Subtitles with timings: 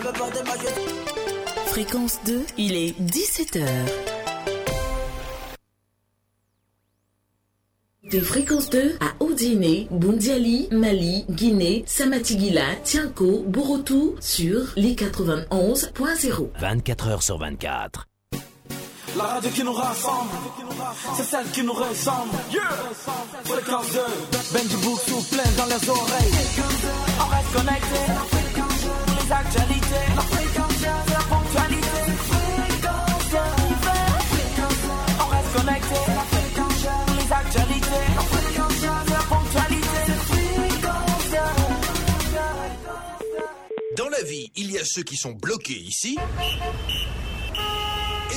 [0.00, 3.66] je veux porter ma Fréquence 2, il est 17h.
[8.10, 16.50] Des fréquences 2 à Odiné, Bundiali, Mali, Guinée, Samatigila, Tianko, Borotou sur les 91.0.
[16.58, 18.06] 24 heures sur 24.
[19.16, 20.30] La radio qui nous rassemble,
[21.16, 22.36] c'est celle qui nous ressemble.
[22.52, 22.60] Yeah.
[23.44, 24.00] Fréquence 2,
[24.52, 26.32] Benji Book souffle dans les oreilles.
[27.18, 28.00] On reste connecté,
[29.26, 29.75] les actualités,
[43.96, 46.18] Dans la vie, il y a ceux qui sont bloqués ici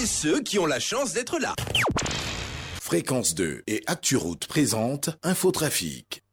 [0.02, 1.54] et ceux qui ont la chance d'être là.
[2.82, 6.24] Fréquence 2 et ActuRoute présente Infotrafic.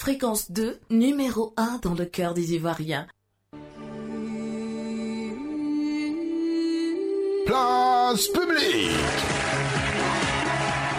[0.00, 3.06] Fréquence 2, numéro 1 dans le cœur des Ivoiriens.
[7.44, 9.39] Place publique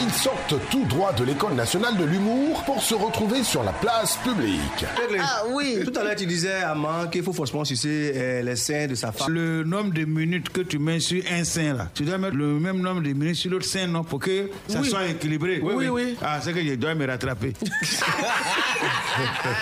[0.03, 4.17] Ils sortent tout droit de l'école nationale de l'humour pour se retrouver sur la place
[4.17, 4.85] publique.
[5.19, 8.55] Ah oui, tout à l'heure tu disais à Man qu'il faut forcément sucer euh, les
[8.55, 9.31] seins de sa femme.
[9.31, 12.59] Le nombre de minutes que tu mets sur un sein là, tu dois mettre le
[12.59, 14.89] même nombre de minutes sur l'autre sein, non, pour que ça Oui.
[14.89, 15.59] soit équilibré.
[15.61, 16.17] Oui, oui, oui.
[16.21, 17.53] Ah, c'est que je dois me rattraper.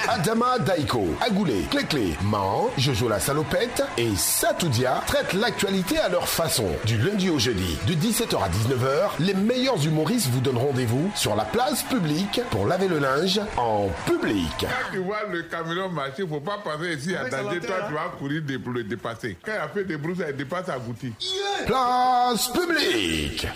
[0.08, 6.68] Adama Daiko, Agoulé, Cléclé, Man, Jojo la salopette et Satoudia traitent l'actualité à leur façon.
[6.86, 11.36] Du lundi au jeudi, de 17h à 19h, les meilleurs humoristes vous donnent rendez-vous sur
[11.36, 14.46] la place publique pour laver le linge en public.
[14.60, 17.60] Quand tu vois le camion marcher, faut pas passer ici à danger.
[17.60, 19.38] Toi, tu vas courir de- pour le dépasser.
[19.46, 21.14] Quand il a fait des brousses, il dépasse à Goutti.
[21.66, 23.48] Place publique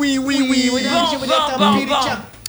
[0.00, 0.82] Oui, oui, oui, oui.
[0.88, 1.94] Bon, bon, bon, bon.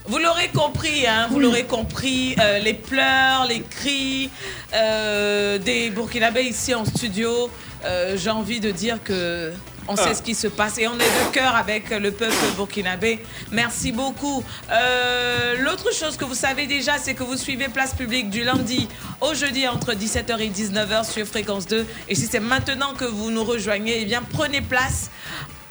[0.07, 4.29] Vous l'aurez compris, hein, vous l'aurez compris, euh, les pleurs, les cris
[4.73, 7.49] euh, des Burkinabés ici en studio.
[7.85, 9.51] euh, J'ai envie de dire que
[9.87, 13.19] on sait ce qui se passe et on est de cœur avec le peuple burkinabé.
[13.51, 14.43] Merci beaucoup.
[14.71, 18.87] Euh, L'autre chose que vous savez déjà, c'est que vous suivez Place Publique du lundi
[19.19, 21.85] au jeudi entre 17h et 19h sur Fréquence 2.
[22.07, 25.09] Et si c'est maintenant que vous nous rejoignez, eh bien prenez place.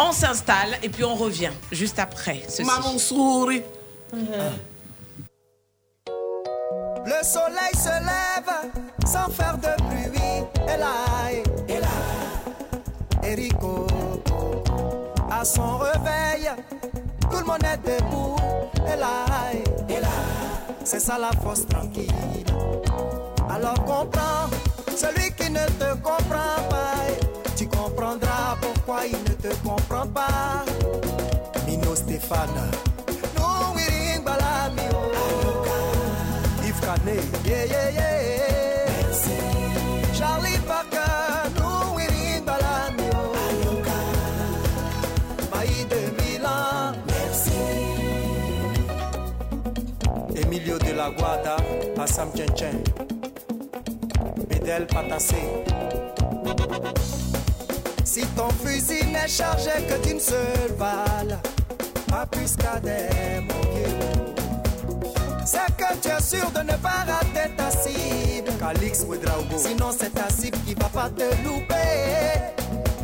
[0.02, 2.64] On s'installe et puis on revient juste après ceci.
[2.64, 3.62] Maman sourit.
[7.04, 8.50] Le soleil se lève
[9.04, 10.44] sans faire de pluie.
[10.72, 10.94] Et là,
[11.68, 11.88] et là,
[13.22, 13.86] Erico,
[15.30, 16.50] à son réveil,
[17.30, 18.36] tout le monde est debout.
[18.90, 19.26] Et là,
[19.86, 20.08] et là,
[20.82, 22.10] c'est ça la force tranquille.
[23.50, 24.48] Alors comprends,
[24.96, 26.94] celui qui ne te comprend pas,
[27.56, 30.64] tu comprendras pourquoi il ne te comprend pas.
[31.66, 32.70] Nino Stéphane,
[33.36, 34.98] nous, Wiring Balamio,
[36.64, 38.10] Yves Canet, yeah, yeah, yeah.
[40.14, 41.50] Charlie Parker,
[42.44, 43.32] Balamio,
[45.52, 46.94] Maï de Milan,
[50.34, 51.56] Emilio de la Guada,
[51.98, 52.82] Assam Tchenchen.
[54.50, 55.36] Fidèle patassé.
[58.04, 61.38] Si ton fusil n'est chargé que d'une seule balle,
[62.08, 64.24] pas plus qu'Adem, mon vieux.
[65.44, 68.50] C'est que tu es sûr de ne pas rater ta cible.
[68.58, 69.56] Calix Ouedraogo.
[69.56, 72.54] Sinon, c'est ta cible qui va pas te louper.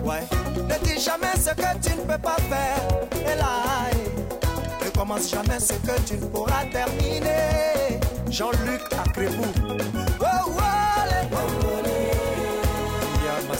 [0.04, 0.22] Ouais.
[0.56, 3.32] Ne dis jamais ce que tu ne peux pas faire.
[3.32, 3.90] Et là,
[4.84, 8.00] ne commence jamais ce que tu ne pourras terminer.
[8.30, 9.44] Jean-Luc Akrébou.
[10.20, 10.66] Oh, oh.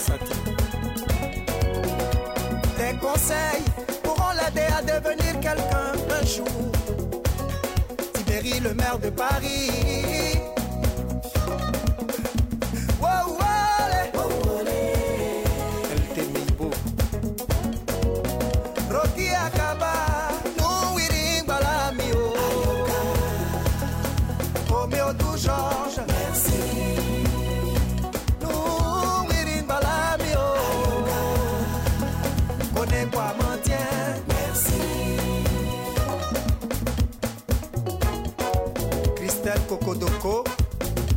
[0.07, 0.56] Tes
[3.27, 3.63] conseils
[4.03, 6.47] pourront l'aider à devenir quelqu'un un jour.
[8.13, 10.37] Tibéri, le maire de Paris.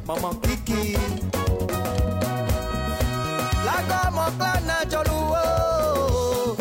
[0.07, 0.97] Maman Kiki.
[3.67, 6.57] La gomme plana Joluo.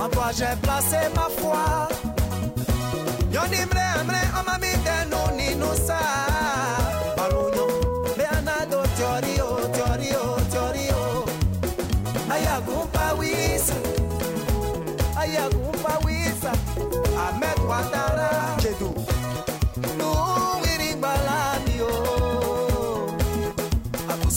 [0.00, 1.57] En toi j'ai placé ma foi.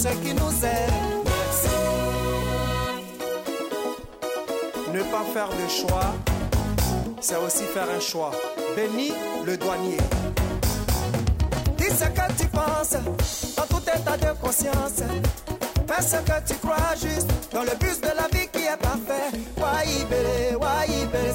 [0.02, 1.24] Ceux qui nous aiment.
[1.26, 1.76] Merci.
[4.92, 6.14] Ne pas faire de choix,
[7.20, 8.32] c'est aussi faire un choix.
[8.76, 9.14] Béni
[9.46, 9.98] le douanier.
[11.78, 12.96] Dis ce que tu penses,
[13.58, 15.04] en tout état de conscience.
[15.88, 19.30] Fais ce que tu crois juste, dans le bus de la vie qui est parfait.
[19.58, 21.26] Waïbé, waïbé.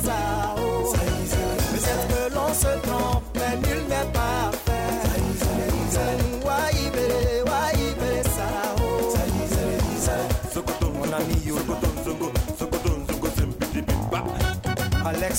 [1.73, 4.56] Peut-être que l'on se trompe, mais nul n'est parfait.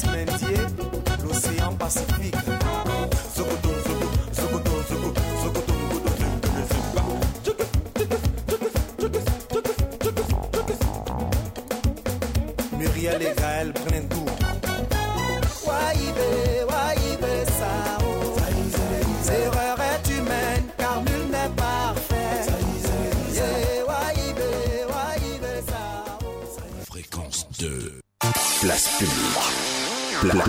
[0.05, 0.36] basement.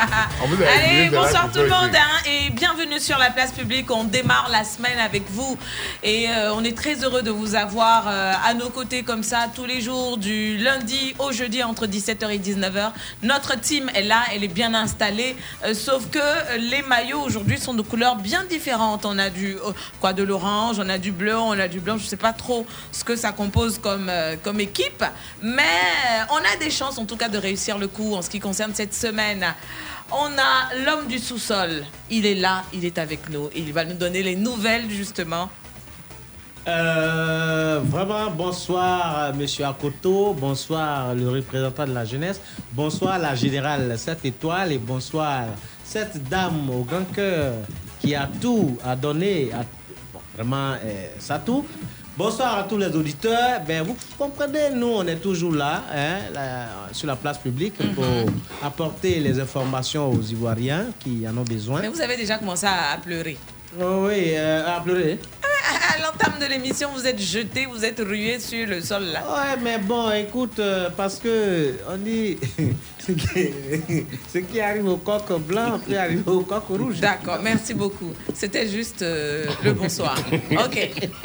[0.40, 3.90] Allez, bonsoir tout le monde hein, et bienvenue sur la place publique.
[3.90, 5.58] On démarre la semaine avec vous
[6.02, 9.46] et euh, on est très heureux de vous avoir euh, à nos côtés comme ça
[9.54, 12.92] tous les jours du lundi au jeudi entre 17h et 19h.
[13.22, 16.18] Notre team est là, elle est bien installée, euh, sauf que
[16.58, 19.04] les maillots aujourd'hui sont de couleurs bien différentes.
[19.04, 19.56] On a du
[20.00, 21.98] quoi de l'orange, on a du bleu, on a du blanc.
[21.98, 24.10] Je sais pas trop ce que ça compose comme
[24.42, 25.04] comme équipe,
[25.42, 25.62] mais
[26.30, 28.74] on a des chances en tout cas de réussir le coup en ce qui concerne
[28.74, 29.54] cette semaine.
[30.12, 31.84] On a l'homme du sous-sol.
[32.10, 33.48] Il est là, il est avec nous.
[33.54, 35.48] Il va nous donner les nouvelles justement.
[36.68, 42.38] Euh, vraiment, bonsoir Monsieur Akoto, bonsoir le représentant de la jeunesse,
[42.72, 45.46] bonsoir la générale 7 étoiles et bonsoir
[45.82, 47.54] cette dame au grand cœur
[48.00, 49.50] qui a tout à donner,
[50.36, 51.64] vraiment euh, ça tout.
[52.16, 53.60] Bonsoir à tous les auditeurs.
[53.66, 58.04] Ben, vous comprenez, nous, on est toujours là, hein, là, sur la place publique pour
[58.62, 61.80] apporter les informations aux Ivoiriens qui en ont besoin.
[61.80, 63.38] Mais vous avez déjà commencé à, à pleurer.
[63.80, 65.18] Oh oui, euh, à pleurer.
[65.90, 69.22] À, l'entame de l'émission, vous êtes jeté, vous êtes rué sur le sol là.
[69.28, 72.38] Ouais, mais bon, écoute, euh, parce que on dit
[73.06, 73.50] ce qui,
[74.32, 77.00] ce qui arrive au coq blanc peut arriver au coq rouge.
[77.00, 78.12] D'accord, merci beaucoup.
[78.34, 80.16] C'était juste euh, le bonsoir.
[80.52, 80.78] Ok.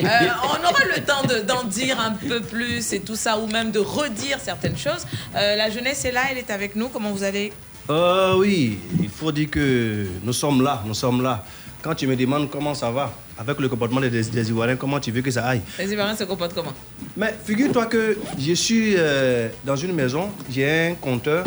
[0.04, 0.06] Euh,
[0.44, 3.72] on aura le temps de- d'en dire un peu plus et tout ça, ou même
[3.72, 5.06] de redire certaines choses.
[5.36, 6.90] Euh, la jeunesse est là, elle est avec nous.
[6.90, 7.52] Comment vous allez?
[7.90, 11.44] Euh, oui, il faut dire que nous sommes là, nous sommes là.
[11.86, 15.12] Quand tu me demandes comment ça va, avec le comportement des, des Ivoiriens, comment tu
[15.12, 16.74] veux que ça aille Les Ivoiriens se comportent comment?
[17.16, 21.44] Mais figure-toi que je suis euh, dans une maison, j'ai un compteur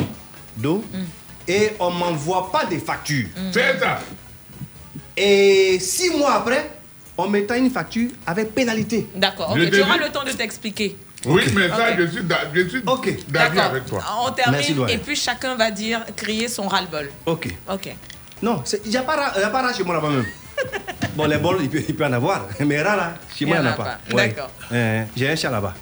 [0.57, 0.85] d'eau
[1.49, 3.27] et on m'envoie pas des factures.
[3.51, 3.99] C'est ça.
[5.17, 6.71] Et six mois après,
[7.17, 9.09] en mettant une facture avec pénalité.
[9.17, 10.97] D'accord, Je ok, tu auras le temps de t'expliquer.
[11.27, 13.63] Oui, mais ça, je suis d'a- je suis d'avis D'accord.
[13.65, 14.05] avec toi.
[14.25, 17.11] On termine Merci, et puis chacun va dire, crier son ras-le-bol.
[17.27, 17.49] Ok.
[17.69, 17.89] Ok.
[18.43, 20.27] Non, il n'y a a pas rare chez moi là-bas même.
[21.17, 22.47] Bon, les bols, il peut, il peut en avoir.
[22.61, 23.99] Mais rare, là, chez moi, il n'y en a pas.
[24.13, 24.29] Ouais.
[24.29, 24.51] D'accord.
[24.73, 25.75] Euh, J'ai un chat là-bas.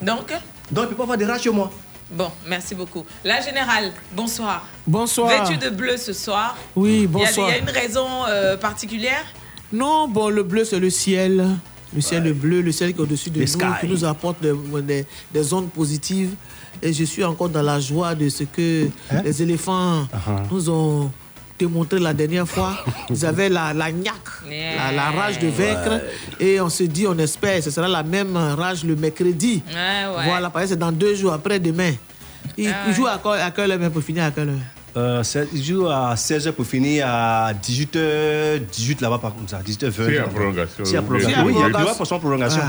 [0.00, 0.32] Donc,
[0.70, 1.70] Donc, il peut pas avoir des rats chez moi.
[2.10, 3.04] bon, merci beaucoup.
[3.24, 4.66] La générale, bonsoir.
[4.86, 5.44] Bonsoir.
[5.44, 6.56] Vêtue de bleu ce soir.
[6.76, 7.48] Oui, bonsoir.
[7.48, 9.24] Il y, a une raison euh, particulière?
[9.72, 11.46] Non, bon, le bleu, c'est le ciel.
[11.94, 13.64] Le ciel est bleu, le ciel qui est au-dessus de nous, sky.
[13.80, 14.52] qui nous apporte des,
[14.82, 16.34] des- des ondes positives.
[16.82, 19.22] Et je suis encore dans la joie de ce que Hein?
[19.24, 20.42] les éléphants Uh-huh.
[20.52, 21.10] nous ont
[21.58, 22.72] démontré la dernière fois.
[23.10, 24.14] Ils avaient la, la niaque,
[24.48, 26.02] la, la rage de vaincre.
[26.38, 29.62] Et on se dit, on espère, ce sera la même rage le mercredi.
[29.66, 29.74] Ouais,
[30.16, 30.24] ouais.
[30.26, 31.92] Voilà, parce que c'est dans deux jours après demain.
[32.56, 34.56] Ils, Ah ils jouent à, quelle- à quelle heure, mais pour finir à quelle heure?
[34.96, 39.60] Euh, c'est- il joue à 16h pour finir à 18h, 18 là-bas par contre, ça,
[39.64, 40.04] 18h20.
[40.06, 40.84] S'il y a prolongation.
[40.84, 41.44] S'il y a Oui, prolongation.
[41.44, 42.62] oui, Oui, il y a droit pour son prolongation.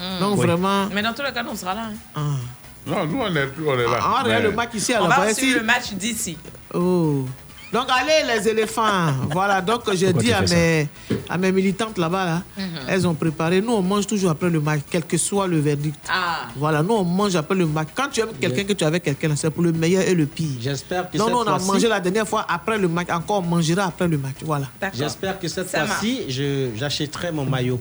[0.00, 0.20] Ah.
[0.20, 0.46] Donc Oui.
[0.46, 0.86] vraiment.
[0.94, 1.88] Mais dans tous les cas, nous, on sera là.
[2.16, 2.36] hein.
[2.88, 3.98] Non, nous, on est, on est là.
[4.00, 5.20] Ah, regarde Mais- le match ici, On alors.
[5.20, 6.36] va suivre le match d'ici.
[6.74, 7.24] Oh.
[7.70, 9.12] Donc, allez, les éléphants.
[9.30, 10.88] voilà, donc j'ai dit à mes,
[11.28, 12.64] à mes militantes là-bas, là, Mhm.
[12.88, 13.60] elles ont préparé.
[13.60, 15.96] Nous, on mange toujours après le match, quel que soit le verdict.
[16.08, 16.46] Ah.
[16.56, 17.88] Voilà, nous, on mange après le match.
[17.94, 20.24] Quand tu aimes quelqu'un, que tu es avec quelqu'un, c'est pour le meilleur et le
[20.24, 20.48] pire.
[20.58, 23.08] J'espère que Non, cette nous, on a mangé la dernière fois après le match.
[23.10, 24.36] Encore, on mangera après le match.
[24.42, 24.64] Voilà.
[24.94, 27.78] J'espère que cette fois-ci, je- j'achèterai mon maillot.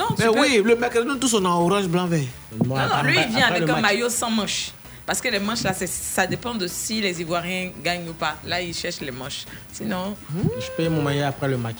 [0.00, 2.20] Non, Mais peux- oui, le mercredi, nous tous, on est en orange, blanc, vert.
[2.64, 4.72] Non, non, lui, il vient avec un maillot sans manches.
[5.06, 8.36] Parce que les manches, là, c'est- ça dépend de si les Ivoiriens gagnent ou pas.
[8.46, 9.44] Là, il cherche les manches.
[9.72, 10.16] Sinon.
[10.58, 11.78] Je paye mon maillot après le match.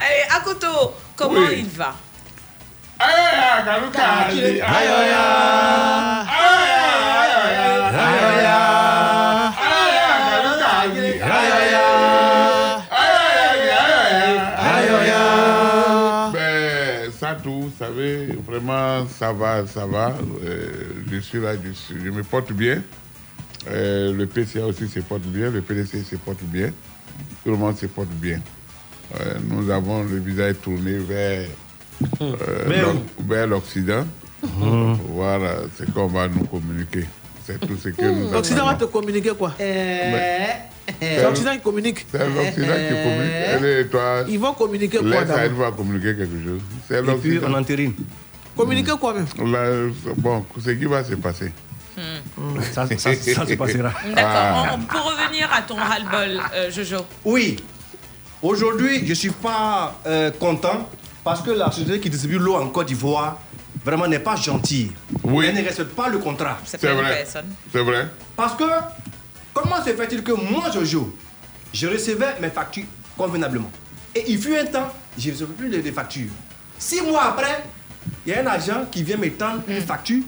[0.00, 1.58] Allez, Akoto, comment Oui.
[1.60, 1.94] il va
[3.00, 5.12] Aïe, Kaluka, aïe, aïe, aïe,
[6.26, 6.77] Ben,
[19.18, 20.16] ça va, ça va.
[20.44, 20.66] Euh,
[21.10, 22.82] je suis là, je, suis- je me porte bien.
[23.70, 26.70] Euh, le PCA aussi se porte bien, le PDC se porte bien.
[27.44, 28.40] Tout le monde se porte bien.
[29.20, 31.48] Euh, nous avons le visage tourné vers,
[32.22, 34.04] euh, Vers l'Oc- vers l'Occident.
[34.42, 37.04] Voilà, c'est qu'on va nous communiquer.
[37.44, 39.54] C'est tout ce que nous L'Occident va te communiquer quoi?
[39.58, 42.06] C'est L'Occident, il communique.
[42.10, 43.32] C'est l'Occident qui communique.
[43.50, 45.58] Elle et toi, Ils vont communiquer quoi d'abord?
[45.58, 46.60] va communiquer quelque chose.
[46.86, 47.46] C'est Et puis l'Occident.
[47.50, 47.92] on entérine.
[48.58, 51.52] Communiquer quoi même Là, bon, ce qui va se passer.
[52.72, 53.90] Ça, ça- ça se passera.
[54.14, 54.14] D'accord.
[54.16, 54.64] Ah.
[54.74, 56.98] On- Pour revenir à ton ras-le-bol, euh, Jojo.
[57.24, 57.56] Oui.
[58.42, 60.88] Aujourd'hui, je ne suis pas euh, content
[61.24, 63.38] parce que la société qui distribue l'eau en Côte d'Ivoire
[63.84, 64.92] vraiment n'est pas gentille.
[65.24, 66.58] Elle ne respecte pas le contrat.
[66.64, 67.46] C'est personne.
[67.72, 68.06] C'est vrai.
[68.36, 68.64] Parce que,
[69.52, 71.16] comment se fait-il que moi, Jojo,
[71.72, 72.84] je recevais mes factures
[73.16, 73.70] convenablement?
[74.14, 76.30] Et il fut un temps, je ne recevais plus de, de factures.
[76.78, 77.64] Six mois après,
[78.26, 80.22] il y a un agent qui vient me tendre une facture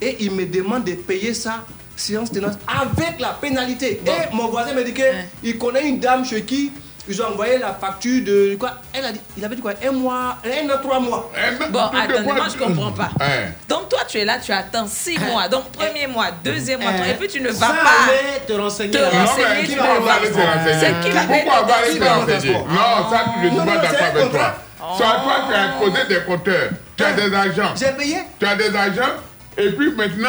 [0.00, 1.64] et il me demande de payer ça
[1.96, 4.00] séance tenance avec la pénalité.
[4.06, 6.72] Et mon voisin me dit qu'il connaît une dame chez qui
[7.06, 8.78] ils ont envoyé la facture de quoi?
[8.94, 9.72] Elle a dit, il avait dit quoi?
[9.86, 11.30] Un mois, un an, trois mois.
[11.70, 13.10] Bon, attendez, moi je comprends pas.
[13.20, 13.50] Hein.
[13.68, 15.46] Donc toi tu es là, tu attends six mois.
[15.48, 18.96] Donc premier mois, deuxième mois, et puis tu ne vas ça pas te renseigner te
[18.98, 20.54] renseigner, Non, mais tu qui ne va vas aller pas.
[20.54, 20.80] renseigner?
[20.80, 22.52] C'est qui va Pourquoi on va aller se renseigner?
[22.54, 24.54] Non, ça, je ne suis Non, pas c'est avec toi.
[24.92, 24.96] Contrat.
[24.96, 27.74] Soit toi, tu as posé des compteurs, tu as des agents.
[27.76, 28.16] J'ai payé.
[28.38, 29.14] Tu as des agents,
[29.56, 30.28] et puis maintenant,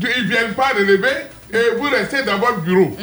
[0.00, 2.96] tu- ils ne viennent pas relever, et vous restez dans votre bureau.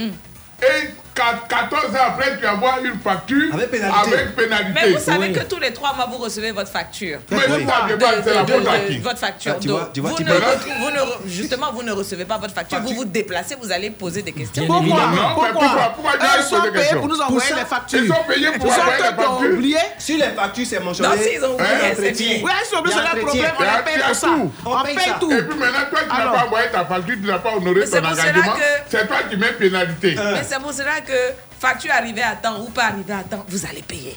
[0.62, 4.14] Et quat- 14 ans après, tu envoies une facture Avec pénalité.
[4.14, 4.72] avec pénalité.
[4.76, 5.34] Mais vous savez Oui.
[5.34, 7.20] que tous les trois mois, vous recevez votre facture.
[7.32, 9.54] Mais c'est pas, je parle, c'est la De- faute à de- qui votre facture.
[9.56, 11.72] Ah, tu Donc, vois, tu vois, vous tu ne peux- re- vous ne re- justement,
[11.74, 12.80] vous ne recevez pas votre facture.
[12.82, 14.66] Vous vous déplacez, vous allez poser des questions.
[14.68, 15.48] Pourquoi Non, mais pourquoi
[15.96, 17.66] Pourquoi tu Eux, as Ils sont posé des payés questions pour nous envoyer ça, les
[17.66, 18.00] factures.
[18.04, 19.54] Ils sont payés pour Ils sont envoyer toi les qui ont factures.
[19.56, 19.78] oublié.
[19.98, 21.10] Sur les factures, c'est mentionné.
[21.10, 22.28] Non, s'ils ont oublié, c'est l'entretien.
[22.28, 22.40] bien.
[22.44, 23.50] Oui, ils sont oubliés, c'est leur L'entretien.
[23.50, 23.52] problème.
[23.56, 24.28] On Tu as- les paye tu as pour ça.
[24.28, 24.52] tout.
[24.66, 25.32] On paye tout.
[25.32, 26.34] Et puis maintenant, toi, tu n'as Alors.
[26.34, 28.54] pas envoyé ta facture, tu n'as pas honoré Mais c'est ton pour cela engagement.
[28.54, 30.16] que- C'est toi qui mets pénalité.
[30.16, 33.66] Mais c'est pour cela que facture arrivée à temps ou pas arrivée à temps, vous
[33.66, 34.16] allez payer.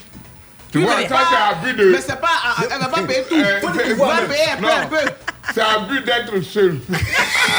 [0.73, 1.92] Tu vois, pas- c'est abus de.
[1.92, 2.28] Mais c'est pas.
[2.71, 3.35] Elle va pas payer tout.
[3.37, 5.11] Euh, qu'il va payer un peu, un peu.
[5.58, 6.78] C'est abus d'être seul.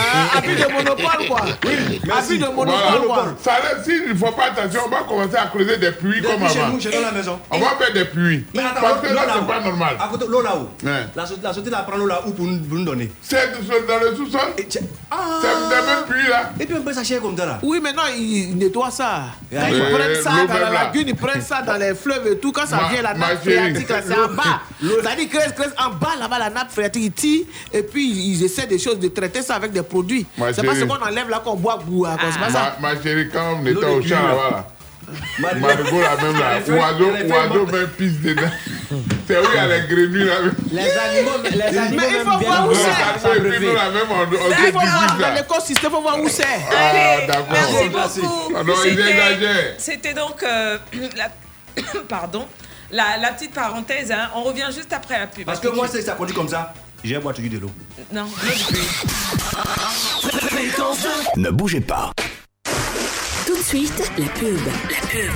[0.02, 1.42] Ah, Abus de monopole, quoi.
[1.42, 3.02] Abus de monopole, Voilà.
[3.06, 3.26] quoi.
[3.44, 3.52] Ça,
[3.84, 6.60] S'il ne faut pas attention, on va commencer à creuser des puits comme Depuis chez
[6.62, 6.70] avant.
[6.74, 7.40] nous, chez nous, la maison.
[7.52, 8.46] On va faire des puits.
[8.54, 9.98] Mais attends, Parce que l'eau là, c'est pas normal.
[10.00, 10.70] À côté, l'eau là-haut.
[10.84, 11.06] Ouais.
[11.16, 13.12] La, so- la société là prend l'eau là-haut pour nous, pour nous donner?
[13.22, 13.52] C'est
[13.88, 14.40] dans le sous-sol.
[14.58, 14.82] Et tiens-
[15.42, 16.52] C'est des mêmes puits là.
[16.60, 17.60] Et puis on peut s'acheter comme ça là.
[17.64, 19.24] Oui, maintenant, ils nettoient ça.
[19.52, 22.52] Quand ils prennent ça dans la lagune, ils prennent ça dans les fleuves et tout.
[22.54, 24.62] Quand ça vient, la nappe phréatique, là, c'est en bas.
[24.82, 28.68] C'est-à-dire, creuse, creuse en bas, là-bas, la nappe phréatique, ils tirent et puis ils essaient
[28.68, 30.26] des choses, de traiter ça avec des produits.
[30.38, 30.88] C'est pas ce chérie.
[30.88, 32.06] qu'on enlève là qu'on boit goût.
[32.06, 32.18] hein,
[32.52, 32.76] ça.
[32.80, 34.28] Ma, ma chérie, quand on était au champ pluie, là.
[34.28, 34.66] là-bas,
[35.40, 36.60] là, Marigot, là, même là.
[36.68, 38.42] Oiseau, oiseau, même pisse dedans.
[39.28, 40.34] C'est où il y a les grenouilles là.
[40.72, 42.88] Les animaux, les animaux Mais il faut voir où c'est.
[42.88, 46.44] là même, on, se Il faut voir dans l'écosystème, il faut voir où c'est.
[46.72, 47.46] Ah, d'accord.
[47.52, 48.54] Merci beaucoup.
[48.56, 48.64] Ah.
[49.78, 50.78] C'était donc euh,
[51.16, 51.30] la...
[52.10, 52.48] Pardon.
[52.92, 54.30] La, la petite parenthèse, hein.
[54.36, 55.46] on revient juste après la pub.
[55.46, 56.74] Parce que moi, c'est ça produit comme ça.
[57.04, 57.72] J'ai boire toujours de l'eau.
[58.12, 58.26] Non,
[60.78, 60.94] l'eau
[61.38, 62.12] Ne bougez pas.
[63.46, 64.60] Tout de suite, la pub.
[64.66, 65.32] La pub.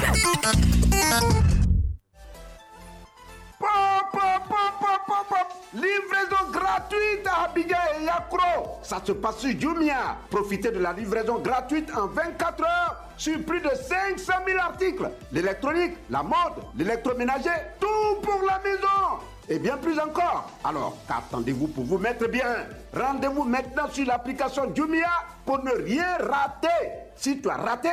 [5.74, 8.80] Livraison gratuite à Abidjan et Yakro.
[8.84, 10.18] Ça se passe sur Jumia.
[10.30, 15.10] Profitez de la livraison gratuite en 24 heures sur plus de 500 000 articles.
[15.32, 19.24] L'électronique, la mode, l'électroménager, tout pour la maison.
[19.50, 20.50] Et bien plus encore.
[20.64, 22.66] Alors, qu'attendez-vous pour vous mettre bien?
[22.94, 25.10] Rendez-vous maintenant sur l'application Jumia
[25.46, 26.68] pour ne rien rater.
[27.16, 27.90] Si tu as raté,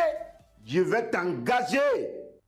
[0.65, 1.79] je vais t'engager.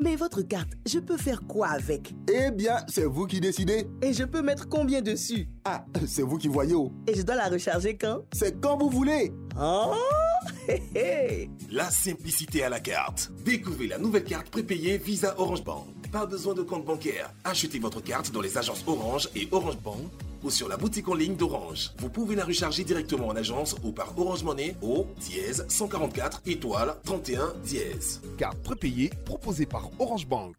[0.00, 2.12] Mais votre carte, je peux faire quoi avec?
[2.32, 3.86] Eh bien, c'est vous qui décidez.
[4.02, 5.48] Et je peux mettre combien dessus?
[5.64, 6.74] Ah, c'est vous qui voyez.
[6.74, 6.92] oh.
[7.06, 8.22] Et je dois la recharger quand?
[8.32, 9.32] C'est quand vous voulez.
[9.60, 9.94] Oh
[10.68, 11.50] hé, hé.
[11.70, 13.30] La simplicité à la carte.
[13.44, 15.86] Découvrez la nouvelle carte prépayée Visa Orange Bank.
[16.12, 17.30] Pas besoin de compte bancaire.
[17.42, 19.96] Achetez votre carte dans les agences Orange et Orange Bank
[20.42, 21.90] ou sur la boutique en ligne d'Orange.
[21.98, 26.96] Vous pouvez la recharger directement en agence ou par Orange Money au dièse 144 étoile
[27.04, 28.20] 31 dièse.
[28.36, 30.54] Carte prépayée proposée par Orange Bank.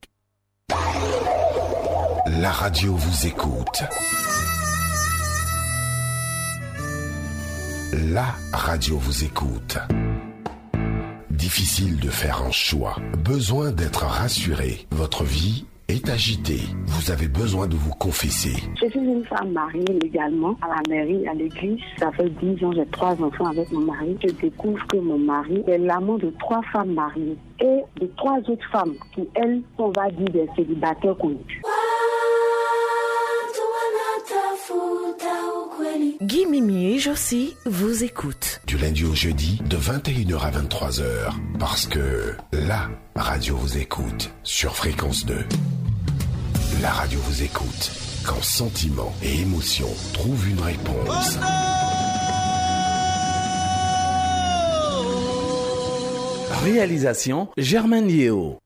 [2.26, 3.84] La radio vous écoute.
[7.94, 9.78] La radio vous écoute.
[11.34, 12.96] Difficile de faire un choix.
[13.26, 14.86] Besoin d'être rassuré.
[14.92, 16.62] Votre vie est agitée.
[16.86, 18.54] Vous avez besoin de vous confesser.
[18.80, 21.80] Je suis une femme mariée légalement à la mairie, à l'église.
[21.98, 24.16] Ça fait 10 ans, j'ai trois enfants avec mon mari.
[24.24, 28.70] Je découvre que mon mari est l'amant de trois femmes mariées et de trois autres
[28.72, 31.62] femmes qui, elles, on va dire des célibataires connus.
[36.22, 38.62] Guy Mimi et Josie vous écoutent.
[38.66, 41.34] Du lundi au jeudi, de 21h à 23h.
[41.60, 45.36] Parce que la radio vous écoute sur Fréquence 2.
[46.82, 47.92] La radio vous écoute
[48.26, 51.38] quand sentiment et émotion trouvent une réponse.
[56.64, 58.63] Réalisation Germaine Yeo.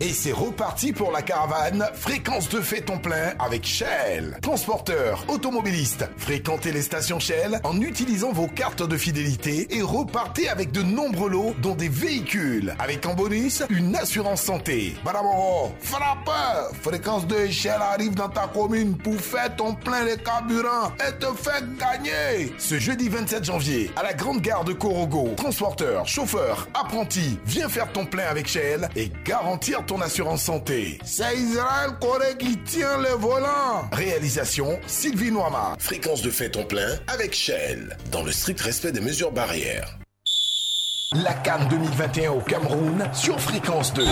[0.00, 4.38] Et c'est reparti pour la caravane Fréquence de fait ton plein avec Shell.
[4.42, 10.72] Transporteur, automobiliste, fréquentez les stations Shell en utilisant vos cartes de fidélité et repartez avec
[10.72, 12.74] de nombreux lots dont des véhicules.
[12.78, 14.94] Avec en bonus, une assurance santé.
[15.04, 20.92] Baraboro, frappeur Fréquence 2 Shell arrive dans ta commune pour faire ton plein de carburant
[21.06, 22.52] et te faire gagner.
[22.58, 27.92] Ce jeudi 27 janvier, à la grande gare de Corogo, transporteur, chauffeur, apprenti, viens faire
[27.92, 30.98] ton plein avec Shell et garantir ton assurance santé.
[31.04, 33.88] C'est Israël Corée qui tient le volant.
[33.92, 35.76] Réalisation Sylvie Noama.
[35.78, 37.96] Fréquence de fait ton plein avec Shell.
[38.10, 39.98] Dans le strict respect des mesures barrières.
[41.22, 44.04] La Cannes 2021 au Cameroun sur Fréquence 2.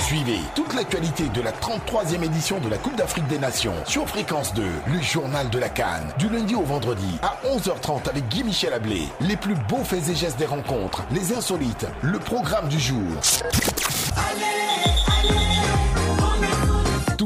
[0.00, 4.52] Suivez toute l'actualité de la 33e édition de la Coupe d'Afrique des Nations sur Fréquence
[4.52, 8.74] 2, le journal de la Cannes, du lundi au vendredi à 11h30 avec Guy Michel
[8.74, 9.08] Ablé.
[9.20, 13.00] Les plus beaux faits et gestes des rencontres, les insolites, le programme du jour.
[13.22, 14.93] Tout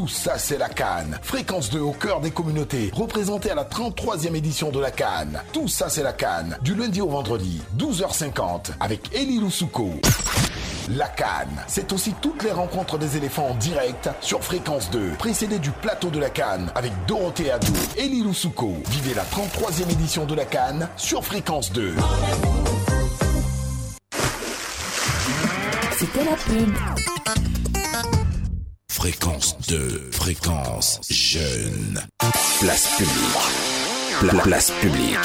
[0.09, 1.19] ça, c'est la Cannes.
[1.23, 5.41] Fréquence 2 au cœur des communautés, représentée à la 33e édition de la Cannes.
[5.53, 6.59] Tout ça, c'est la Cannes.
[6.63, 9.93] Du lundi au vendredi, 12h50, avec Elie Loussouko.
[10.91, 15.59] La Cannes, c'est aussi toutes les rencontres des éléphants en direct sur Fréquence 2, précédé
[15.59, 17.73] du plateau de la Cannes avec Dorothée Adou,
[18.25, 18.75] Loussouko.
[18.89, 21.95] Vivez la 33e édition de la Cannes sur Fréquence 2.
[25.99, 27.58] C'était la pub.
[28.99, 32.01] Fréquence 2, fréquence jeune.
[32.61, 34.19] Place publique.
[34.19, 35.17] Pla- place publique.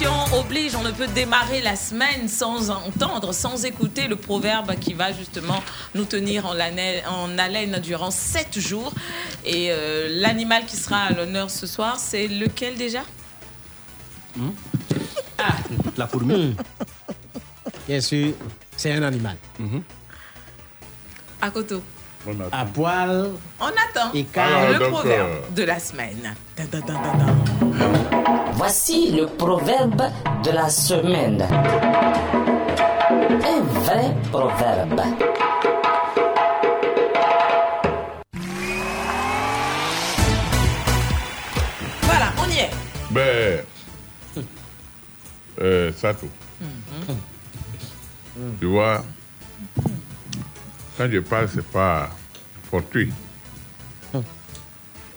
[0.00, 4.94] Tradition oblige, on ne peut démarrer la semaine sans entendre, sans écouter le proverbe qui
[4.94, 5.62] va justement
[5.94, 8.92] nous tenir en, haleine- en haleine durant sept jours.
[9.44, 13.02] Et euh, l'animal qui sera à l'honneur ce soir, c'est lequel déjà?
[15.96, 16.56] La fourmi.
[17.86, 18.32] Bien sûr,
[18.76, 19.36] c'est un animal.
[21.42, 21.82] À Koto
[22.52, 23.30] à poil.
[23.60, 24.12] On attend.
[24.14, 26.34] Et ah, le proverbe de la semaine.
[28.54, 30.02] Voici le proverbe
[30.44, 31.42] de la semaine.
[33.42, 35.00] Un vrai proverbe.
[42.02, 42.70] Voilà, on y est.
[43.10, 43.64] Ben,
[45.60, 46.28] euh, ça tout.
[46.60, 48.56] Mhm.
[48.60, 49.02] Tu vois
[51.00, 52.10] quand je parle, c'est pas
[52.70, 53.10] fortuit.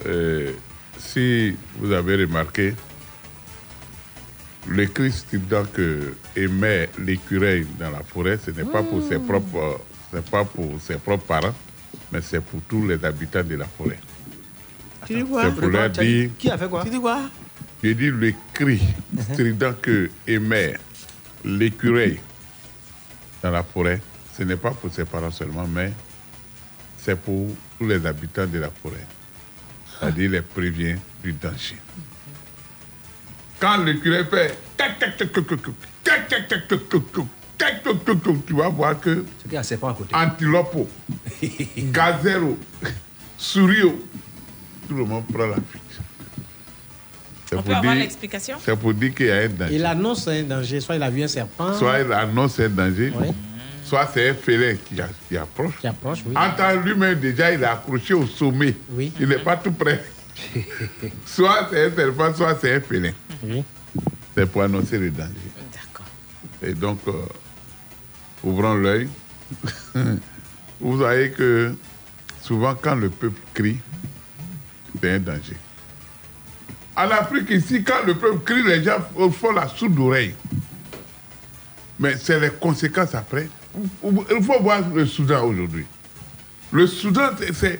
[0.05, 0.53] Euh,
[0.97, 2.73] si vous avez remarqué,
[4.65, 9.81] le cri strident que émet l'écureuil dans la forêt, ce n'est pas pour ses propres,
[10.13, 11.55] c'est pas pour ses propres parents,
[12.13, 13.99] mais c'est pour tous les habitants de la forêt.
[15.05, 15.43] Tu dis quoi?
[15.43, 16.85] C'est pour leur dire Qui a fait quoi?
[16.85, 17.23] Tu dis quoi?
[17.83, 18.79] Je dis le cri
[19.19, 20.75] strident que émet
[21.43, 22.21] l'écureuil
[23.41, 24.01] dans la forêt,
[24.43, 25.93] ce n'est pas pour ses parents seulement, mais
[26.97, 27.47] c'est pour
[27.79, 29.07] tous les habitants de la forêt.
[29.87, 31.77] C'est-à-dire les prévient du danger.
[33.57, 34.57] Quand le curé fait
[38.45, 39.23] tu vas voir que
[40.11, 40.89] antilopo,
[41.77, 42.57] gazero,
[43.37, 44.03] sourio,
[44.89, 45.81] tout le monde prend la fuite.
[47.55, 49.75] On peut avoir l'explication C'est pour dire qu'il y a un danger.
[49.75, 51.73] Il annonce un danger, soit il a vu un serpent.
[51.75, 53.13] Soit il annonce un danger.
[53.15, 53.27] Oui
[53.93, 54.95] soit c'est un félin qui,
[55.29, 55.77] qui approche.
[55.79, 56.33] Qui approche, oui.
[56.35, 58.75] En temps lui-même, déjà, il est accroché au sommet.
[59.19, 60.03] Il n'est pas tout près.
[61.27, 63.11] soit c'est un serpent, soit c'est un félin.
[64.35, 65.29] C'est pour annoncer le danger.
[65.71, 66.07] D'accord.
[66.63, 67.11] Et donc, euh,
[68.43, 69.07] ouvrons l'œil.
[70.79, 71.75] Vous voyez que
[72.41, 73.77] souvent, quand le peuple crie,
[74.99, 75.57] c'est un danger.
[76.95, 78.99] En Afrique, ici, quand le peuple crie, les gens
[79.31, 80.33] font la sourde oreille.
[81.99, 83.47] Mais c'est les conséquences après.
[84.03, 85.85] Il faut voir le Soudan aujourd'hui.
[86.71, 87.77] Le Soudan, il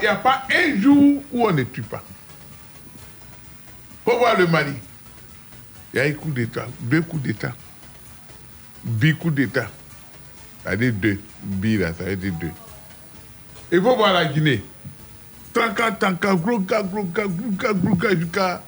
[0.00, 2.02] n'y a pas un jour où on ne tue pas.
[4.06, 4.72] Il faut voir le Mali.
[5.92, 7.54] Il y a un coup d'État, deux coups d'État,
[8.84, 9.68] dix coups d'État.
[10.62, 11.20] Ça veut dire deux.
[11.42, 12.50] Bi, là, ça veut dire deux.
[13.72, 14.62] Il faut voir la Guinée.
[15.52, 18.62] Tanka, tanka, gros gars, gros gars, jusqu'à.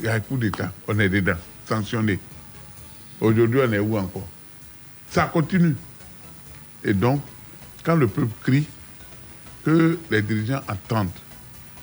[0.00, 0.72] Il y a un coup d'État.
[0.88, 2.18] On est dedans, sanctionné.
[3.20, 4.26] Aujourd'hui, on est où encore?
[5.08, 5.76] Ça continue.
[6.84, 7.22] Et donc,
[7.84, 8.66] quand le peuple crie,
[9.64, 11.08] que les dirigeants entendent,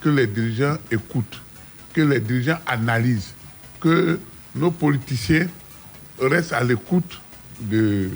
[0.02, 1.42] que les dirigeants écoutent,
[1.94, 3.34] que les dirigeants analysent,
[3.80, 4.20] que
[4.56, 5.48] nos politiciens
[6.20, 7.22] restent à l'écoute
[7.62, 8.10] de,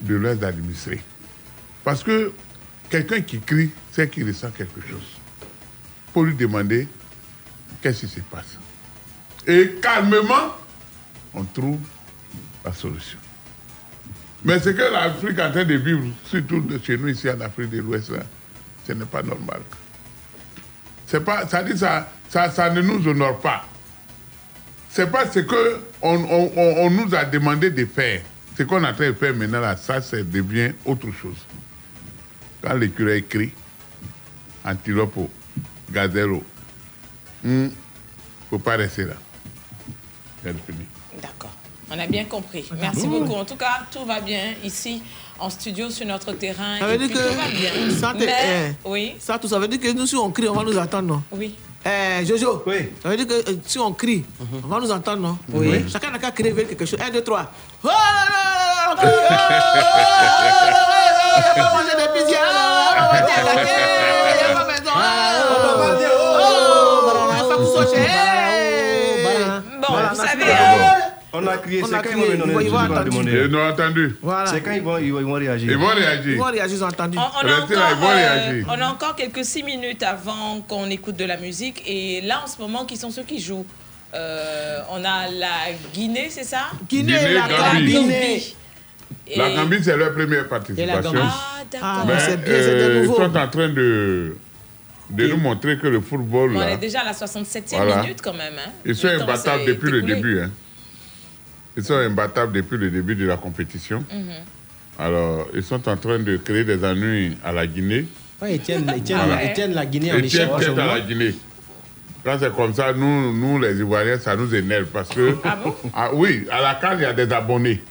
[0.00, 1.00] de leurs administrés.
[1.84, 2.32] Parce que
[2.90, 5.20] quelqu'un qui crie, c'est qu'il ressent quelque chose.
[6.12, 6.88] Pour lui demander
[7.80, 8.58] qu'est-ce qui se passe?
[9.46, 10.56] Et calmement,
[11.34, 11.80] on trouve
[12.64, 13.18] la solution.
[14.44, 17.40] Mais ce que l'Afrique est en train de vivre, surtout de chez nous ici en
[17.40, 18.12] Afrique de l'Ouest,
[18.86, 19.60] ce n'est pas normal.
[21.24, 23.64] Pas, ça, dit ça, ça, ça ne nous honore pas.
[24.90, 28.20] C'est pas ce que on, on- on- nous a demandé de faire.
[28.58, 31.36] Ce qu'on est en train de faire maintenant, là, ça, devient autre chose.
[32.62, 33.52] Quand l'écureuil crie,
[34.64, 35.30] antilope,
[35.92, 36.40] gazelle,
[37.44, 37.68] il ne
[38.50, 39.14] faut pas rester là.
[41.22, 41.53] D'accord.
[41.94, 42.64] On a bien compris.
[42.80, 43.10] Merci Mmh.
[43.10, 43.34] beaucoup.
[43.34, 45.00] En tout cas, tout va bien ici,
[45.38, 46.78] en studio, sur notre terrain.
[46.80, 47.70] Ça veut dire puis tout va bien.
[47.88, 49.14] que ça, Mais- eh, oui.
[49.18, 51.22] ça, tout ça veut dire que nous, si on crie, on va nous entendre, non
[51.30, 51.54] Oui.
[51.86, 52.90] Eh, Jojo, oui.
[53.02, 54.24] ça veut dire que euh, si on crie,
[54.64, 55.84] on va nous entendre, non Oui.
[55.92, 56.98] Chacun n'a qu'à crier vers quelque chose.
[57.00, 57.50] Un, deux, trois.
[57.84, 57.90] Oh
[70.16, 70.43] manger des.
[70.43, 70.43] Oh,
[71.36, 73.46] On a crié, On c'est a quand crié, ils vont ils vont demander.
[73.48, 74.16] Ils ont entendu.
[74.22, 74.46] Voilà.
[74.50, 75.70] C'est quand ils vont, ils vont, ils vont réagir.
[75.72, 76.32] Ils vont réagir.
[76.32, 77.18] Ils vont réagir, ils ont entendu.
[77.18, 78.66] On, on a Restez là, ils encore, vont euh, réagir.
[78.68, 81.82] on a encore quelques six minutes avant qu'on écoute de la musique.
[81.86, 83.66] Et là, en ce moment, qui sont ceux qui jouent?
[84.14, 86.66] Euh, On a la Guinée, c'est ça?
[86.88, 87.92] Guinée, Guinée, la Gambie.
[87.94, 88.56] Gambie.
[89.26, 91.12] Et- La Gambie, c'est leur première participation.
[91.16, 91.88] Ah, d'accord.
[91.90, 94.36] Ah, Mais, c'est bien, euh, ils sont en train de,
[95.10, 98.02] de nous montrer que le football, Bon, on est déjà à la 67e Voilà.
[98.02, 98.54] minute quand même.
[98.56, 98.70] hein.
[98.84, 100.40] ils sont imbattables depuis le début.
[100.42, 100.50] hein.
[101.76, 104.04] Ils sont imbattables depuis le début de la compétition.
[104.12, 104.24] Mhm.
[104.98, 108.06] Alors, ils sont en train de créer des ennuis à la Guinée.
[108.40, 109.44] Ouais, ils tiennent, ils tiennent- Voilà.
[109.44, 110.68] ils tiennent la Guinée en Et tiennent échec.
[110.68, 111.34] tête à la Guinée.
[112.24, 115.36] Quand c'est comme ça, nous, nous, les Ivoiriens, ça nous énerve parce que.
[115.44, 115.74] Ah bon?
[115.94, 117.82] Ah oui, à la carte, il y a des abonnés.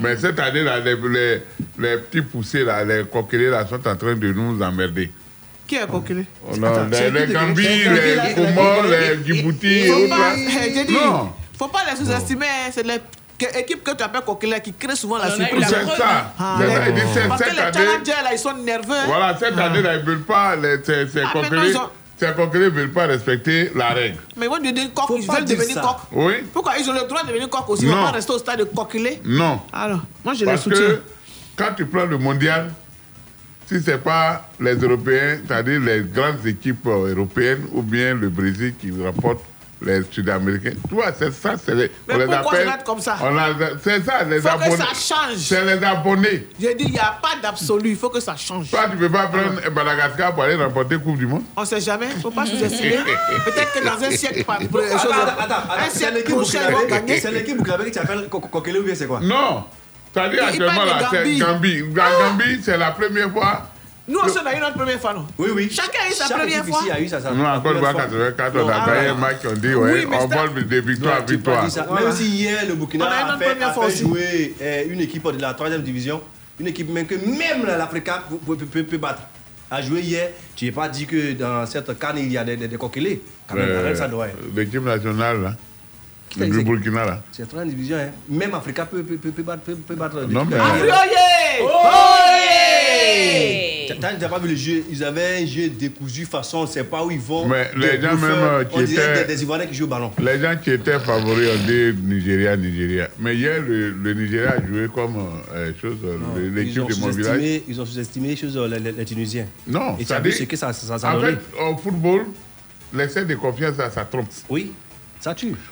[0.00, 1.40] Mais cette année, là, les, les,
[1.78, 5.10] les petits poussés, là, les coquillés, là, sont en train de nous emmerder.
[5.66, 11.30] Qui est coquillé On a Attends, les, les Gambie, les Comores, les- Djibouti, eh, Non.
[11.58, 12.46] Faut pas les sous-estimer.
[12.72, 12.98] C'est les
[13.38, 15.66] que- équipes que tu appelles coquillères qui créent souvent la surprise.
[15.68, 16.32] C'est ça.
[16.38, 16.90] Ah, C'est ça.
[16.90, 18.94] dit, c'est Parce que les challengers, là, ils sont nerveux.
[19.06, 19.64] Voilà, cette Ah.
[19.64, 21.42] année, là, ils ne veulent pas, les, ces, ces Ah, ont-
[22.16, 24.18] ces ne veulent pas respecter la règle.
[24.36, 25.80] Mais ils vont devenir coq, ils veulent devenir ça.
[25.80, 25.96] coq.
[26.12, 27.84] Oui Pourquoi ils ont le droit de devenir coq aussi?
[27.84, 29.20] Ils ne vont pas rester au stade de coquillé.
[29.24, 29.60] Non.
[29.72, 30.80] Alors, moi, je les Parce soutiens.
[30.80, 31.02] que
[31.56, 32.70] quand tu prends le mondial,
[33.66, 38.28] si ce n'est pas les Européens, c'est-à-dire les grandes équipes euh, européennes ou bien le
[38.28, 38.90] Brésil qui
[39.84, 40.72] les Sud-Américains.
[40.88, 41.90] Tu vois, c'est ça, c'est les.
[42.08, 43.16] Mais on les appelle, comme ça?
[43.22, 43.48] on a
[43.82, 44.70] C'est ça, les faut abonnés.
[44.70, 45.36] faut que ça change.
[45.38, 46.48] C'est les abonnés.
[46.60, 48.70] J'ai dit, il n'y a pas d'absolu, il faut que ça change.
[48.70, 49.60] Toi, tu ne peux pas prendre.
[49.74, 52.46] Madagascar pour aller remporter Coupe du Monde On ne sait jamais, il ne faut pas
[52.46, 52.98] sous-estimer.
[53.44, 57.20] Peut-être que dans un siècle, pas, chose, attends, attends, un siècle prochain, ils vont gagner.
[57.20, 59.20] C'est l'équipe Bouklabé qui t'appelle Kokele ou bien c'est quoi?
[59.20, 59.64] Non.
[60.12, 61.82] C'est-à-dire actuellement, là, c'est Gambie.
[61.94, 62.28] La ah!
[62.30, 63.73] Gambie, c'est la première fois
[64.06, 65.68] nous aussi, on a eu notre première fois, non Oui, oui.
[65.70, 66.80] Chacun a eu sa première fois.
[66.92, 69.12] A eu sa, sa Nous, encore une fois, 84, on a ah, gagné ah.
[69.12, 71.62] un match, on dit, ouais, on vole de victoire à victoire.
[71.62, 75.54] Même si hier, le Burkina a, fait, a fait jouer eh, une équipe de la
[75.54, 76.20] 3 division,
[76.60, 79.22] une équipe même que même l'Africa peut, battre.
[79.70, 82.56] A joué hier, tu n'es pas dit que dans cette canne, il y a des,
[82.58, 82.76] des.
[82.76, 82.90] Quand
[83.54, 84.36] même, ça doit être.
[84.36, 85.54] Euh, l'équipe nationale, là.
[86.36, 87.22] Le Burkina, là.
[87.32, 88.10] C'est 3 division, hein.
[88.28, 89.62] Même Africa peut, peut, peut, peut, battre.
[89.62, 90.58] Peut, battre non, mais...
[90.58, 92.34] Afrioye!
[94.00, 97.04] Tant pas vu le jeu, ils avaient un jeu décousu façon, on ne sait pas
[97.04, 97.46] où ils vont.
[97.46, 99.24] Mais les gens même euh, qui étaient.
[99.24, 100.10] Des, Ivoiriens qui jouent au ballon.
[100.18, 103.08] Les gens qui étaient favoris ont dit Nigeria, Nigeria.
[103.18, 105.98] Mais hier, le, Nigeria a joué comme euh, euh, chose,
[106.54, 107.62] l'équipe de mon.
[107.68, 109.46] Ils ont sous-estimé les choses, les, Tunisiens.
[109.66, 112.26] Non, Et ça ce que ça, ça, ça En fait, au football,
[112.94, 114.28] l'excès de confiance, ça trompe.
[114.48, 114.72] Oui.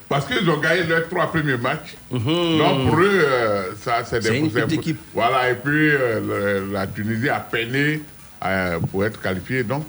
[0.09, 1.95] Parce qu'ils ont gagné leurs trois premiers matchs.
[2.11, 2.57] Mhm.
[2.57, 4.99] Donc pour eux, euh, ça c'est des une équipe.
[5.13, 8.01] Voilà, et puis euh, la Tunisie a peiné
[8.45, 9.63] euh, pour être qualifiée.
[9.63, 9.85] Donc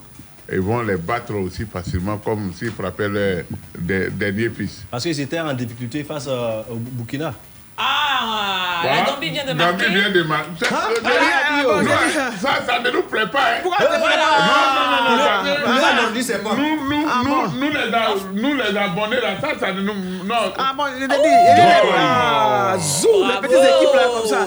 [0.53, 4.85] ils vont les battre aussi facilement, comme s'ils frappaient les derniers fils.
[4.91, 7.35] Parce qu'ils étaient en difficulté face au Burkina.
[7.77, 8.97] Ah, voilà.
[8.97, 9.85] la Gambie vient de marquer.
[9.87, 10.67] Gambie vient de marquer.
[10.71, 10.75] Hein?
[10.75, 13.41] Ah, ah, ah, ça, ça, ne nous plaît pas.
[13.41, 13.61] Hein.
[13.63, 14.17] Pourquoi voilà.
[14.39, 15.45] Non, non, non, non.
[15.45, 16.55] non, non, non c'est bon.
[16.55, 19.95] Nous, nous, ah, nous, les, nous, les abonnés, là, ça, ça ne nous.
[20.25, 20.53] Non.
[20.57, 21.15] Ah bon, je l'ai dit.
[21.97, 24.47] Ah, zou, les petites équipes, là, comme ça.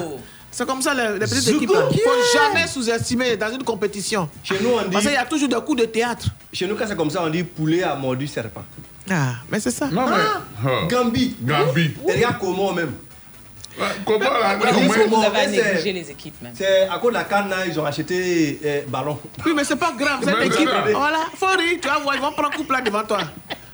[0.49, 1.69] C'est comme ça, les, les petites équipes.
[1.91, 4.29] Il ne faut jamais sous-estimer dans une compétition.
[4.43, 4.89] Chez nous, on dit.
[4.91, 6.27] Parce qu'il y a toujours des coups de théâtre.
[6.53, 8.63] Chez nous, quand c'est comme ça, on dit poulet a mordu serpent.
[9.09, 9.87] Ah, mais c'est ça.
[9.87, 10.15] Non, mais.
[10.65, 10.87] Oh.
[10.87, 11.35] Gambie.
[11.41, 11.93] Gambie.
[12.07, 12.93] Regarde comment, même.
[14.05, 16.53] Comment la Vous avez les équipes, même.
[16.55, 19.19] C'est à cause de la canne, ils ont acheté euh, ballon.
[19.45, 20.69] Oui, mais c'est pas grave, cette équipe.
[20.93, 23.19] Voilà, Fori, tu vas voir, ils vont prendre coupe là devant toi.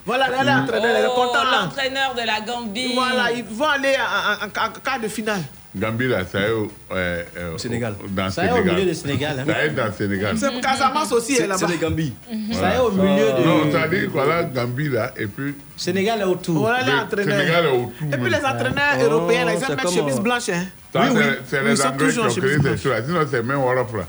[0.06, 0.60] Voilà, là, mm.
[0.60, 1.62] l'entraîneur, oh, est content là.
[1.64, 2.94] L'entraîneur de la Gambie.
[2.94, 4.50] Voilà, ils vont aller en
[4.84, 5.42] quart de finale.
[5.76, 7.96] Gambie, là, ça est Sénégal.
[8.12, 8.32] dans le Sénégal.
[8.32, 9.40] Ça est au euh, euh, milieu du Sénégal.
[9.40, 9.44] Hein.
[9.48, 10.36] Ça est dans le Sénégal.
[10.62, 11.56] Casamance aussi là-bas.
[11.58, 12.14] C'est le Gambie.
[12.32, 12.54] Mhm.
[12.54, 13.44] Ça est au milieu de.
[13.44, 15.56] Non, ça dit, voilà, Gambie, là, et puis.
[15.76, 16.60] Sénégal est autour.
[16.60, 17.40] Voilà, l'entraîneur.
[17.40, 17.92] Sénégal est autour.
[18.14, 20.44] Et puis les entraîneurs européens, ils aiment mettre chemise blanche.
[20.44, 23.04] C'est les Anglais qui ont créé ces choses.
[23.06, 24.06] Sinon, c'est même Wolof, là.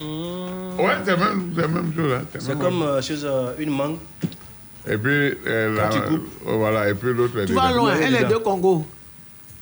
[0.00, 0.80] Mm.
[0.80, 1.92] Ouais, c'est même, c'est même.
[1.98, 3.16] Hein, c'est comme euh, chez
[3.58, 3.98] une mangue.
[4.86, 5.34] Et puis,
[6.44, 7.44] voilà, et puis l'autre.
[7.44, 8.86] Tu vas loin, elle est de Congo.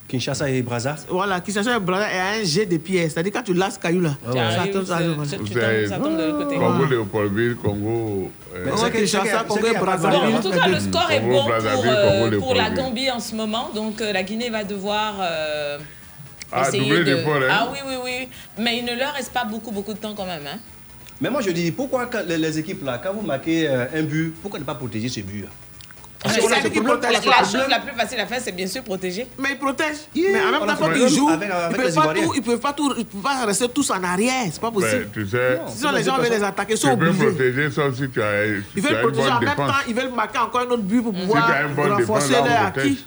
[0.07, 3.09] Kinshasa et Braza Voilà, Kinshasa et Braza est un jet de pierre.
[3.09, 6.55] C'est-à-dire quand tu lances caillou là, ah ça tombe de l'autre côté.
[6.55, 8.31] Congo, Léopoldville, Congo.
[8.63, 10.35] Congo, Kinshasa, Congo et Brazzaville.
[10.35, 11.43] En tout cas, le score est bon
[12.39, 13.69] pour, euh, la Gambie en ce moment.
[13.73, 15.15] Donc euh, la Guinée va devoir.
[15.21, 15.79] Euh,
[16.51, 17.17] ah, essayer de...
[17.49, 18.29] Ah oui, oui, oui.
[18.59, 20.45] Mais il ne leur reste pas beaucoup, beaucoup de temps quand même.
[20.45, 20.59] Hein.
[21.19, 24.65] Mais moi, je dis, pourquoi les équipes là, quand vous marquez un but, pourquoi ne
[24.65, 25.51] pas protéger ce but hein?
[26.25, 29.27] La, chose la plus facile à faire, c'est bien sûr protéger.
[29.37, 30.07] Mais ils protègent.
[30.15, 33.45] Mais en même temps, quand ils jouent, ils ne peuvent pas tout, ils peuvent pas
[33.45, 34.43] rester tous en arrière.
[34.51, 35.09] C'est pas possible.
[35.67, 38.45] Sinon, les gens veulent les attaquer, ils veulent protéger, sauf si tu as.
[38.75, 41.49] Ils veulent protéger en même temps, ils veulent marquer encore un autre but pour pouvoir
[41.77, 43.05] renforcer leur acquis.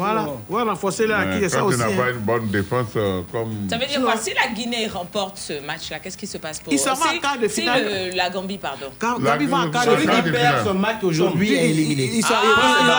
[0.00, 1.42] Voilà, ouais, renforcer la Guinée.
[1.42, 1.96] Quand ça aussi, n'a hein.
[1.96, 3.68] pas une bonne défense euh, comme.
[3.68, 6.72] Ça veut dire quoi Si la Guinée remporte ce match-là, qu'est-ce qui se passe pour
[6.72, 7.84] Ils s'en vont en quart de finale.
[7.84, 8.86] Le, la Gambie, pardon.
[8.98, 10.16] Quand la Gambie va en quart de finale.
[10.16, 12.10] Celui qui perd ce match aujourd'hui est éliminé.
[12.14, 12.34] Ils sont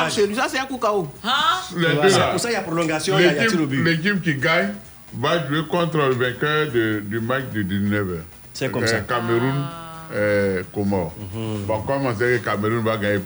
[0.10, 0.36] chez nous.
[0.36, 1.08] Ça, c'est un coup KO.
[1.24, 1.62] Ah.
[1.70, 3.84] C'est pour ça qu'il y a prolongation il y a tir au but.
[3.84, 4.74] L'équipe qui gagne
[5.18, 8.20] va jouer contre le vainqueur du match du 19h.
[8.54, 9.00] C'est comme euh, ça.
[9.00, 10.14] Cameroun, ah.
[10.14, 11.14] euh, Comores.
[11.18, 11.66] Mhm.
[11.66, 13.20] Bon, comment c'est que Cameroun va gagner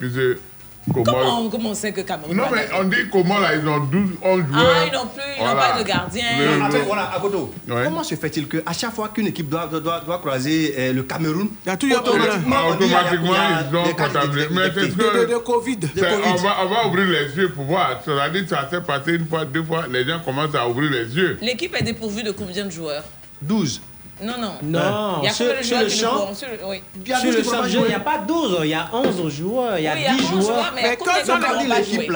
[0.93, 2.37] Comment, comment, on, sait que Cameroun.
[2.37, 4.75] Non, mais on dit comment là, ils ont 12, 11 ah, joueurs.
[4.75, 5.53] Ah, ils n'ont plus, ils voilà.
[5.53, 6.23] n'ont pas de gardien.
[6.39, 7.21] Le, voilà, à
[7.85, 11.49] comment se fait-il qu'à chaque fois qu'une équipe doit, doit, doit croiser euh, le Cameroun,
[11.65, 13.33] il y a toujours automatiquement, ah, automatiquement
[13.71, 14.47] ils ont comptabilisé.
[14.51, 15.25] Mais c'est que.
[15.25, 15.77] De, de, Covid.
[15.77, 16.03] De COVID.
[16.27, 18.01] On, va, on, va, ouvrir les yeux pour voir.
[18.05, 21.15] Cela dit, ça s'est passé une fois, deux fois, les gens commencent à ouvrir les
[21.15, 21.39] yeux.
[21.41, 23.03] L'équipe est dépourvue de combien de joueurs?
[23.41, 23.81] 12.
[24.21, 24.53] Non, non.
[24.63, 26.31] Non, sur, le champ,
[26.63, 30.71] il n'y a pas 12, il y a 11 joueurs, il y a 10 joueurs.
[30.73, 32.11] Mais, quand ils ont perdu l'équipe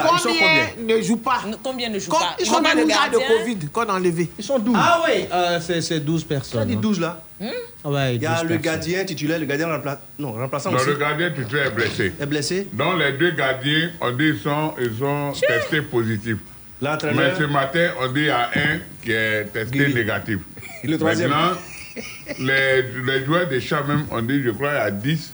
[0.77, 1.41] ils Ne jouent pas.
[1.61, 2.35] Combien ne jouent pas?
[2.39, 4.29] Ils sont dans le cas de Covid qu'on a enlevé.
[4.37, 4.75] Ils sont 12.
[4.77, 5.25] Ah oui,
[5.61, 6.61] c'est 12 personnes.
[6.61, 7.21] Tu as dit 12 là?
[7.41, 10.01] Il y a le gardien titulaire, le gardien remplaçant.
[10.17, 10.87] Non, remplaçant aussi.
[10.87, 12.13] Le gardien titulaire est blessé.
[12.19, 12.67] Est blessé?
[12.73, 14.73] Donc les deux gardiens, on dit ils sont
[15.47, 16.37] testés positifs.
[16.81, 20.39] Mais ce matin, on dit à un qui est testé négatif.
[20.83, 21.29] Le troisième?
[21.29, 21.57] Maintenant,
[22.39, 25.33] les, les joueurs des chats même, on dit, je crois, il y a 10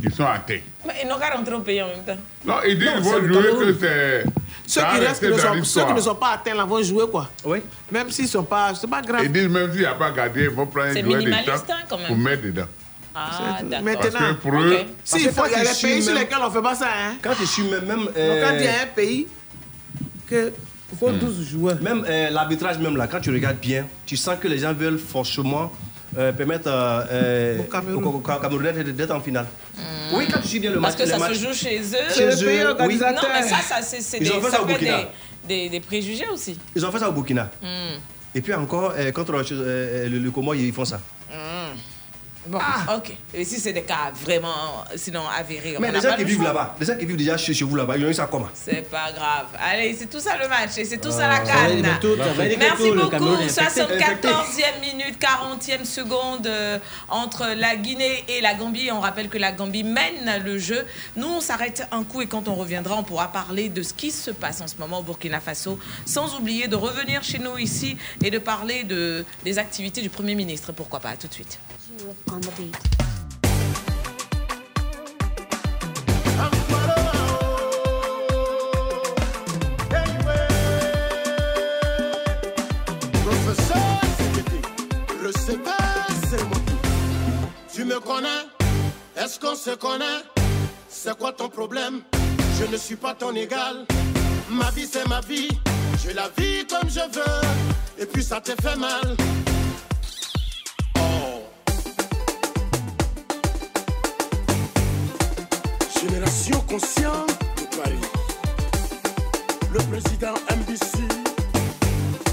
[0.00, 0.60] qui sont atteints.
[0.86, 2.16] Mais ils n'ont qu'à rentrer au pays en même temps.
[2.44, 4.24] Non, ils disent qu'ils vont jouer que c'est.
[4.66, 7.30] Ceux qui, restent, qui sont, ceux qui ne sont pas atteints là vont jouer quoi.
[7.44, 7.58] Oui.
[7.90, 8.74] Même s'ils ne sont pas.
[8.74, 9.22] C'est pas grave.
[9.24, 11.30] Ils disent même s'il n'y a pas gardien, ils vont prendre un C'est joueur de
[11.30, 11.36] temps
[11.68, 12.06] hein, quand même.
[12.06, 12.66] pour mettre dedans.
[13.14, 13.84] Ah, d'accord.
[13.84, 16.02] Maintenant, Parce que pour eux, si, il faut, quand il y a tu des pays
[16.02, 16.86] sur lesquels on ne fait pas ça.
[16.88, 17.14] Hein.
[17.22, 17.84] Quand tu suis même.
[17.84, 19.28] même Donc, quand il y euh, a un pays
[20.28, 20.52] que
[20.92, 21.80] il faut 12 joueurs.
[21.80, 24.98] Même euh, l'arbitrage, même là, quand tu regardes bien, tu sens que les gens veulent
[24.98, 25.72] forcément
[26.16, 28.02] euh, permettre euh, euh, Au Cameroun.
[28.92, 29.46] d'être- en finale.
[30.12, 31.02] Oui, quand tu suis bien le Parce match.
[31.02, 32.14] que les ça matchs- se joue chez eux.
[32.14, 32.62] Chez le pays Oui.
[32.64, 33.22] organisateur.
[33.22, 35.08] Non, mais ça, ça c'est des, ont fait ça ça au peut être Burkina.
[35.48, 36.58] des, des, des préjugés aussi.
[36.76, 37.50] Ils ont fait ça au Burkina.
[37.62, 37.98] Hmm.
[38.34, 39.32] Et puis encore, euh, contre
[40.08, 41.00] le, le Comore, ils font ça.
[41.30, 41.76] Hmm.
[42.46, 42.58] Bon,
[42.96, 43.12] ok.
[43.32, 46.86] Et si c'est des cas vraiment, sinon avérés, Mais les gens qui vivent là-bas, les
[46.86, 48.48] gens qui vivent déjà chez, chez vous là-bas, ils ont eu ça comment?
[48.54, 49.46] C'est pas grave.
[49.58, 51.82] Allez, c'est tout ça le match et c'est tout ça la Euh, canne.
[52.58, 53.08] Merci tout, beaucoup.
[53.10, 54.28] Cameroun est infecté.
[54.28, 56.78] 74e minute, 40e seconde euh,
[57.08, 58.90] entre la Guinée et la Gambie.
[58.92, 60.84] On rappelle que la Gambie mène le jeu.
[61.16, 64.10] Nous, on s'arrête un coup et quand on reviendra, on pourra parler de ce qui
[64.10, 67.96] se passe en ce moment au Burkina Faso, sans oublier de revenir chez nous ici
[68.22, 70.72] et de parler de, des activités du Premier ministre.
[70.72, 71.10] Pourquoi pas?
[71.10, 71.58] À tout de suite.
[86.26, 86.78] C'est mon tour.
[87.72, 88.28] Tu me connais?
[89.16, 90.04] Est-ce qu'on se connaît?
[90.88, 92.02] C'est quoi ton problème?
[92.58, 93.86] Je ne suis pas ton égal.
[94.50, 95.48] Ma vie, c'est ma vie.
[96.04, 97.48] Je la vis comme je veux.
[97.98, 99.16] Et puis ça te fait mal.
[106.34, 108.00] Génération consciente de Paris.
[109.72, 111.06] Le président MBC.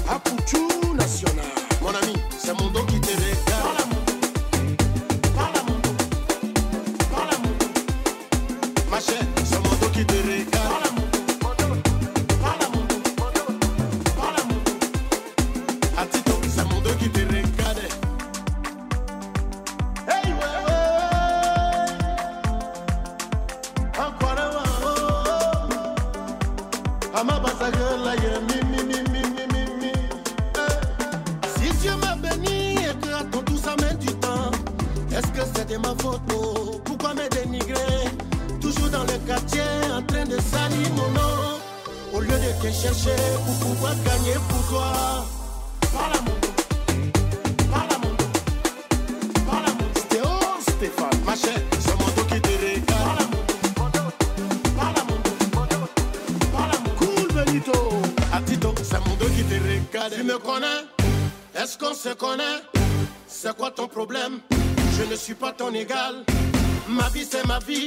[0.08, 1.51] Apoutou national.
[60.10, 60.66] Tu me connais.
[61.54, 62.62] Est-ce qu'on se connaît?
[63.28, 64.40] C'est quoi ton problème?
[64.98, 66.24] Je ne suis pas ton égal.
[66.88, 67.86] Ma vie c'est ma vie.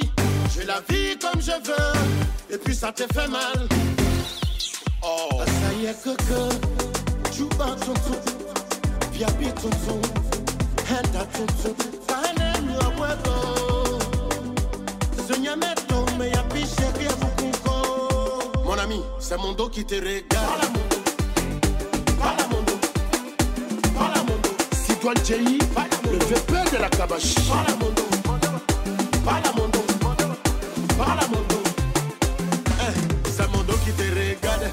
[0.56, 2.56] Je la vis comme je veux.
[2.56, 3.68] Et puis ça te fait mal.
[5.04, 5.30] Oh.
[5.46, 6.50] Ça y est tonton
[9.62, 10.02] tonton
[10.90, 11.76] Henda tonton
[12.66, 12.90] lua
[15.28, 16.64] huevo yapi
[18.64, 20.65] Mon ami, c'est mon dos qui te regarde
[27.90, 28.06] dos
[29.24, 29.86] Parle à mon dos
[30.98, 31.64] Parle à mon dos
[32.80, 34.72] Eh, C'est mon dos qui te regarde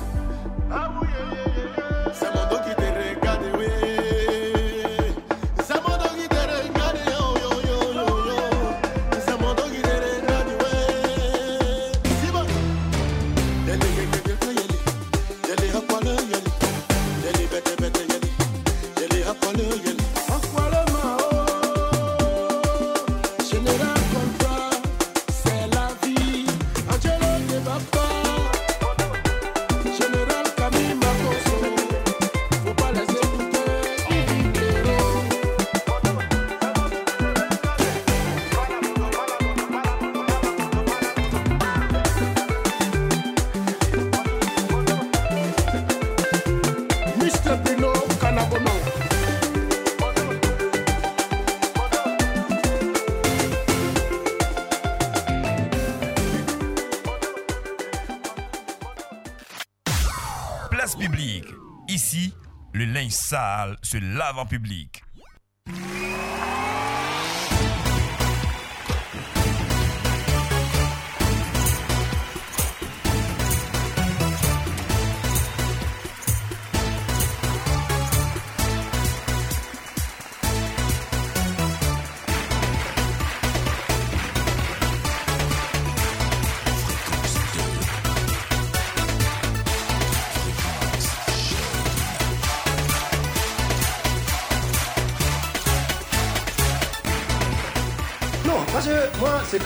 [63.33, 64.62] sale se lave en public.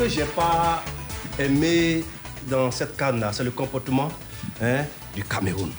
[0.06, 0.82] Que j'ai pas
[1.38, 2.04] aimé
[2.48, 4.08] dans cette canne-là, c'est le comportement
[4.62, 4.84] hein,
[5.14, 5.72] du Cameroun.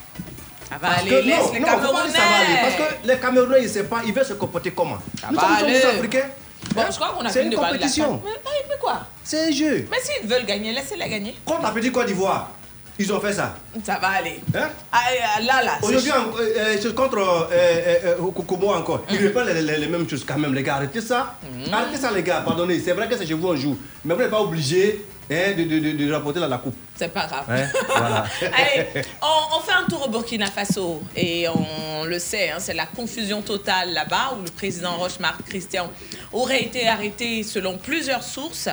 [0.69, 2.45] Ça va Parce aller, que- laisse non, les non, faut pas dire ça va aller,
[2.47, 2.61] Camerounais.
[2.61, 4.97] Parce que les Camerounais, ils ne savent pas, ils veulent se comporter comment?
[5.21, 6.28] Ça Nous sommes tous africains.
[6.75, 8.21] Bon, je crois qu'on a C'est une compétition.
[8.25, 8.32] Mais-
[8.69, 8.99] mais quoi?
[9.23, 9.88] C'est un jeu.
[9.89, 11.36] Mais s'ils veulent gagner, laissez-les gagner.
[11.45, 12.51] Contre la petite Côte d'Ivoire,
[13.00, 13.56] ils ont fait ça.
[13.84, 14.39] Ça va aller.
[14.56, 14.70] Hein?
[14.91, 15.00] Ah,
[15.39, 15.78] euh, là, là.
[15.82, 19.04] Aujourd'hui, euh, euh, c'est contre euh, euh, euh, Kokomo encore.
[19.10, 19.24] Ils Mm.
[19.28, 20.76] répètent les, les- les mêmes choses quand même, les gars.
[20.76, 21.36] Arrêtez ça.
[21.72, 22.41] Arrêtez ça, les gars.
[22.41, 22.80] Pardonnez.
[22.80, 23.76] C'est vrai que c'est chez vous un jour.
[24.04, 26.76] Mais vous n'êtes pas obligé hein, de, de, de, de rapporter la, la coupe.
[26.95, 27.45] C'est pas grave.
[27.50, 28.24] Hein, voilà.
[28.41, 28.88] Allez,
[29.22, 32.86] on, on fait un tour au Burkina Faso et on le sait, hein, c'est la
[32.88, 35.91] confusion totale là-bas où le président Rochemar Christian
[36.34, 38.70] aurait été arrêté selon plusieurs sources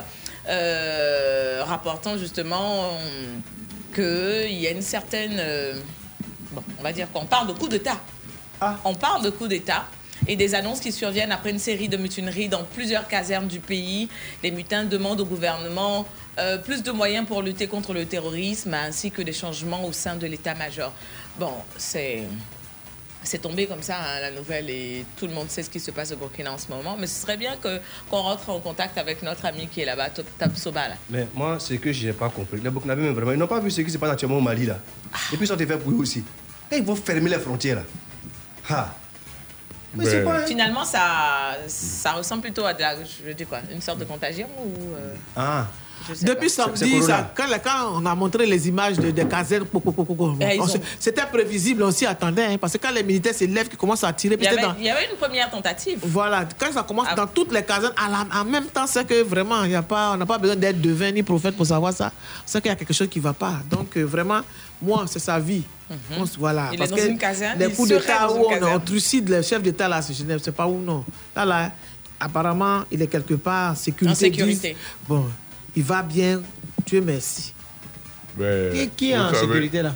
[0.48, 2.90] euh, rapportant justement
[3.94, 5.36] qu'il y a une certaine...
[5.38, 5.80] euh,
[6.52, 8.00] bon, on va dire qu'on parle de coup d'État.
[8.84, 9.84] On parle de coup d'État
[10.26, 14.08] et des annonces qui surviennent après une série de mutineries dans plusieurs casernes du pays.
[14.42, 16.06] Les mutins demandent au gouvernement
[16.38, 20.16] euh, plus de moyens pour lutter contre le terrorisme ainsi que des changements au sein
[20.16, 20.92] de l'état-major.
[21.38, 22.22] Bon, c'est...
[23.24, 25.90] C'est tombé comme ça, hein, la nouvelle, et tout le monde sait ce qui se
[25.90, 26.96] passe au Burkina en ce moment.
[26.98, 30.10] Mais ce serait bien que- qu'on rentre en contact avec notre ami qui est là-bas,
[30.10, 30.88] Top- Tapsoba.
[30.88, 30.94] Là.
[31.10, 33.60] Mais moi, ce que je n'ai pas compris, les Burkinabés, même vraiment, ils n'ont pas
[33.60, 34.78] vu ce qui se passe actuellement au Mali, là.
[35.32, 36.22] Et puis, ils sont fait pour eux aussi.
[36.70, 37.82] Et ils vont fermer les frontières, là.
[38.70, 38.94] Ah.
[39.96, 40.42] Mais c'est pas...
[40.42, 44.48] Finalement, ça, ça ressemble plutôt à de la, je dire quoi, une sorte de contagion
[44.58, 45.66] ou euh, Ah.
[46.22, 46.52] Depuis pas.
[46.76, 49.64] samedi, ça- quand, quand on a montré les images de- des casernes,
[50.40, 50.66] Eh, ont-
[51.00, 52.44] c'était prévisible, on s'y attendait.
[52.44, 54.60] hein, parce que quand les militaires se lèvent, qui commencent à tirer, Il y, avait,
[54.60, 56.00] dans- il y avait une première tentative.
[56.02, 57.14] Voilà, quand ça commence Ah.
[57.14, 59.82] dans toutes les casernes, à la- en même temps, c'est que vraiment, il y a
[59.82, 62.12] pas, on n'a pas besoin d'être devin ni prophète pour savoir ça.
[62.44, 63.54] C'est qu'il y a quelque chose qui ne va pas.
[63.70, 64.40] Donc, euh, vraiment,
[64.82, 65.62] moi, c'est sa vie.
[66.18, 68.46] On se- voilà, Il est parce dans que une caserne, les coups d'État dans où
[68.50, 71.04] on, on trucide le chef d'État, là, c'est Genève, c'est pas où, non.
[71.36, 71.72] Là, là,
[72.18, 74.12] apparemment, il est quelque part en sécurité.
[74.12, 74.76] En sécurité.
[75.08, 75.26] bon,
[75.76, 76.40] il va bien,
[76.86, 77.52] Dieu merci.
[78.36, 79.94] Ben, Qui, qui est en savez- sécurité là?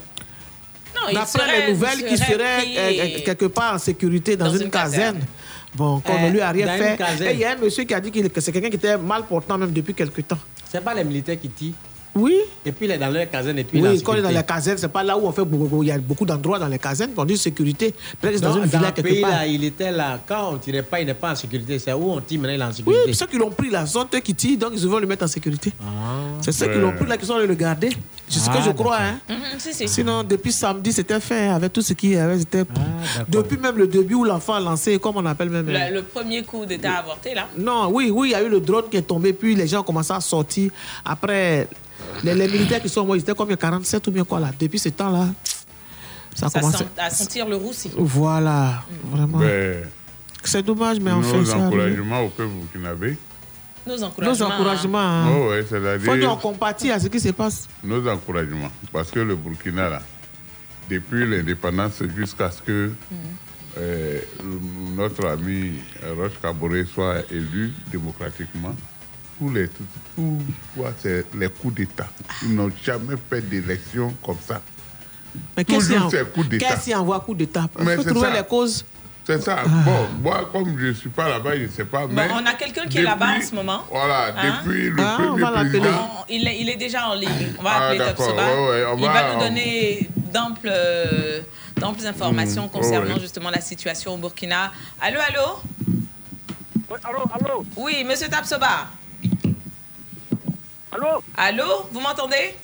[0.95, 3.75] Non, il D'après serait- les nouvelles, il qui serait serait pris euh, et- quelque part
[3.75, 5.15] en sécurité dans, Dans une, une caserne.
[5.19, 5.27] caserne.
[5.75, 6.99] Bon, qu'on Euh, ne lui a rien fait.
[7.27, 9.25] Et il y a un monsieur qui a dit que c'est quelqu'un qui était mal
[9.27, 10.39] portant même depuis quelque temps.
[10.69, 11.75] C'est pas les militaires qui tirent.
[12.15, 12.37] Oui.
[12.67, 14.31] Et puis il est dans leur caserne et puis il Oui, quand on est dans
[14.31, 15.83] la caserne, c'est pas là où on fait beaucoup.
[15.83, 17.95] Il y a beaucoup d'endroits dans les casernes, on dit sécurité.
[18.21, 19.31] Peut-être que c'est dans une villa quelque pays, part.
[19.31, 20.19] là, il était là.
[20.27, 21.79] Quand on tirait pas, il n'est pas en sécurité.
[21.79, 23.03] C'est où on tire maintenant, il est en Oui, sécurité.
[23.05, 25.25] puis ceux qui l'ont pris là, sont eux qui tirent, donc ils vont le mettre
[25.25, 25.73] en sécurité.
[26.41, 27.91] C'est ceux qui l'ont pris là qui sont allés le garder.
[28.29, 28.99] C'est ce que Ah, je crois.
[28.99, 29.19] Hein.
[29.29, 29.89] Mhm, si, si.
[29.89, 32.39] Sinon, depuis samedi, c'était fait hein, avec tout ce qui avait.
[32.39, 32.65] c'était-
[33.29, 35.67] depuis même le début où l'enfant a lancé, comme on appelle même.
[35.67, 37.47] Le, le premier coup d'État avorté, là.
[37.57, 39.81] Non, oui, oui, il y a eu le drone qui est tombé, puis les gens
[39.81, 40.71] ont commencé à sortir.
[41.05, 41.69] Après,
[42.25, 44.51] les, les militaires qui sont morts, ils étaient combien 47 ou bien quoi là?
[44.59, 45.29] Depuis ce temps-là,
[46.35, 47.91] ça sent- à sentir le roussi.
[47.97, 49.39] Voilà, vraiment.
[49.39, 49.85] Ben,
[50.45, 51.67] C'est dommage, mais nos enfin, ça arrive.
[51.67, 53.19] encouragements au peuple burkinabé.
[53.87, 54.47] Nos encouragements.
[54.49, 54.99] Nos encouragements.
[54.99, 55.29] hein.
[55.35, 57.69] Oh, ouais, c'est-à-dire- Faut dire on compatit à ce qui se passe.
[57.83, 58.71] Nos encouragements.
[58.93, 60.03] Parce que le Burkina, là,
[60.91, 62.93] depuis l'indépendance jusqu'à ce que
[63.79, 64.21] euh,
[64.97, 65.75] notre ami
[66.17, 68.75] Roche Kaboré soit élu démocratiquement,
[69.39, 69.85] tous les, tout,
[71.01, 72.09] c'est les coups d'État.
[72.43, 74.61] Ils n'ont jamais fait d'élection comme ça.
[75.57, 78.37] Mais qu'est-ce qui envoie coup d'État faut c'est trouver ça.
[78.41, 78.85] les causes.
[79.27, 79.59] C'est ça.
[79.85, 82.07] Bon, moi, comme je ne suis pas là-bas, je ne sais pas.
[82.07, 83.83] Bon, mais on a quelqu'un qui est là-bas en ce moment.
[83.91, 84.61] Voilà, Hein?
[84.65, 85.79] depuis le Ah, on premier va l'appeler.
[85.81, 86.11] président.
[86.21, 87.53] On- il, est, il est déjà en ligne.
[87.59, 88.43] On va Ah, appeler d'accord, Top Soba.
[88.47, 91.41] ouais, ouais, on il va- va nous on- donner d'amples, euh,
[91.77, 93.21] d'amples informations Mm, concernant ouais.
[93.21, 94.73] justement la situation au Burkina.
[94.99, 95.61] Allô, allô?
[97.05, 97.67] Allô, allô?
[97.77, 98.89] Oui, monsieur Tapsoba.
[100.93, 101.23] Allô?
[101.37, 102.55] Allô, vous m'entendez?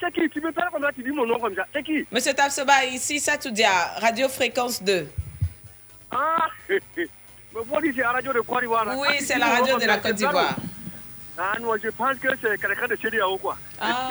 [0.00, 0.28] C'est qui?
[0.30, 1.64] Tu me parles comme ça, tu dis mon nom comme ça.
[1.72, 2.04] C'est qui?
[2.10, 5.08] Monsieur Tapsoba, ici Satoudia, Radio Fréquence 2.
[6.10, 6.80] Ah Mais
[7.54, 8.86] vous dites c'est la radio de Côte d'Ivoire.
[8.96, 10.56] Oui, c'est la radio de la Côte d'Ivoire.
[11.38, 13.56] Ah non, je pense que c'est quelqu'un de CDAO quoi.
[13.80, 14.08] Ah,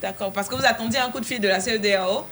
[0.00, 0.32] d'accord.
[0.32, 2.26] Parce que vous attendiez un coup de fil de la E CEDAO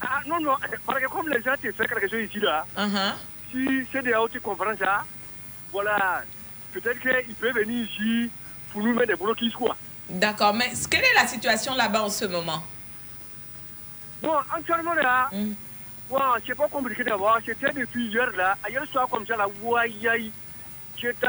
[0.00, 3.12] Ah non, non, parce que comme les gens te font quelque chose ici là, Uh-huh.
[3.52, 5.04] si CDAO tu comprends ça,
[5.72, 6.22] voilà,
[6.72, 8.30] peut-être qu'il peut venir ici
[8.76, 9.74] pour nous mettre des bloquis quoi.
[10.06, 12.62] D'accord, mais quelle est la situation là-bas en ce moment?
[14.22, 15.30] Bon, actuellement là,
[16.10, 19.80] bon, c'est pas compliqué d'avoir, c'était depuis hier là, hier soir comme ça là, ouais,
[20.06, 20.30] aïe,
[20.98, 21.26] j'étais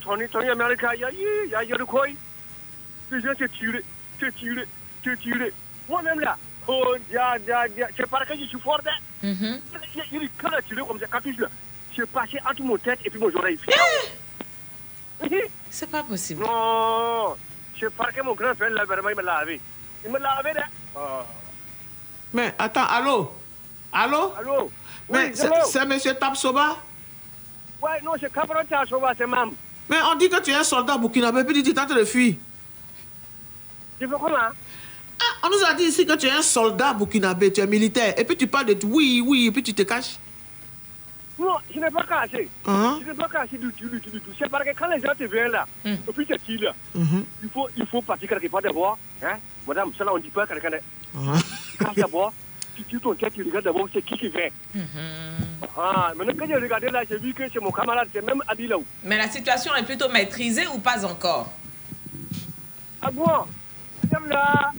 [0.00, 2.06] Tony, Tony Américain, aïe, aïe, aïe, le quoi,
[3.10, 3.80] les gens se tirent,
[4.20, 4.64] se tirent,
[5.04, 5.50] se tirent.
[5.88, 6.36] Moi-même là,
[6.68, 9.24] oh, dia, dia, dia, c'est parce que je suis fort, hein.
[9.24, 9.60] Mm-hmm.
[9.96, 11.48] Il il est quand tiré comme ça, cartouche là,
[11.96, 13.58] c'est passé entre mon tête et puis mon oreille.
[15.70, 16.44] C'est pas possible.
[16.44, 17.34] Non,
[17.78, 19.60] c'est parce que mon grand-père là, vraiment, il me l'a lavé.
[20.04, 20.64] Il me l'a lavé là.
[20.96, 21.24] Ah.
[22.32, 23.32] Mais attends, allô?
[23.92, 24.32] Allô?
[24.38, 24.70] Allô?
[25.10, 26.76] Mais Oui, c'est monsieur Tapsoba?
[27.80, 29.52] Ouais, non, c'est Cabron Tassova, c'est Mam.
[29.88, 32.04] Mais on dit que tu es un soldat burkinabé, puis tu es en train de
[32.04, 32.34] fuir.
[34.00, 37.52] Tu fais comment Ah, on nous a dit ici que tu es un soldat burkinabé,
[37.52, 38.14] tu es militaire.
[38.18, 40.18] Et puis tu parles de oui, oui, et puis tu te caches.
[41.38, 42.48] Non, je n'ai pas caché.
[42.66, 42.98] Hein?
[43.04, 44.30] Je n'ai pas caché du tout, du tout, du tout.
[44.38, 47.68] C'est parce que quand les gens te viennent là, puis tu es là, il faut,
[47.76, 48.98] il faut partir quelque part d'abord.
[49.22, 49.36] Hein?
[49.66, 50.70] Madame, ça là, on dit pas quelqu'un.
[50.70, 50.80] de-
[51.72, 52.32] Tu casses d'abord,
[52.74, 54.48] tu tires ton tête, tu regardes d'abord c'est qui qui vient.
[55.78, 58.66] Ah, maintenant, quand j'ai regardé là, j'ai vu que c'est mon camarade, c'est même Adi
[58.66, 58.76] là.
[59.04, 61.52] Mais la situation est plutôt maîtrisée ou pas encore?
[63.02, 63.26] Ah bon?
[64.10, 64.72] Celle-là,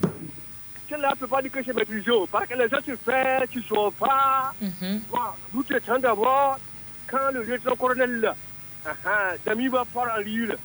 [0.89, 2.11] celle-là, ne peut pas dire que c'est maîtrisé.
[2.31, 4.53] Parce que les gens se font, tu ne sors pas.
[5.09, 5.19] Bon,
[5.53, 6.57] Nous temps d'abord,
[7.07, 8.35] quand le lieutenant-colonel, là,
[9.45, 10.55] Samy va faire un livre.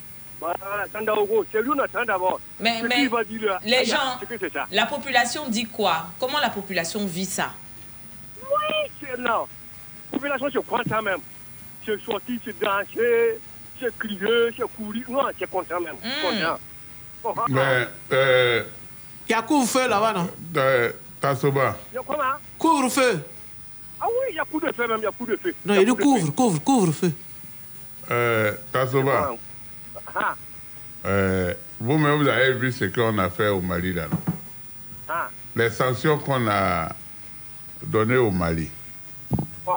[1.52, 2.40] C'est lui on attend d'abord.
[2.58, 4.66] Mais, mais va dire là, les ah, gens, c'est que c'est ça.
[4.72, 6.06] la population dit quoi?
[6.18, 7.52] Comment la population vit ça?
[8.40, 9.44] Oui, c'est là.
[10.10, 11.20] La population se croit ça même.
[11.86, 13.38] C'est sorti, c'est danser,
[13.80, 15.04] c'est crier, c'est courir.
[15.08, 15.96] Non, c'est content même.
[15.96, 16.58] Content.
[17.24, 18.64] Oh, ah, Mais, euh,
[19.32, 20.28] Il y a couvre-feu là-bas, non?
[20.58, 22.22] Euh, Tassoba, Il y a comment?
[22.58, 23.18] Couvre-feu.
[23.98, 25.54] Ah oui, il y a coup de feu même, il y a coup de feu.
[25.64, 27.10] Non, il nous couvre, couvre, couvre-feu.
[28.10, 29.30] euh, Tassoba,
[30.14, 30.34] Ah,
[31.06, 34.02] euh, vous-même, vous avez vu ce qu'on a fait au Mali là.
[34.10, 34.18] non?
[35.08, 35.30] Ah.
[35.56, 36.90] Les sanctions qu'on a
[37.86, 38.68] données au Mali.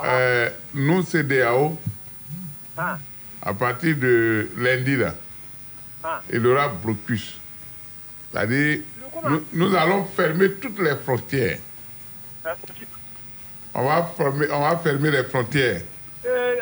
[0.03, 1.79] Euh, nous, CDAO,
[2.77, 2.97] Ah.
[3.41, 5.15] à partir de lundi, là,
[6.03, 6.21] Ah.
[6.29, 7.39] il y aura blocus.
[8.33, 8.79] C'est-à-dire,
[9.23, 11.57] nous, nous allons fermer toutes les frontières.
[12.45, 12.53] Euh,
[13.73, 15.81] On va, fermer, on va fermer les frontières.
[16.25, 16.61] Eh.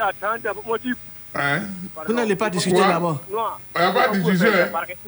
[1.35, 1.61] Hein?
[2.05, 3.19] Vous n'allez pas discuter là-bas.
[3.31, 3.91] Pas hein?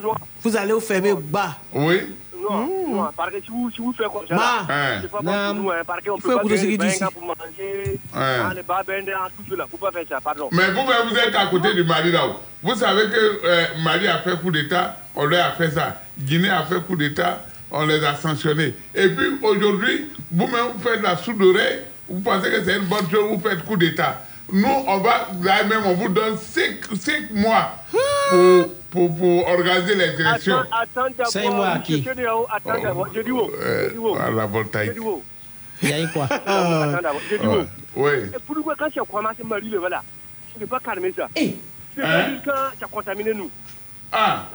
[0.01, 1.57] Non, Vous allez vous fermer bas.
[1.71, 2.15] Oui.
[2.49, 4.99] Non, non, parce que si vous, si vous faites comme ça, Hein.
[5.01, 6.97] c'est pas bon pour nous, hein, parce qu'on peut pas écouter ce gagner qu'il dit
[6.99, 7.13] 20 ans ici.
[7.13, 8.19] pour manger, Hein.
[8.45, 10.49] hein, les hein, tout cela, faut pas faire ça, pardon.
[10.51, 12.35] Mais vous-même, vous êtes à côté du Mali là-haut.
[12.63, 16.01] Vous savez que euh, Mali a fait coup d'État, on leur a fait ça.
[16.17, 18.73] Guinée a fait coup d'État, on les a sanctionnés.
[18.93, 23.09] Et puis aujourd'hui, vous-même, vous faites la soude d'oreille, vous pensez que c'est une bonne
[23.11, 24.21] chose, vous faites coup d'État.
[24.51, 27.71] Nous, on va, là même, on vous donne 5 mois
[28.29, 28.65] pour,
[28.95, 30.57] pour, pour organiser les élections.
[30.71, 34.99] Attends, attends à monsieur qui Chénéo, attends d'abord, j'ai dit où à la voltaïque.
[35.01, 35.21] Où
[35.83, 36.23] Il y a eu quoi?
[36.31, 37.65] Attends d'abord, j'ai dit où.
[37.97, 38.11] Oui.
[38.33, 40.01] Et pourquoi quand tu as commencé à marier, voilà,
[40.53, 41.27] tu ne pas calmer ça.
[41.35, 41.55] Eh.
[41.95, 42.39] C'est Hein?
[42.43, 43.49] quand tu as contaminé nous.
[44.11, 44.47] Ah.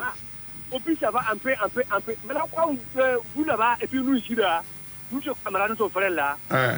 [0.72, 2.14] Au plus, ça va un peu, un peu, un peu.
[2.26, 4.62] Maintenant, quand vous, euh, vous là-bas, et puis nous ici, là,
[5.11, 6.74] nous, sommes camarades, nous sommes frères là, Hein.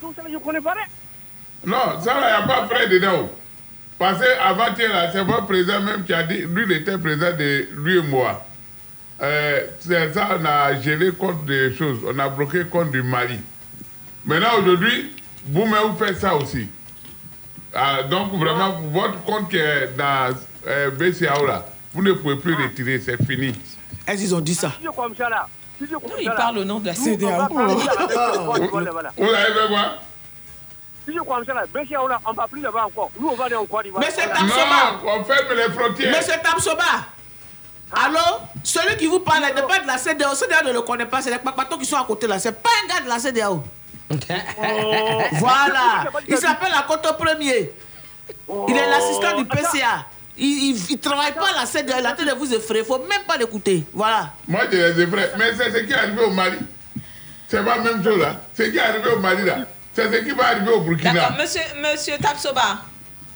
[0.00, 0.74] donc ça, je ne connais pas.
[1.66, 3.28] Non, ça, il n'y a pas près dedans.
[4.04, 7.68] Parce qu'avant-hier, là, c'est votre président même qui a dit, lui, il était président de
[7.74, 8.44] lui et moi.
[9.22, 13.40] Euh, c'est ça, on a gelé contre des choses, on a bloqué contre du Mali.
[14.26, 16.68] Maintenant, aujourd'hui, vous-même, vous faites ça aussi.
[17.74, 20.34] Ah, donc, vraiment, votre compte qui est dans
[20.66, 23.54] euh, BCAO, là, vous ne pouvez plus retirer, c'est fini.
[24.06, 24.74] Est-ce qu'ils ont dit ça?
[24.78, 25.46] Si je comme ça, là,
[25.78, 29.12] si je comme il ça, là, parle au nom de la Côte d'Ivoire, voilà.
[29.16, 29.98] Vous avez fait quoi?
[31.06, 31.62] Si je comme ça, là,
[32.08, 33.10] là, on va plus là-bas encore.
[33.18, 34.02] Nous, on va aller en Côte d'Ivoire.
[34.02, 34.38] Mais c'est Voilà.
[34.40, 35.00] Tamsoba.
[35.04, 36.16] on ferme les frontières.
[36.16, 36.84] Monsieur Tamsoba.
[37.92, 38.20] Allô?
[38.62, 40.34] Celui qui vous parle n'est pas de la CDAO.
[40.34, 41.20] CDAO ne le connaît pas.
[41.20, 42.38] C'est les papatos qui sont à côté là.
[42.38, 43.62] C'est pas un gars de la CDAO.
[45.34, 46.10] voilà.
[46.26, 47.70] Il s'appelle Akoto Premier.
[48.68, 50.06] Il est l'assistant du PCA.
[50.36, 51.96] Il ne travaille pas à la CDAO.
[52.00, 52.80] Il est en train de vous effrayer.
[52.80, 53.84] Il ne faut même pas l'écouter.
[53.92, 54.32] Voilà.
[54.48, 55.32] Moi, je les effraie.
[55.38, 56.56] Mais c'est ce qui est arrivé au Mali.
[57.46, 58.40] C'est pas la même chose là.
[58.56, 59.58] Ce qui est arrivé au Mali là,
[59.94, 61.12] c'est ce qui va arriver au Burkina?
[61.12, 62.78] D'accord, monsieur, monsieur Tapsoba.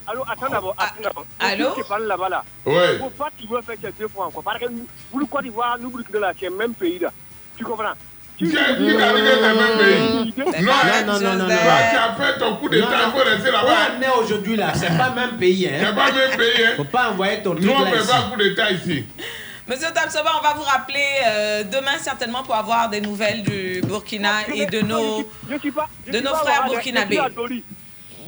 [0.06, 1.26] Allô, attends d'abord, attends d'abord.
[1.38, 1.74] allô?
[1.76, 2.44] Tu parles là-bas, là.
[2.64, 4.42] Faut pas tu veux faire ça deux fois encore.
[4.42, 4.66] Parce que
[5.12, 7.12] vous, le Côte d'Ivoire, nous, Burkina, là, c'est le même pays, là.
[7.56, 7.92] Tu comprends?
[8.38, 9.22] Qui qui est arrivé dans le
[9.54, 10.34] même pays?
[10.62, 10.72] Non,
[11.06, 11.46] non, non, non, non.
[11.48, 13.76] Tu as fait ton coup d'État, il faut rester là-bas.
[13.98, 15.68] on est aujourd'hui là, c'est pas le même pays.
[15.68, 15.78] Hein.
[15.80, 16.64] C'est pas même pays.
[16.64, 16.72] Hein.
[16.76, 19.04] Faut pas envoyer ton truc Nous, on là ne fait pas coup d'État ici.
[19.68, 24.48] Monsieur Tapsoba, on va vous rappeler euh, demain certainement pour avoir des nouvelles du Burkina
[24.54, 25.86] et de nos, Je suis pas.
[26.06, 27.16] je de suis nos pas frères burkinabés.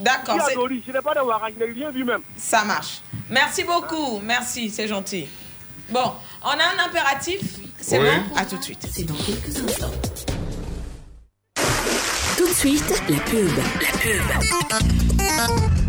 [0.00, 2.20] D'accord, Je n'ai pas de rien vu même.
[2.36, 3.00] ça marche.
[3.30, 5.28] Merci beaucoup, merci, c'est gentil.
[5.90, 6.12] Bon,
[6.42, 7.40] on a un impératif,
[7.80, 8.06] c'est Oui.
[8.06, 8.36] bon?
[8.36, 8.86] À tout de suite.
[8.92, 9.90] C'est dans quelques instants.
[12.36, 13.50] Tout de suite, la pub.
[13.82, 15.80] La pub.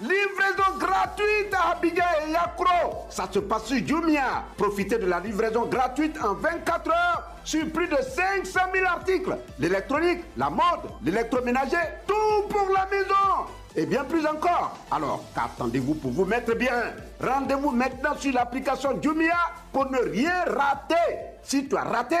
[0.00, 3.06] Livraison gratuite à Abidjan et Yakro.
[3.10, 4.44] Ça se passe sur Jumia.
[4.56, 9.36] Profitez de la livraison gratuite en 24 heures sur plus de 500 000 articles.
[9.58, 11.76] L'électronique, la mode, l'électroménager,
[12.06, 13.46] tout pour la maison.
[13.76, 14.74] Et bien plus encore.
[14.90, 16.94] Alors, qu'attendez-vous pour vous mettre bien?
[17.22, 19.36] Rendez-vous maintenant sur l'application Jumia
[19.70, 21.18] pour ne rien rater.
[21.42, 22.16] Si tu as raté,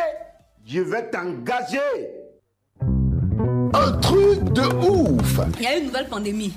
[0.66, 2.19] je vais t'engager.
[3.72, 6.52] Un truc de ouf Il y a une nouvelle pandémie.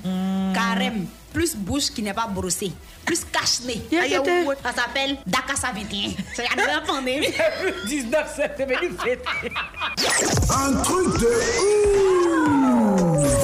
[0.54, 1.06] Carême.
[1.32, 2.72] Plus bouche qui n'est pas brossée.
[3.04, 3.82] Plus cache-nez.
[4.62, 6.10] Ça s'appelle Dakassa 21.
[6.34, 7.26] C'est la nouvelle pandémie.
[7.88, 9.24] 19 c'est devenu fête.
[10.50, 11.26] Un truc de
[13.20, 13.43] ouf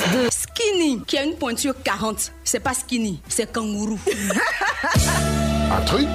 [0.13, 0.29] 2.
[0.31, 2.31] Skinny, qui a une pointure 40.
[2.43, 3.99] C'est pas skinny, c'est kangourou.
[5.71, 6.07] un truc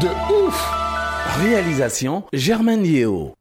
[0.00, 0.70] de ouf
[1.42, 3.34] Réalisation Germaine Yeo.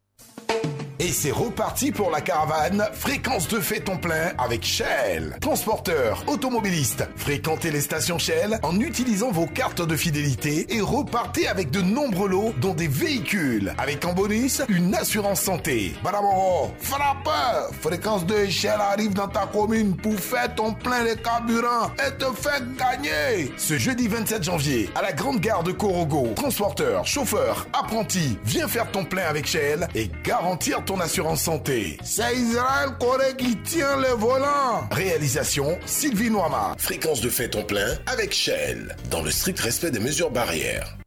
[1.04, 5.36] Et c'est reparti pour la caravane Fréquence de fait ton plein avec Shell.
[5.42, 11.72] Transporteur, automobiliste, fréquentez les stations Shell en utilisant vos cartes de fidélité et repartez avec
[11.72, 13.74] de nombreux lots dont des véhicules.
[13.80, 15.96] Avec en bonus, une assurance santé.
[16.04, 21.90] Badaboro, frappeur Fréquence de Shell arrive dans ta commune pour faire ton plein de carburant
[21.98, 23.52] et te faire gagner.
[23.58, 28.92] Ce jeudi 27 janvier, à la grande gare de Corogo, transporteur, chauffeur, apprenti, viens faire
[28.92, 31.98] ton plein avec Shell et garantir ton assurance santé.
[32.04, 34.88] C'est Israël Corée qui tient le volant.
[34.92, 36.76] Réalisation Sylvie Noama.
[36.78, 38.96] Fréquence de fait ton plein avec Shell.
[39.10, 40.98] Dans le strict respect des mesures barrières.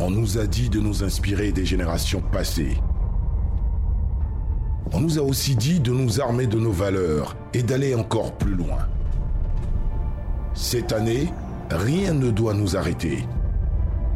[0.00, 2.76] On nous a dit de nous inspirer des générations passées.
[4.92, 8.54] On nous a aussi dit de nous armer de nos valeurs et d'aller encore plus
[8.54, 8.86] loin.
[10.54, 11.32] Cette année,
[11.70, 13.26] rien ne doit nous arrêter.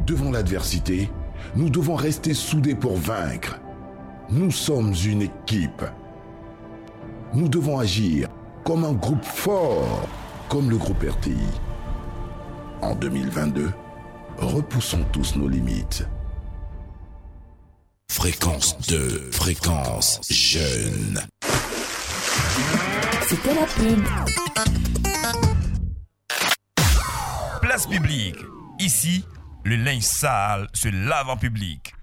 [0.07, 1.11] Devant l'adversité,
[1.57, 3.59] nous devons rester soudés pour vaincre.
[4.31, 5.83] Nous sommes une équipe.
[7.33, 8.29] Nous devons agir
[8.63, 10.07] comme un groupe fort,
[10.51, 11.33] comme le groupe RTI.
[12.83, 13.73] En 2022,
[14.37, 16.07] repoussons tous nos limites.
[18.11, 21.21] Fréquence 2, fréquence jeune.
[23.27, 24.05] C'était la pub.
[27.63, 28.37] Place publique.
[28.79, 29.25] Ici,
[29.65, 31.95] le linge sale se lave en public.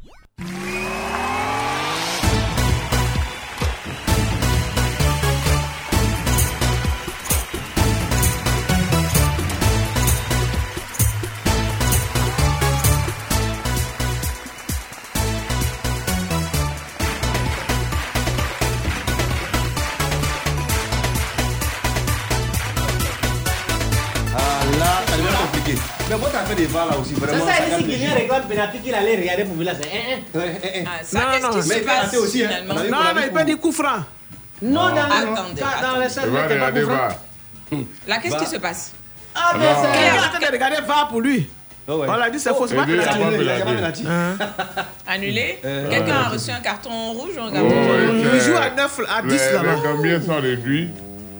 [26.76, 27.45] Moi, t'as fait des VAR là aussi, C'est vraiment.
[27.45, 28.13] ça, il si le Guinée jeu.
[28.15, 30.39] réclame pénalty qu'il allait regarder pour Villa, c'est hein, hein.
[30.86, 32.76] Ah, ça, Non, non, mais il raté aussi, a Non,
[33.09, 34.03] a mais il peut dire coup franc.
[34.61, 36.13] Non, dans, Attendez, dans, dans les mètres,
[36.49, 37.78] c'est pas coup franc.
[38.07, 38.93] Là, qu'est-ce qui se passe
[39.34, 39.65] Ah, mais.
[39.65, 40.19] Il c'est.
[40.19, 41.49] en train de regarder VAR pour lui.
[41.88, 42.07] Oh, ouais.
[42.09, 43.38] On l'a dit, c'est il a penalty.
[43.41, 44.03] Il a penalty.
[44.09, 44.38] Hein?
[45.07, 48.57] Annulé Euh, Quelqu'un a reçu un carton rouge ou un carton Oh, jaune Il joue
[48.57, 49.76] à 9, à 10 les- là-bas.
[49.76, 50.89] les Gambiens sont réduits.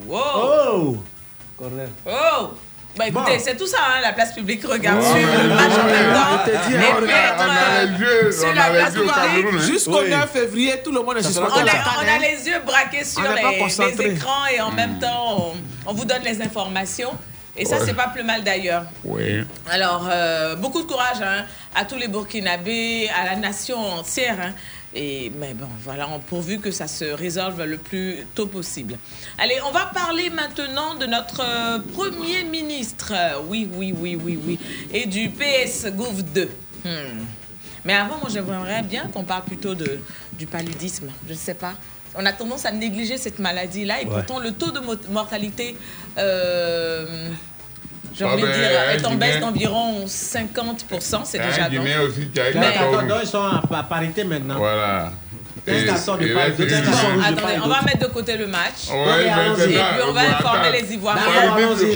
[0.08, 0.98] Wow Oh!
[1.58, 1.88] Corner.
[2.06, 2.50] Oh
[2.98, 3.44] Bah écoutez, Bon.
[3.44, 6.72] c'est tout ça, hein, la place publique regarde suivre le match en même temps.
[7.82, 9.60] les yeux, sur la place publique.
[9.62, 10.10] Jusqu'au Oui.
[10.10, 11.52] 9 février, tout le monde est suspendu.
[11.56, 15.54] On on a les yeux braqués sur les, écrans et en même temps,
[15.86, 17.12] on, on vous donne les informations.
[17.58, 17.84] Et ça, Ouais.
[17.86, 18.84] c'est pas plus mal d'ailleurs.
[19.06, 19.44] Oui.
[19.70, 24.36] Alors, euh, beaucoup de courage hein, à tous les Burkinabés, à la nation entière.
[24.42, 24.52] hein.
[24.98, 28.98] Et, mais bon, voilà, pourvu que ça se résolve le plus tôt possible.
[29.38, 33.12] Allez, on va parler maintenant de notre euh, Premier ministre.
[33.50, 34.60] Oui, oui, oui, oui, oui.
[34.94, 36.50] Et du PS Gouv 2.
[36.86, 36.90] Hmm.
[37.84, 40.00] Mais avant, moi, j'aimerais bien qu'on parle plutôt de,
[40.34, 41.12] du paludisme.
[41.28, 41.74] Je ne sais pas.
[42.18, 44.12] On a tendance à négliger cette maladie-là et Ouais.
[44.14, 45.76] pourtant le taux de mo- mortalité,
[46.18, 47.30] euh,
[48.18, 51.22] j'ai Ah envie de ben, dire, est en un baisse d'environ 50%.
[51.26, 51.70] C'est a déjà.
[51.70, 54.56] Guinéen aussi qui a eu Là, 14 attends, donc, ils sont à à parité maintenant.
[54.58, 55.12] Voilà.
[55.68, 58.90] Et- et Attendez, on va mettre de côté le match.
[58.92, 59.30] Ouais, Et
[59.70, 61.22] puis on va informer les Ivoiriens.
[61.54, 61.92] Allons-y.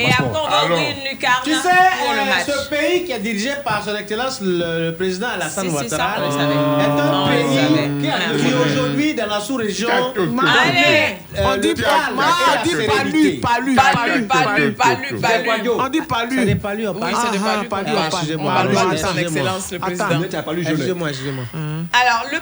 [0.00, 1.58] Et après, on va ouvrir une lucarne Tu sais,
[2.04, 2.46] pour le euh, match.
[2.46, 6.16] ce pays qui est dirigé par son excellence le, le président Alassane Si, si, Ouattara
[6.16, 12.86] ça, est un pays qui, aujourd'hui dans la sous-région Allez On dit pas, on dit
[12.86, 15.68] pas lui, pas lui, Pas pas lui, lui, pas lui, pas lui, pas lui.
[15.70, 16.54] On dit pas lui.
[16.56, 17.12] pas lui, on parle.
[17.12, 17.90] pas lui.
[17.90, 18.36] lui, lui.
[18.38, 19.20] On parle Excusez-moi.
[19.20, 20.04] excellence, le président.
[20.72, 21.44] Excusez-moi, excusez-moi.
[21.54, 22.38] Alors, le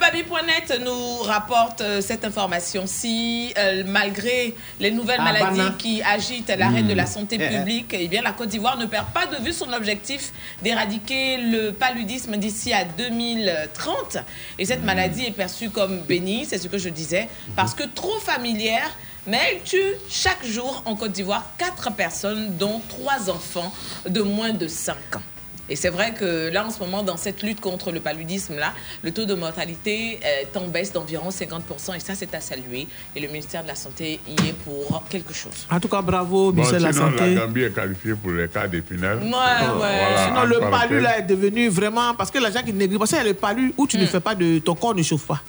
[0.47, 3.53] baby.net nous rapporte euh, cette information-ci.
[3.59, 5.75] Euh, malgré les nouvelles Ah, maladies bana.
[5.79, 6.89] qui agitent l'arène Mm.
[6.89, 7.59] de la santé Eh, eh.
[7.59, 10.33] publique, eh bien, la Côte d'Ivoire ne perd pas de vue son objectif
[10.63, 14.19] d'éradiquer le paludisme d'ici à 2030.
[14.59, 18.19] Et cette maladie est perçue comme bénie, c'est ce que je disais, parce que trop
[18.19, 18.91] familière.
[19.27, 23.71] Mais elle tue chaque jour en Côte d'Ivoire quatre personnes, dont trois enfants
[24.09, 25.23] de moins de 5 ans.
[25.71, 29.13] Et c'est vrai que là, en ce moment, dans cette lutte contre le paludisme-là, le
[29.13, 31.95] taux de mortalité est en baisse d'environ 50%.
[31.97, 32.87] Et ça, c'est à saluer.
[33.15, 35.67] Et le ministère de la Santé y est pour quelque chose.
[35.71, 37.35] En tout cas, bravo, Bon, ministère de la sinon, Santé.
[37.35, 39.19] la Gambie est qualifiée pour les cas d'épinal.
[39.19, 39.31] Ouais, ouais.
[39.77, 40.81] Voilà, Sinon, le parenthèse.
[40.89, 42.15] palu là est devenu vraiment.
[42.15, 42.99] Parce que les gens qui négligent.
[42.99, 44.01] Parce qu'il y a le palu où tu Mm.
[44.01, 44.59] ne fais pas de.
[44.59, 45.41] Ton corps ne chauffe pas.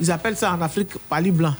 [0.00, 1.54] Ils appellent ça en Afrique palu blanc.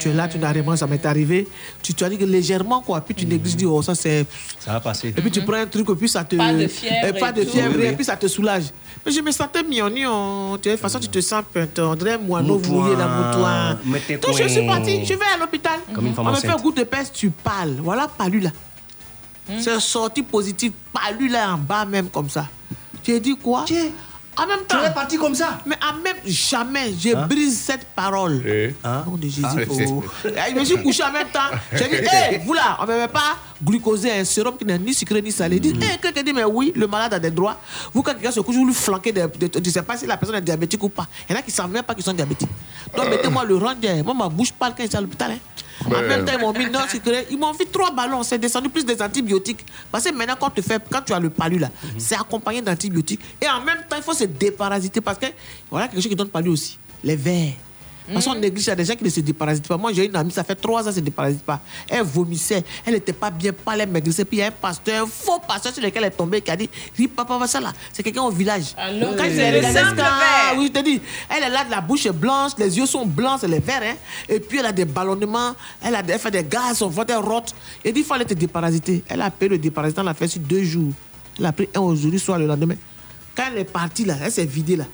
[0.00, 1.46] Tu es là, tu n'as rien, ça m'est arrivé.
[1.82, 3.00] Tu, tu as dit que légèrement, quoi.
[3.00, 4.26] Puis tu négliges, tu dis, oh, ça c'est.
[4.58, 5.08] Ça va passer.
[5.08, 6.34] Et puis tu prends un truc, et puis ça te.
[6.36, 7.86] Pas de fièvre et pas et de fièvre, Oui, oui.
[7.88, 8.64] et puis ça te soulage.
[9.04, 10.52] Mais je me sentais mignonnion.
[10.56, 11.82] De toute façon, tu te sens peintre.
[11.82, 13.08] On dirait moineau mouillé dans
[14.00, 14.76] t'es Donc je suis coin.
[14.76, 15.78] parti, je vais à l'hôpital.
[15.94, 17.76] Comme une femme On me fait un goût de peste, tu parles.
[17.82, 18.50] Voilà, palu là.
[19.60, 22.46] C'est sorti positif, palu là en bas même comme ça.
[23.02, 23.64] Tu as dit quoi?
[24.36, 24.78] En même temps.
[24.80, 27.26] Tu es parti comme ça Mais en même jamais, je Hein?
[27.28, 28.42] brise cette parole.
[28.46, 29.42] Et Nom de Jésus.
[29.44, 29.54] Ah.
[29.68, 30.02] oh.
[30.24, 31.40] Et Je me suis couché en même temps.
[31.72, 34.92] J'ai dit, hé, vous là, on ne met pas glucosé, un sérum qui n'est ni
[34.92, 35.56] sucré ni salé.
[35.56, 37.56] Il dit, hé, quelqu'un dit, mais oui, le malade a des droits.
[37.92, 39.24] Vous, quand quelqu'un se couche, vous lui flanquez des.
[39.40, 41.06] Je ne sais pas si la personne est diabétique ou pas.
[41.28, 42.50] Il y en a qui ne savent même pas qu'ils sont diabétiques.
[42.96, 44.04] Donc, mettez-moi le rondeur.
[44.04, 45.30] Moi, ma bouche parle quand je suis à l'hôpital.
[45.32, 45.38] hein.
[45.86, 47.26] En même temps, ils m'ont mis non sucré.
[47.30, 48.22] Ils m'ont fait trois ballons.
[48.22, 49.64] C'est descendu plus des antibiotiques.
[49.90, 53.20] Parce que maintenant, quand, tu fais, quand tu as le palu là, c'est accompagné d'antibiotiques.
[53.40, 55.00] Et en même temps, il faut se déparasiter.
[55.00, 55.26] Parce que
[55.70, 56.78] voilà quelque chose qui donne palu aussi.
[57.02, 57.52] Les vers.
[58.12, 59.76] Parce qu'on néglige, il y a des gens qui ne se déparasitent pas.
[59.76, 61.60] Moi, j'ai une amie, ça fait trois ans, elle ne se déparasite pas.
[61.88, 64.24] Elle vomissait, elle n'était pas bien, pas elle maigrissait.
[64.24, 66.50] Puis il y a un pasteur, un faux pasteur sur lequel elle est tombée, qui
[66.50, 67.72] a dit Ri, papa, va ça là.
[67.92, 68.74] C'est quelqu'un au village.
[68.76, 70.58] Alors, Quand c'est il est.
[70.58, 71.00] Oui, je te dis,
[71.34, 73.82] elle est là, la bouche est blanche, les yeux sont blancs, c'est les verres.
[73.82, 73.96] Hein?
[74.28, 77.16] Et puis elle a des ballonnements, elle, a elle fait des gaz, son ventre est
[77.16, 77.54] rote.
[77.84, 79.02] Et dit, il faut aller te déparasiter.
[79.08, 80.92] Elle a payé le déparasitant, elle l'a fait sur deux jours.
[81.38, 82.76] Elle a pris un aujourd'hui, soit le lendemain.
[83.34, 84.84] Quand elle est partie là, elle s'est vidée là.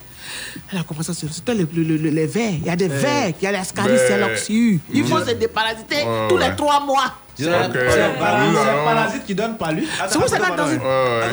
[0.73, 1.27] Elle a commencé à se.
[1.29, 2.51] C'était le- le- le- les vers.
[2.53, 4.79] Il y a des vers, il y a les ascaris, il y a Mais- l'oxyure.
[4.93, 6.49] Il faut se déparasiter Ouais, tous ouais.
[6.51, 7.15] les trois mois.
[7.39, 9.87] C'est un c'est parasite- c'est qui donne palu.
[10.09, 10.57] C'est pour ça que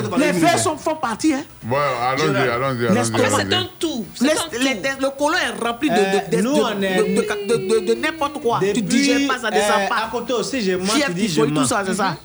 [0.10, 1.34] dans les vers sont, font partie.
[1.34, 1.44] Hein.
[1.64, 3.06] Bon, allons-y, allons-y.
[3.06, 4.06] C'est un tout.
[4.16, 7.80] C'est le côlon est rempli de, de, de, nous, de- on est- de- de- de-
[7.82, 8.60] de- de n'importe quoi.
[8.74, 9.96] tu digères pas, ça descend euh, pas.
[10.06, 12.16] À côté aussi, je mens, Fièvre, tu dis je tout ça, c'est ça.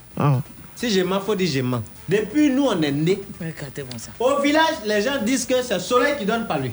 [0.83, 1.80] Si je mens, faut dire je mens.
[2.09, 3.22] Depuis nous, on est nés.
[3.41, 4.11] Regardez-moi ça.
[4.18, 6.72] Au village, les gens disent que c'est le soleil qui donne palu.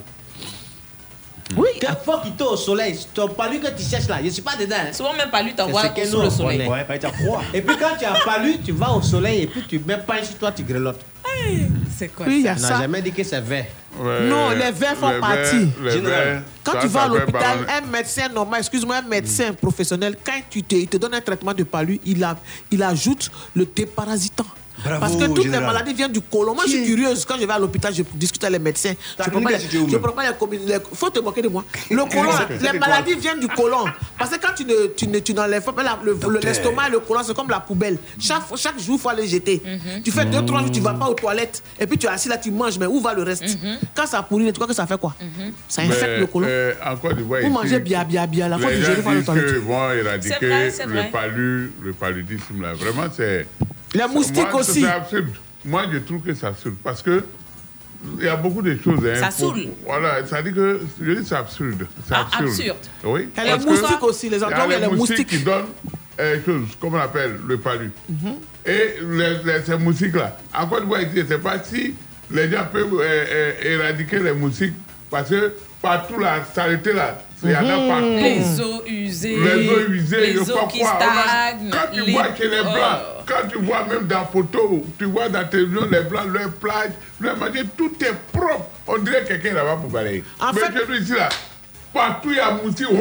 [1.55, 1.69] Oui.
[1.79, 2.97] Qu'il faut quitter au soleil.
[3.13, 4.77] Ton palu que tu cherches là, je ne suis pas dedans.
[4.79, 4.93] hein.
[4.93, 6.67] Souvent, même pas lui C'est t'envoie ce que sous nous, le soleil.
[6.67, 7.43] Ouais, être froid.
[7.53, 10.23] Et puis quand tu as palu, tu vas au soleil et puis tu mets pas
[10.23, 11.01] sur toi, tu grelottes.
[11.97, 12.79] C'est quoi Oui, il y a On n'a ça.
[12.79, 13.65] jamais dit que c'est vert.
[13.99, 15.67] Ouais, Non, les vers font les partie.
[15.83, 16.01] les
[16.63, 20.39] Quand ça, tu vas ça à l'hôpital, un médecin normal, excuse-moi, un médecin professionnel, quand
[20.49, 22.37] tu te, il te donne un traitement de palu, il, a,
[22.71, 24.45] il ajoute le déparasitant.
[24.83, 25.61] Bravo, Parce que toutes général.
[25.61, 26.53] les maladies viennent du côlon.
[26.55, 27.25] Moi, je suis curieuse.
[27.25, 28.93] Quand je vais à l'hôpital, je discute avec les médecins.
[29.17, 30.61] Ta Je prends pas les, même prends pas les communes.
[30.65, 31.63] les- faut te moquer de moi.
[31.89, 33.85] Le côlon, C'est- c'est les maladies viennent du côlon.
[34.17, 36.99] Parce que quand tu ne, tu ne, tu n'enlèves pas la- le- l'estomac et le
[36.99, 37.97] côlon, c'est comme la poubelle.
[38.19, 39.61] Chaque, chaque jour, il faut aller jeter.
[40.03, 41.61] Tu fais deux, trois jours, tu vas pas aux toilettes.
[41.79, 42.77] Et puis tu es assis là, tu manges.
[42.79, 43.43] Mais où va le reste
[43.95, 45.13] Quand ça pourrit, tu crois que ça fait quoi
[45.67, 46.47] Ça infecte Mais, le côlon.
[46.49, 46.73] euh,
[47.43, 48.47] Vous mangez bien, bien, bien.
[48.47, 50.35] La fois les gens disent qu'ils vont éradiquer
[50.85, 51.09] le vrai.
[51.11, 52.73] palu, le paludisme là.
[52.73, 53.47] Vraiment, c'est.
[53.93, 54.81] Les moustiques Moi, aussi.
[54.81, 55.29] C'est absurde.
[55.65, 57.23] Moi, je trouve que c'est absurde parce que
[58.17, 58.99] il y a beaucoup de choses.
[59.05, 59.67] Hein, Ça pour- saoule.
[59.85, 61.85] Voilà, ça dit que je dis c'est absurde.
[62.07, 62.47] C'est Ah, absurde.
[62.49, 62.77] absurde.
[63.03, 63.29] Oui.
[63.37, 64.79] Il y a les moustiques aussi, les il y a endroits où il y a
[64.89, 65.27] les moustiques.
[65.27, 65.65] qui donnent
[66.19, 67.91] euh, chose, comme on appelle le palu.
[68.65, 71.93] Et les, les- ces moustiques-là, d'Ivoire, ici, je ne sais pas si
[72.31, 74.73] les gens peuvent euh, euh, éradiquer les moustiques
[75.09, 78.09] parce que partout la saleté là, il y en a partout.
[78.09, 79.35] Les eaux usées.
[79.37, 80.97] Les eaux usées, les je eaux qui quoi.
[80.99, 81.69] On a- stagnent.
[81.71, 82.63] Quand tu les- vois chez les Oh.
[82.63, 86.51] Blancs, quand tu vois même dans photo, tu vois dans la télévision les Blancs, leur
[86.51, 88.67] plage, leur manger, tout est propre.
[88.87, 90.23] On dirait quelqu'un là-bas pour balayer.
[90.39, 91.29] En Mais fait- nous ici là,
[91.93, 92.97] partout il y a moustique, oh,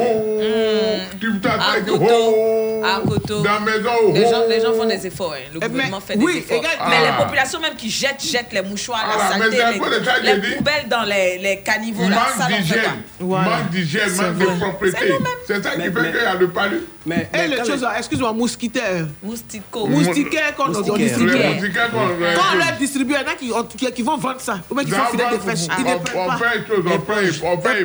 [1.19, 2.05] tu À dit, Koto.
[2.09, 3.41] oh, À Koto.
[3.41, 5.33] dans la maison, oh, Les gens, les gens font des efforts.
[5.33, 5.41] hein.
[5.53, 6.57] Le Eh, mais- gouvernement fait oui, des efforts.
[6.57, 7.11] regarde- mais Ah.
[7.17, 10.55] les populations même qui jettent, jettent les mouchoirs, Ah, la mais saleté, les, les dit.
[10.55, 12.57] poubelles dans les, les caniveaux, là, ça manque pas.
[12.57, 12.81] d'hygiène,
[13.19, 13.49] Voilà.
[13.49, 14.55] manque d'hygiène, C'est manque vrai.
[14.55, 14.97] de propreté.
[14.99, 15.27] C'est nous-mêmes.
[15.47, 16.81] C'est ça qui Mais- fait qu'il y a le palu.
[17.05, 19.07] Mais, Et mais les quand choses, là, excuse-moi, moustiquaires.
[19.23, 19.87] Moustico.
[19.87, 20.95] Moustiquaires qu'on on Moustiquaires.
[20.97, 21.37] distribue.
[21.37, 21.97] Les moustiquaires qu'on
[22.35, 24.59] Quand on leur distribue, il y en a qui, on- qui, qui vont vendre ça.
[24.69, 27.77] Ou bien qui font filer des ne on, fait une chose, on fait,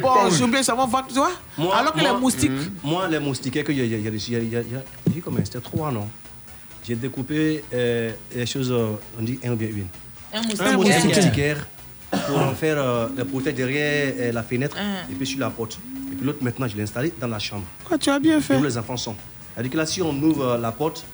[0.78, 1.32] on fait Tu vois?
[1.58, 2.50] Moi- Alors que moi- les moustiques.
[2.82, 4.82] Moi, les moustiquaires que j'ai j'ai reçus, il y a- y a- il y a-
[5.14, 6.08] j'ai combien C'était trois, non?
[6.86, 9.86] J'ai découpé euh, les choses, euh, on dit un ou bien une.
[10.32, 11.66] Un Un moustiquaire.
[12.28, 15.10] pour en faire euh, le protège derrière euh, la fenêtre Ah.
[15.10, 15.78] et puis sur la porte.
[16.12, 17.64] Et puis l'autre, maintenant, je l'ai installé dans la chambre.
[17.90, 18.56] Ah, tu as bien fait?
[18.56, 19.16] Où les enfants sont.
[19.54, 21.04] C'est-à-dire que là, si on ouvre la porte,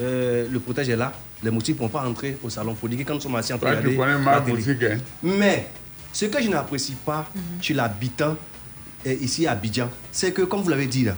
[0.00, 1.12] euh, le protège est là,
[1.42, 2.72] les moustiques ne pourront pas entrer au salon.
[2.72, 4.18] Il faut dire que quand nous sommes assis en train de tu regarder connais la
[4.36, 4.56] ma télé.
[4.56, 4.98] boutique, hein.
[5.22, 5.68] Mais
[6.12, 7.28] ce que je n'apprécie pas
[7.60, 8.36] chez l'habitant
[9.06, 11.14] ici à Abidjan, c'est que, comme vous l'avez dit là,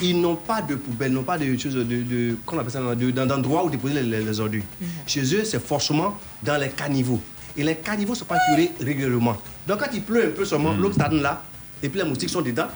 [0.00, 3.10] ils n'ont pas de poubelle, n'ont pas de choses de, de, qu'on appelle ça, de-
[3.10, 4.62] de- d'endroit où déposer les, les- les ordures.
[5.06, 7.20] Chez eux, c'est forcément dans les caniveaux.
[7.56, 9.36] Et les caniveaux ne sont pas curés régulièrement.
[9.68, 11.42] Donc quand il pleut un peu seulement, l'eau stagne là,
[11.82, 12.66] et puis les moustiques sont dedans.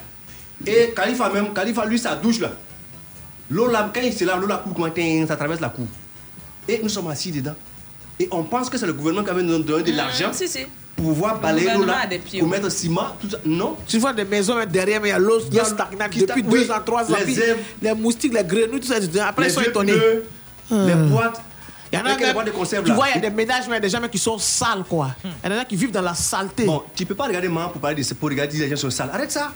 [0.67, 2.53] Et Khalifa même, Khalifa lui, sa douche là.
[3.51, 4.93] L'eau là, quand il se lave, l'eau là coule,
[5.27, 5.87] ça traverse la cour.
[6.69, 7.55] Et nous sommes assis dedans.
[8.21, 10.61] Et on pense que c'est le gouvernement qui avait nous donné de l'argent Si, si.
[10.97, 11.99] Pour pouvoir balayer l'eau là,
[12.41, 12.49] pour oui.
[12.49, 13.37] mettre ciment, tout ça.
[13.45, 13.77] Non.
[13.87, 16.11] Tu vois des maisons mais derrière, mais il y a l'eau Il y a- stagnante
[16.11, 17.17] qui depuis sta- deux oui, ans, trois ans.
[17.83, 18.97] les moustiques, les grenouilles, tout ça.
[19.29, 19.93] Après, ils sont étonnés.
[19.93, 20.25] pneus,
[20.71, 21.09] les Hmm.
[21.11, 21.41] boîtes.
[21.93, 22.97] Il y en a même- de conserve, Tu là?
[22.97, 24.83] vois, il y a des ménages, mais il y a des gens qui sont sales,
[24.89, 25.11] quoi.
[25.45, 26.65] Il y en a qui vivent dans la saleté.
[26.65, 29.11] Bon, tu peux pas regarder maman pour parler de pour regarder les gens sont sales.
[29.13, 29.53] Arrête ça.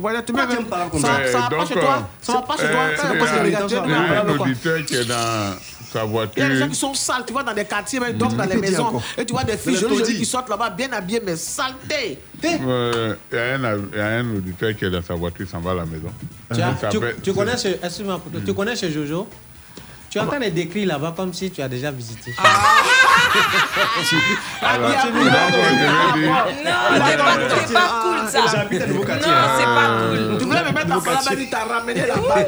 [0.00, 2.08] Voilà, tu Pourquoi mets tu même- me parles comme ça, ça va pas chez toi
[2.22, 3.54] Ça va pas chez toi Euh, Ça il va y pas chez es il y
[3.54, 5.54] a un auditeur qui est dans
[5.92, 6.32] sa voiture.
[6.36, 8.36] Il y a des gens qui sont sales, tu vois, dans des quartiers, même dorment
[8.36, 9.00] dans les dire maisons.
[9.18, 12.18] Et tu vois des filles jolies, qui sortent là-bas, bien habillées, mais saleté.
[12.44, 15.46] Euh, Il y, a un- il y a un auditeur qui est dans sa voiture,
[15.46, 16.08] il s'en va à la maison.
[17.22, 17.68] Tu, connais ce,
[18.44, 19.28] tu connais ce Jojo?
[20.10, 22.34] Tu es en train de décrire là-bas comme si tu as déjà visité.
[24.62, 25.04] Ah, vais dire-
[26.64, 27.36] Non, c'est pas,
[27.66, 28.40] c'est pas cool ça.
[28.52, 29.30] J'habite à nouveau quartier.
[29.30, 30.38] Non, c'est pas cool.
[30.38, 32.42] Tu voulais me mettre en parlant, il t'a ramené là-bas.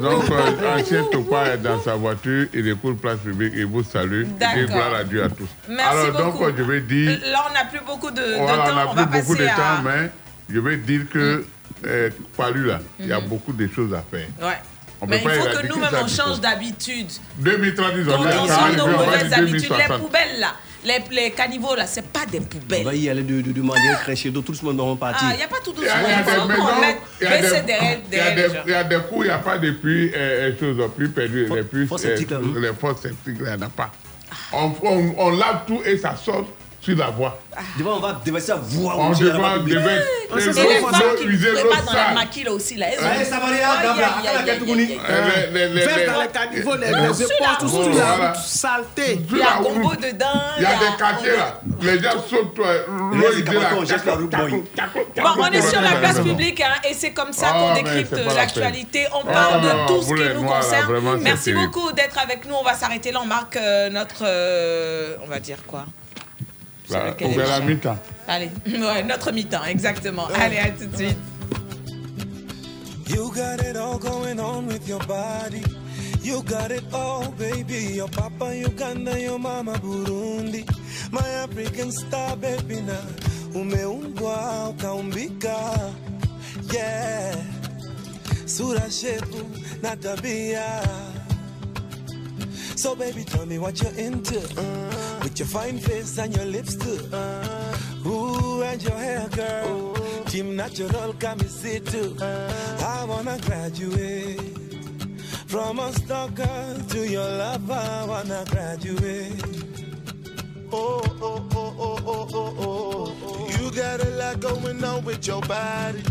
[0.00, 4.24] Donc, euh, ancien Topa est dans sa voiture, il écoute place publique, il vous salue.
[4.24, 5.48] Dit gloire à Dieu à tous.
[5.68, 7.18] Merci Alors, donc, je vais dire.
[7.32, 8.62] Là, on n'a plus beaucoup de, de Voilà, temps.
[8.70, 10.10] on n'a on va plus beaucoup de temps, mais
[10.48, 11.44] je vais dire que,
[11.86, 13.26] euh, Palu, là, il y a Mhm.
[13.28, 14.26] beaucoup de choses à faire.
[14.40, 14.58] Ouais.
[15.02, 17.08] On Mais peut il faut que nous-mêmes, on change d'habitude.
[17.38, 19.62] 2030, ils ont nos on va mauvaises habitudes.
[19.62, 19.98] Les 2060.
[20.00, 22.84] poubelles, là, les, les caniveaux, là, c'est pas des On poubelles.
[22.84, 25.26] va y aller de, de, de demander un crèche d'eau, tout le monde va partir.
[25.28, 25.92] Ah, il n'y a pas tout a, doucement.
[26.06, 28.42] il y a des maisons, il y a des, derrière, il y a derrière des,
[28.42, 28.62] les gens.
[28.64, 31.08] il y a des coups, il n'y a pas de puits, euh, euh, choses, puits
[31.08, 32.52] perdus, les puits, là, hein.
[32.60, 33.90] les fosses septiques, là, il n'y en a pas.
[34.52, 36.46] On, on, on lave tout et ça sort
[36.82, 37.38] sur la voie.
[37.78, 38.96] Devant, on va déverser à voix.
[38.98, 40.02] On devant, devait,
[40.32, 42.86] Et les femmes qui ne pas dans la maquille là aussi, là.
[43.24, 44.82] ça va aller à Aïe, Gabra, aïe, à la aïe, Katouni.
[44.82, 45.48] aïe, aïe, aïe.
[45.54, 47.18] Euh, les- caniveaux, les, éponges,
[47.60, 48.16] tout, tout, tout, voilà.
[48.18, 49.20] là, saleté.
[49.30, 50.26] Il y a un combo dedans.
[50.56, 52.72] Il y a des quartiers là, les gens sautent, là,
[54.30, 54.70] la route.
[55.16, 58.12] Bon, on est sur la place publique hein, et c'est comme ça Ah, qu'on décrypte
[58.12, 59.06] la l'actualité.
[59.12, 61.20] On Ah, parle non, de tout ce qui nous là, concerne.
[61.20, 62.54] Merci beaucoup d'être avec nous.
[62.54, 63.20] On va s'arrêter là.
[63.22, 64.22] On marque euh, notre.
[64.24, 65.84] euh, on va dire quoi?
[66.92, 67.98] Là, vers la émission mi-temps.
[68.28, 70.26] Allez, ouais, notre mi-temps, exactement.
[70.34, 71.16] Allez, à tout de suite.
[73.08, 75.62] You got it all going on with your body.
[76.22, 77.94] You got it all, baby.
[77.96, 80.64] Your papa Uganda, your mama Burundi.
[81.10, 82.96] My African star, baby, na
[83.54, 85.92] umeumbwa ukaumbika.
[86.72, 87.34] Yeah,
[88.46, 89.44] sura shepu
[89.82, 90.82] na tabia.
[92.76, 94.40] So baby, tell me what you're into.
[95.22, 96.98] With your fine face and your lips too.
[97.12, 99.94] Uh, ooh, and your hair, girl.
[100.26, 102.16] Team natural, come and see too.
[102.20, 104.40] I wanna graduate
[105.46, 107.72] from a stalker to your lover.
[107.72, 109.44] I wanna graduate.
[110.72, 113.48] Oh, oh, oh, oh, oh, oh, oh, oh.
[113.60, 116.02] You got a lot going on with your body.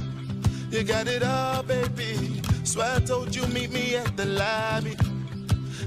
[0.70, 2.42] You got it all, baby.
[2.64, 4.96] So I told you meet me at the lobby,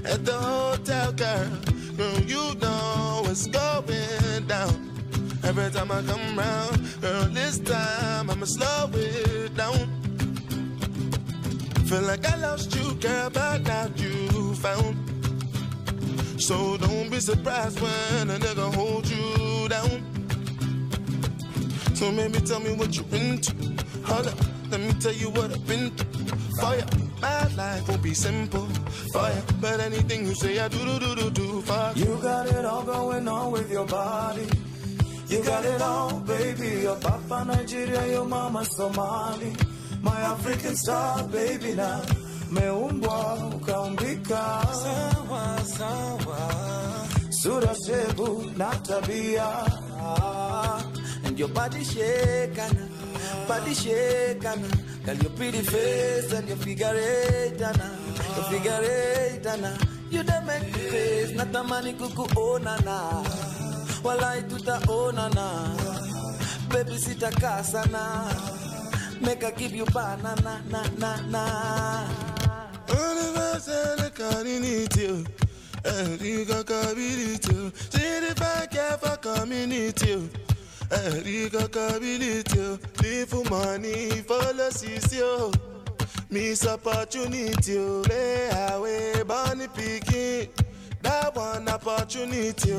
[0.05, 1.74] at the hotel, girl.
[1.97, 4.91] You know what's going down.
[5.43, 9.87] Every time I come round, girl, this time I'ma slow it down.
[11.85, 14.97] Feel like I lost you, girl, but now you found.
[16.41, 20.03] So don't be surprised when a nigga hold you down.
[21.93, 23.53] So maybe tell me what you're into.
[24.03, 24.37] Hold up,
[24.69, 26.75] let me tell you what I've been through.
[26.75, 28.65] Ya, my life won't be simple.
[29.13, 31.47] For ya, but anything you say, I do do do do do.
[31.67, 32.05] For you.
[32.05, 34.47] You got it all going on with your body.
[35.31, 36.69] You got it all, baby.
[36.85, 39.51] Your papa Nigeria, your mama Somali.
[40.01, 42.01] My African star, baby now.
[42.55, 43.19] Meumbwa
[43.55, 44.43] ukaumbika.
[44.83, 45.43] Sawa,
[45.77, 46.39] sawa.
[47.39, 49.49] Sura shebu na tabia.
[51.25, 52.77] And your body shaking,
[53.47, 54.63] body shaking.
[55.05, 57.89] Girl, your pretty face and your figure eight, Anna.
[58.35, 59.77] Your figure eight, Anna.
[60.09, 63.23] You don't make me face, not a money kuku oh na na.
[64.03, 65.47] Walai tuta oh na na.
[66.69, 68.01] Baby sita kasana.
[69.21, 72.07] Make I give you banana na na na.
[72.89, 75.25] Universal, I can't need you.
[75.85, 80.54] ẹ̀rí kankan bílítì o ṣírí fẹ́ kẹfà community o ẹ̀rí
[83.49, 84.69] money follow
[86.29, 87.77] miss opportunity
[88.09, 89.67] lay away bunny
[91.01, 92.73] that one opportunity.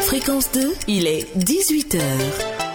[0.00, 2.73] Fréquence 2, il est 18h.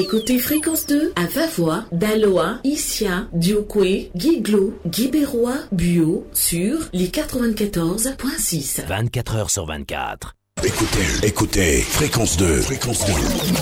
[0.00, 8.84] Écoutez Fréquence 2 à Vavois, Daloa, Issia, Diokwe, Guiglo, Guibérois, Buo sur les 94.6.
[8.86, 10.34] 24 heures sur 24.
[10.62, 13.12] Écoutez, écoutez, fréquence 2, fréquence 2,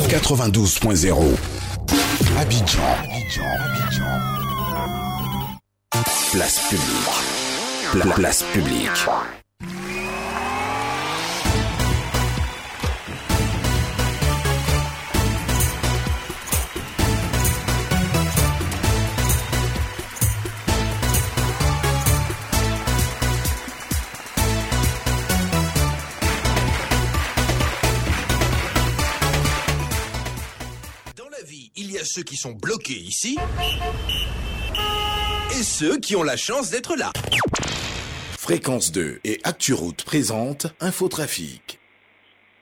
[0.09, 1.22] 92.0.
[2.37, 4.11] Abidjan, Abidjan, Abidjan.
[6.32, 7.93] Place publique.
[7.93, 8.91] Pla- place publique.
[32.05, 33.38] Ceux qui sont bloqués ici
[35.50, 37.12] et ceux qui ont la chance d'être là.
[38.38, 41.80] Fréquence 2 et ActuRoute présente Infotrafic.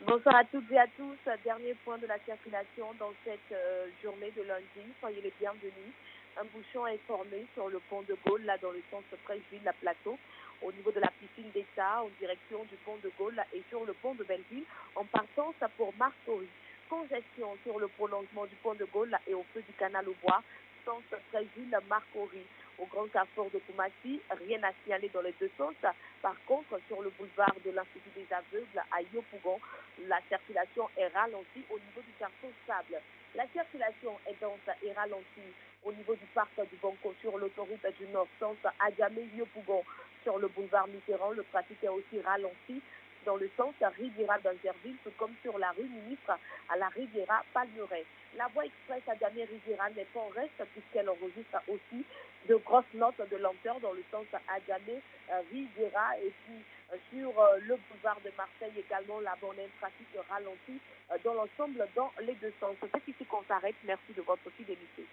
[0.06, 1.18] Bonsoir à toutes et à tous.
[1.44, 4.86] Dernier point de la circulation dans cette euh, journée de lundi.
[5.00, 5.92] Soyez les bienvenus.
[6.40, 9.72] Un bouchon est formé sur le pont de Gaulle, là dans le sens Frècheville, la
[9.74, 10.18] plateau,
[10.62, 13.92] au niveau de la piscine d'État, en direction du pont de Gaulle et sur le
[13.92, 14.64] pont de Belleville,
[14.94, 16.48] en partance pour Marcory.
[16.92, 20.42] Congestion sur le prolongement du pont de Gaulle et au feu du canal au bois,
[20.84, 22.44] sens Frècheville, Marcory.
[22.78, 25.72] Au grand carrefour de Koumassi, rien à signaler dans les deux sens.
[26.20, 29.58] Par contre, sur le boulevard de l'Institut des Aveugles à Yopougon,
[30.06, 33.00] la circulation est ralentie au niveau du carrefour Sable.
[33.36, 35.52] La circulation est dense et ralentie
[35.84, 39.82] au niveau du parc du Banco sur l'autoroute du Nord, sens Adjamé-Yopougon.
[40.24, 42.82] Sur le boulevard Mitterrand, le trafic est aussi ralenti
[43.24, 48.04] dans le sens Riviera d'Interville, tout comme sur la rue Ministre à la Riviera Palmeret.
[48.36, 52.04] La voie express à Damé Riviera n'est pas en reste puisqu'elle enregistre aussi
[52.48, 55.00] de grosses notes de lenteur dans le sens Adjamé
[55.30, 56.62] euh, Riviera et puis
[56.92, 61.86] euh, sur euh, le boulevard de Marseille également la bonne trafic ralenti euh, dans l'ensemble
[61.94, 62.76] dans les deux sens.
[62.80, 63.76] C'est ici qu'on s'arrête.
[63.84, 65.06] Merci de votre fidélité.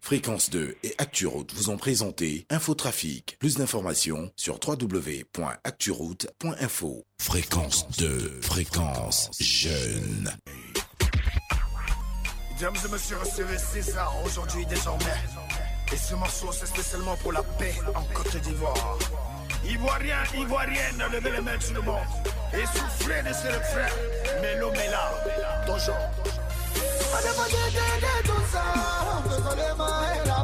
[0.00, 3.36] Fréquence 2 et ActuRoute vous ont présenté Infotrafic.
[3.40, 7.04] Plus d'informations sur www.acturoute.info.
[7.20, 10.30] Fréquence 2, fréquence jeune.
[12.54, 15.04] Mesdames et messieurs, recevez César aujourd'hui désormais.
[15.92, 18.98] Et ce morceau, c'est spécialement pour la paix en Côte d'Ivoire.
[19.64, 22.06] Ivoirien, Ivoirienne, levez les mains tout le monde.
[22.54, 23.88] Et soufflez de ce refrain.
[24.40, 25.10] Mélo, Méla,
[27.22, 27.28] ton genre.
[27.28, 28.64] On est pas de- de- de tout ça,
[29.28, 30.35] faisons les mains et la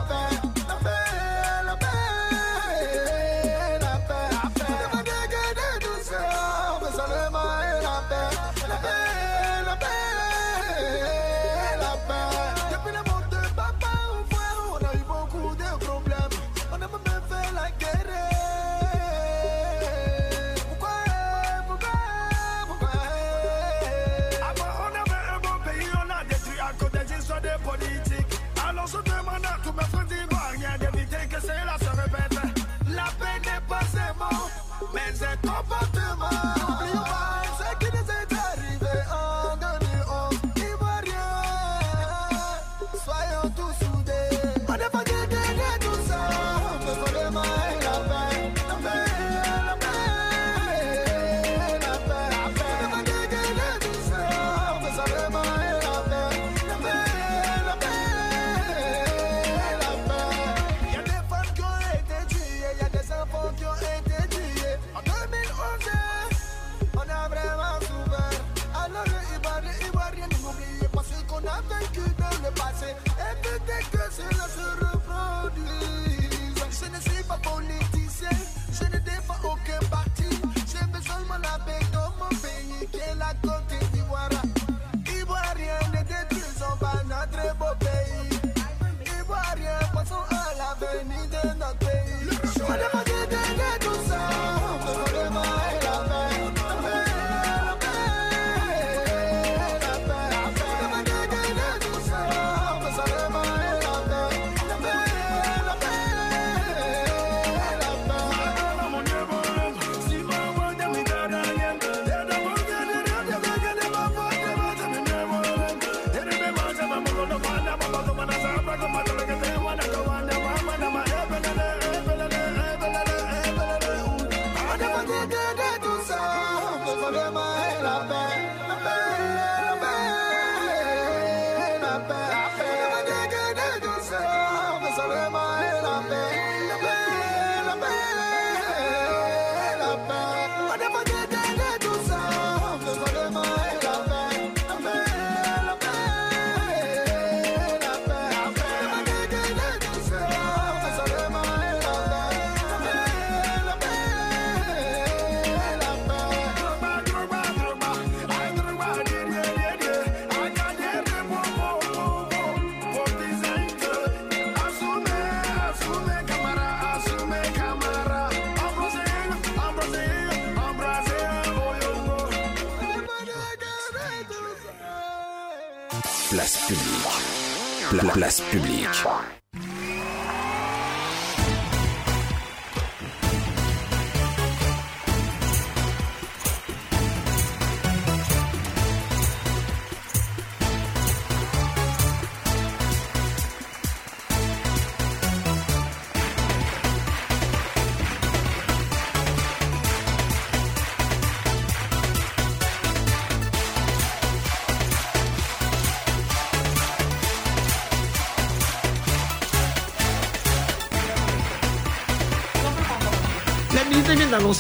[176.69, 177.91] publique.
[177.91, 179.42] Pla- place publique.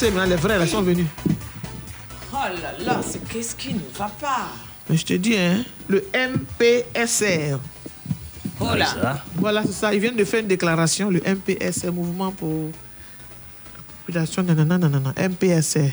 [0.02, 1.06] D'annoncer, mais les vrais, ils sont venus.
[2.32, 4.48] Oh là là, c'est qu'est-ce qui ne va pas?
[4.88, 7.58] Mais je te dis, hein, le MPSR.
[8.60, 9.22] Oh là.
[9.36, 9.94] Voilà, c'est ça.
[9.94, 15.90] Ils viennent de faire une déclaration, le MPSR, Mouvement pour la population, nanana, nanana, MPSR.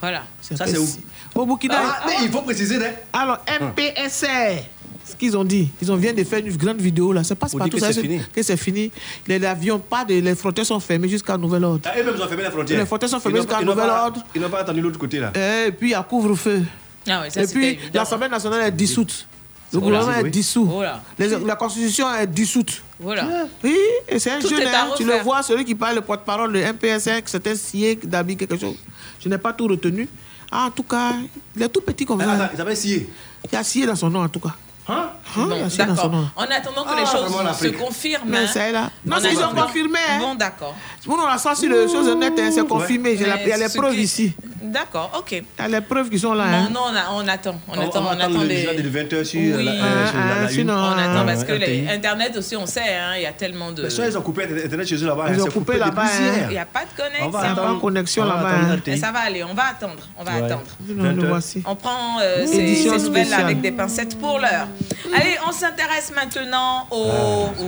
[0.00, 0.22] Voilà.
[0.40, 0.88] Ça, c'est où?
[1.34, 1.74] Au Burkina.
[1.78, 2.92] Ah, mais il faut préciser, hein.
[3.12, 4.64] Alors, MPSR,
[5.12, 7.22] ce qu'ils ont dit, ils ont viennent de faire une grande vidéo là.
[7.22, 8.20] C'est pas Pour partout dire que ça, c'est fini.
[8.34, 8.90] que c'est fini.
[9.26, 11.80] Les avions, pas de, les frontières sont fermées jusqu'à nouvel ordre.
[11.84, 12.78] Ah, eux-mêmes, ils ont fermé la frontière.
[12.80, 14.24] Les frontières sont fermées Ils n'ont pas- jusqu'à ils nouvel pas- ordre.
[14.34, 15.32] Ils n'ont pas attendu l'autre côté, là.
[15.66, 16.62] Et puis, il y a couvre-feu.
[17.08, 17.82] Ah oui, ça, Et puis, évident.
[17.94, 19.26] l'Assemblée nationale est dissoute.
[19.72, 19.98] Le Voilà.
[20.00, 20.30] gouvernement est Oui.
[20.30, 20.70] dissous.
[21.18, 22.82] Les- la constitution est dissoute.
[23.00, 23.26] Voilà.
[23.64, 23.74] Oui,
[24.08, 26.52] et c'est un Tout jeune, à hein, tu le vois, celui qui parle, le porte-parole,
[26.52, 28.76] le MPS5, c'était scié d'habit quelque chose.
[29.18, 30.08] Je n'ai pas tout retenu.
[30.50, 31.14] Ah, en tout cas,
[31.56, 32.26] il est tout petit comme ça.
[32.38, 33.08] Ah, il s'appelle scié.
[33.50, 34.54] Il a scié dans son nom, en tout cas.
[34.88, 35.10] Hein?
[35.36, 36.28] Hein, son nom.
[36.36, 38.28] En attendant que Ah, les choses se confirment.
[38.28, 38.46] Mais hein.
[38.52, 38.90] c'est là.
[39.06, 39.98] Non, ils ont confirmé.
[40.20, 40.74] Bon, d'accord.
[41.06, 43.14] Nous, on a sorti les choses honnêtes, hein, c'est confirmé.
[43.16, 44.32] La- Il y a les preuves qui- ici.
[44.62, 45.32] D'accord, ok.
[45.32, 46.46] Il y a les preuves qui sont là.
[46.46, 46.68] Non, hein.
[46.72, 47.60] non, on, a- on attend.
[47.68, 48.82] On, On- attend, on on, attend attend le les...
[48.82, 49.50] de 20 sur, Oui.
[49.52, 52.36] euh, la- euh, sur la- la Ah, sinon, On attend parce euh, que les Internet
[52.36, 53.82] aussi, on sait, hein, il y a tellement de.
[53.84, 55.26] Mais ça, ils ont coupé Internet chez eux là-bas.
[55.32, 56.04] Ils hein, ont coupé là-bas.
[56.44, 57.26] Il n'y a pas de connexion.
[57.26, 58.50] On va Il n'y a pas de connexion là-bas.
[58.86, 60.02] Mais ça va aller, on va attendre.
[60.18, 60.62] On va attendre.
[60.88, 61.38] Non.
[61.66, 64.68] On prend euh, ces, nouvelles avec des pincettes pour l'heure.
[65.14, 67.06] Allez, on s'intéresse maintenant au.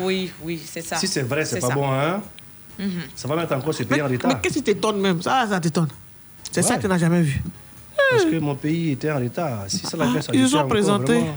[0.05, 0.97] Oui, oui, c'est ça.
[0.97, 1.01] Ah.
[1.01, 1.75] Si c'est vrai, c'est pas ça.
[1.75, 2.21] bon, hein
[2.79, 2.91] Mhm.
[3.15, 4.41] Ça va mettre encore ce pays en Mais retard.
[4.41, 5.23] qu'est-ce qui t'étonne même?
[5.23, 5.87] Ça, ça t'étonne.
[6.51, 7.41] C'est ça que tu n'as jamais vu.
[8.11, 9.65] Parce que mon pays était en retard.
[9.69, 11.13] Si ça l'a fait, ça Ils ont encore présenté.
[11.15, 11.37] vraiment.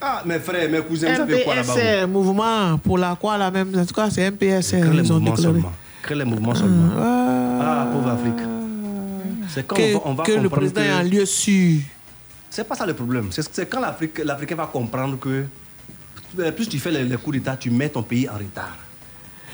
[0.00, 3.50] Ah, mes frères, mes cousins, vous savez quoi là-bas MPSR, mouvement pour la quoi là
[3.50, 3.72] même.
[3.78, 4.80] En tout cas, c'est MPSR.
[4.80, 5.40] Créer les Ils ont mouvements déclaré.
[5.54, 5.72] seulement.
[6.02, 6.90] Créer les mouvements seulement.
[6.98, 8.44] Ah, pauvre Afrique.
[9.48, 11.80] C'est quand Que, on va, on va que le président que- est en lieu sûr.
[12.56, 13.28] C'est pas ça le problème.
[13.30, 15.44] C'est quand l'Afrique- l'Africain va comprendre que
[16.38, 18.76] euh, plus tu fais les, les coups d'État, tu mets ton pays en retard.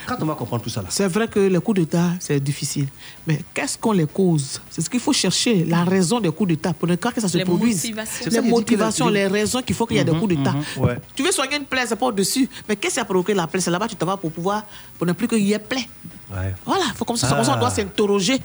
[0.07, 0.89] Quand on va comprendre tout ça là.
[0.91, 2.87] C'est vrai que les coups d'État, c'est difficile.
[3.27, 4.61] Mais qu'est-ce qu'on les cause?
[4.71, 7.27] C'est ce qu'il faut chercher, la raison des coups d'État pour ne pas que ça
[7.29, 7.77] se Les produise.
[7.83, 8.31] motivations.
[8.31, 10.53] Les motivations, le- les raisons qu'il faut qu'il y ait des Mhm, coups d'État.
[10.53, 10.99] mhm, ouais.
[11.17, 12.49] Tu veux soigner une plaie, c'est pas au-dessus.
[12.69, 14.63] Mais qu'est-ce qui a provoqué la plaie C'est là-bas que tu t'en vas pour pouvoir,
[14.97, 15.89] pour ne plus qu'il y ait plaie.
[16.33, 16.55] Ouais.
[16.65, 17.61] Voilà, faut comme ça, c'est comme ça on Ah.
[17.61, 18.39] doit s'interroger.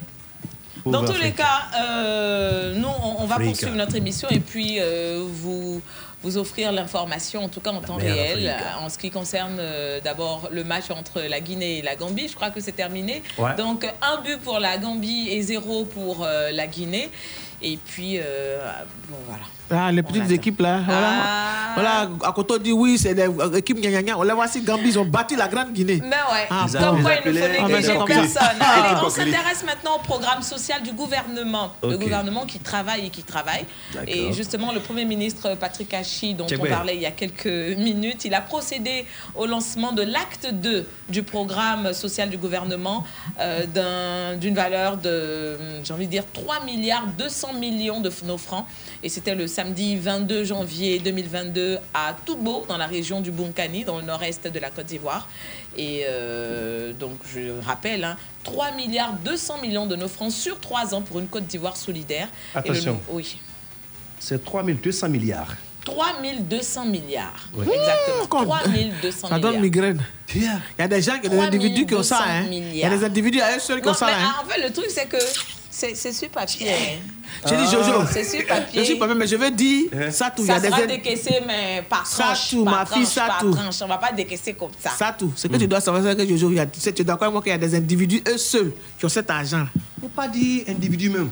[0.91, 3.49] Dans tous les cas, euh, nous, on, on va Afrique.
[3.51, 5.81] poursuivre notre émission et puis euh, vous,
[6.23, 9.99] vous offrir l'information, en tout cas en temps réel, euh, en ce qui concerne euh,
[10.03, 12.27] d'abord le match entre la Guinée et la Gambie.
[12.27, 13.21] Je crois que c'est terminé.
[13.37, 13.55] Ouais.
[13.55, 17.09] Donc, un but pour la Gambie et zéro pour euh, la Guinée.
[17.61, 18.59] Et puis, euh,
[19.09, 19.43] bon, voilà.
[19.69, 20.79] Ah, les petites équipes là.
[20.85, 21.09] Voilà.
[21.23, 21.53] Ah.
[21.75, 24.17] Voilà, à côté on dit oui, c'est des équipes gna gna gna.
[24.17, 25.97] On les voit si Gambie, ils ont battu la Grande Guinée.
[25.97, 26.47] Ben ouais.
[26.49, 26.65] Ah.
[26.71, 27.49] Comme quoi, ne Ah, mais c'est
[27.93, 28.57] négliger personne.
[28.59, 31.73] Ah, Allez, on s'intéresse maintenant au programme social du gouvernement.
[31.83, 33.65] Le gouvernement qui travaille et qui travaille.
[34.07, 37.45] Et justement, le Premier ministre Patrick Hachi, dont on parlait il y a quelques
[37.77, 43.03] minutes, il a procédé au lancement de l'acte 2 du programme social du gouvernement
[43.39, 48.37] euh, d'un- d'une valeur de, j'ai envie de dire, 3 milliards 200 millions de nos
[48.37, 48.65] francs.
[49.03, 53.97] Et c'était le samedi 22 janvier 2022 à Toubo, dans la région du Bonkani, dans
[53.97, 55.27] le nord-est de la Côte d'Ivoire.
[55.75, 60.93] Et euh, donc, je rappelle, hein, 3 milliards 200 millions de nos francs sur 3
[60.93, 62.27] ans pour une Côte d'Ivoire solidaire.
[62.53, 63.01] Et le- Attention.
[63.09, 63.39] oui.
[64.19, 65.55] C'est 3200 milliards.
[65.85, 67.49] 3200 milliards.
[67.55, 67.65] Oui.
[67.65, 68.41] Exactement.
[68.43, 69.51] Mmh, 3200 Ça milliards.
[69.53, 70.03] donne migraine.
[70.35, 72.17] Il y a des gens, il y a des individus qui ont ça.
[72.17, 72.45] 3200 Hein.
[72.51, 74.05] Il y a des individus à eux seuls qui Non, ont ça.
[74.05, 74.35] mais hein.
[74.39, 75.17] en fait, le truc, c'est que
[75.71, 76.71] C'est c'est sur papier.
[77.43, 77.47] Hein.
[77.49, 78.03] J'ai dit Jojo.
[78.11, 78.79] C'est sur papier.
[78.81, 80.45] Je suis pas mais je veux dire ça tout.
[80.45, 82.49] Ça des sera aides- décaissé, mais par Ça tranche.
[82.49, 83.51] tout, par ma fille, ça tout.
[83.51, 83.75] tranche.
[83.81, 84.91] On va pas décaisser comme ça.
[84.97, 85.31] Ça tout.
[85.35, 87.05] Ce que tu dois savoir, c'est que Jojo, il y a- tu sais, tu es
[87.05, 89.65] d'accord avec moi qu'il y a des individus, eux seuls, qui ont cet argent.
[89.99, 91.29] Faut pas dire individu même.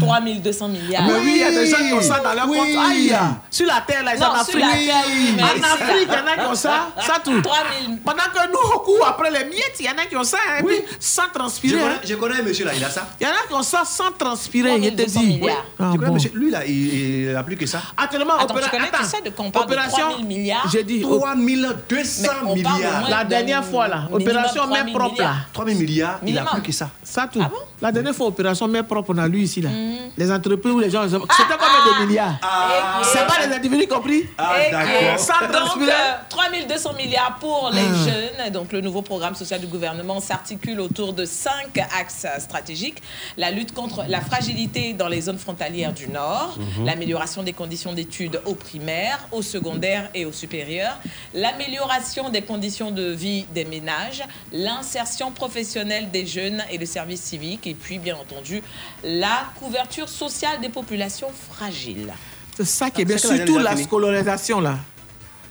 [0.00, 1.04] 3200 milliards.
[1.06, 2.56] Mais oui, il y a des gens qui ont ça dans leur Oui.
[2.58, 2.84] compte.
[2.90, 3.14] Aïe,
[3.50, 4.60] sur la terre, là, ils en sur Afrique.
[4.60, 6.88] la terre, oui, mais en Afrique, il y en a qui ont ça.
[7.00, 7.40] Ça tout.
[7.42, 8.00] 3000.
[8.02, 10.38] Pendant que nous, on court après les miettes, il y en a qui ont ça.
[10.38, 10.74] hein, Oui.
[10.86, 11.78] puis, sans Je transpirer.
[11.78, 11.98] connais, hein.
[12.04, 13.08] je connais un monsieur là, il a ça.
[13.20, 15.26] Il y en a qui ont ça sans transpirer, il te 3200 dit.
[15.26, 15.64] milliards.
[15.78, 16.14] Ah, je connais un bon.
[16.14, 16.94] monsieur, lui là, il,
[17.28, 17.82] il a plus que ça.
[17.96, 19.04] Actuellement, Attends, opéra- tu connais attends.
[19.04, 20.66] ça de opération, 3000 milliards?
[20.72, 23.10] J'ai dit, op- 3200 Mais on parle au milliards.
[23.10, 25.28] la dernière fois, là, opération 3000 main propre, là.
[25.28, 25.46] milliards.
[25.52, 26.88] 3000 milliards, il a plus que ça.
[27.04, 27.40] Ça tout.
[27.42, 27.56] Ah bon?
[27.82, 29.68] La dernière fois, opération main propre, on a lu ici, là.
[29.70, 29.96] Mm.
[30.16, 31.02] Les entreprises où les gens.
[31.08, 31.18] C'était
[31.58, 33.02] combien de milliards Ah.
[33.04, 35.18] C'est pas les individus compris Ah, d'accord.
[35.18, 35.90] Sans donc, transpirer.
[35.90, 38.08] euh, 3200 milliards pour les Ah.
[38.44, 38.52] jeunes.
[38.52, 43.02] Donc, le nouveau programme social du gouvernement s'articule autour de cinq axes stratégiques.
[43.36, 46.86] La lutte contre la fragilité dans les zones frontalières du Nord, Mhm.
[46.86, 50.98] l'amélioration des conditions d'études au primaire, au secondaire et au supérieur,
[51.34, 54.22] l'amélioration des conditions de vie des ménages,
[54.52, 58.62] l'insertion professionnelle des jeunes et le service civique, et puis, bien entendu,
[59.02, 62.12] la couverture sociale des populations fragiles.
[62.54, 63.16] C'est ça qui est bien.
[63.16, 64.78] Que la Surtout la scolarisation, là.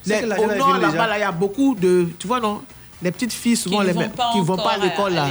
[0.05, 2.07] Les- au nord, là-bas, là, il y a beaucoup de.
[2.19, 2.61] Tu vois, non
[3.03, 5.29] Les petites filles, souvent, Qui les vont mêmes- qui ne vont pas à l'école, là.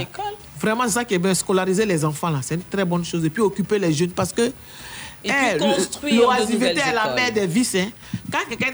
[0.59, 1.33] Vraiment, c'est ça qui est bien.
[1.33, 3.23] Scolariser les enfants, là, c'est une très bonne chose.
[3.23, 4.11] Et puis, occuper les jeunes.
[4.11, 4.51] Parce que.
[5.23, 7.75] Et puis eh, construire nouvelles est la mère des vices.
[7.75, 7.89] Hein.
[8.31, 8.71] Quand quelqu'un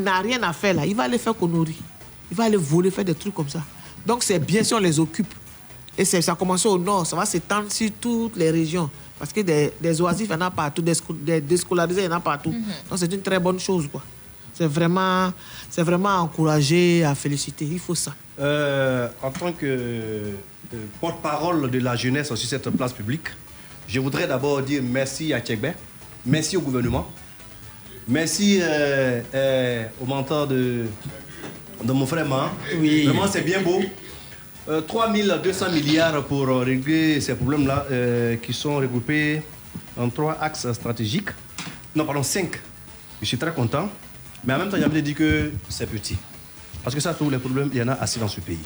[0.00, 1.80] n'a rien à faire, là, il va aller faire conneries.
[2.30, 3.62] Il va aller voler, faire des trucs comme ça.
[4.06, 5.34] Donc, c'est bien si on les occupe.
[5.98, 8.90] Et ça a commencé au nord, ça va s'étendre sur toutes les régions.
[9.18, 10.92] Parce que des, des oisifs, il y en a partout, des,
[11.24, 12.54] des déscolarisés, il y en a partout.
[12.88, 13.88] Donc c'est une très bonne chose.
[13.90, 14.02] quoi.
[14.52, 15.32] C'est vraiment,
[15.70, 17.64] c'est vraiment à encourager, à féliciter.
[17.64, 18.14] Il faut ça.
[18.38, 20.32] Euh, en tant que euh,
[21.00, 23.28] porte-parole de la jeunesse sur cette place publique,
[23.88, 25.68] je voudrais d'abord dire merci à Tchekbe,
[26.26, 27.06] merci au gouvernement,
[28.08, 30.84] merci euh, euh, au mentor de,
[31.82, 32.50] de mon frère Man.
[32.78, 33.04] Oui.
[33.04, 33.80] Vraiment, c'est bien beau.
[34.68, 39.42] Euh, 3200 milliards pour euh, régler ces problèmes-là euh, qui sont regroupés
[39.96, 41.30] en trois axes stratégiques.
[41.94, 42.60] Non, pardon, cinq.
[43.20, 43.88] Je suis très content.
[44.44, 46.16] Mais en même temps, de dire que c'est petit.
[46.82, 48.58] Parce que ça, tous les problèmes, il y en a assez dans ce pays.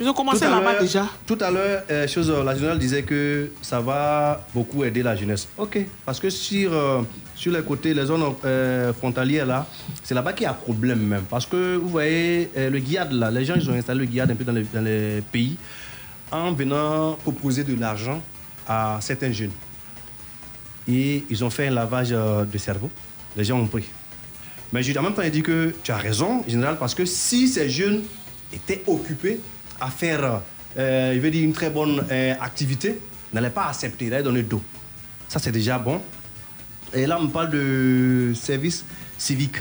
[0.00, 1.06] Ils ont commencé là-bas déjà.
[1.26, 5.48] Tout à l'heure, euh, chose, la générale disait que ça va beaucoup aider la jeunesse.
[5.58, 7.02] Ok, parce que sur, euh,
[7.38, 9.64] sur les côtés, les zones euh, frontalières, là,
[10.02, 11.22] c'est là-bas qu'il y a problème même.
[11.30, 14.30] Parce que vous voyez, euh, le guiade, là, les gens, ils ont installé le guiade
[14.32, 14.52] un peu dans
[14.82, 15.56] les, pays
[16.32, 18.20] en venant proposer de l'argent
[18.66, 19.52] à certains jeunes.
[20.88, 22.90] Et ils ont fait un lavage euh, de cerveau.
[23.36, 23.84] Les gens ont pris.
[24.72, 27.46] Mais je- en même temps, il dit que tu as raison, général, parce que si
[27.46, 28.02] ces jeunes
[28.52, 29.38] étaient occupés
[29.80, 30.40] à faire,
[30.76, 32.98] il veut dire, une très bonne euh, activité,
[33.32, 34.62] n'allaient pas accepter, allaient donner dos.
[35.28, 36.00] Ça, c'est déjà bon.
[36.94, 38.84] Et là, on parle de service
[39.16, 39.56] civique.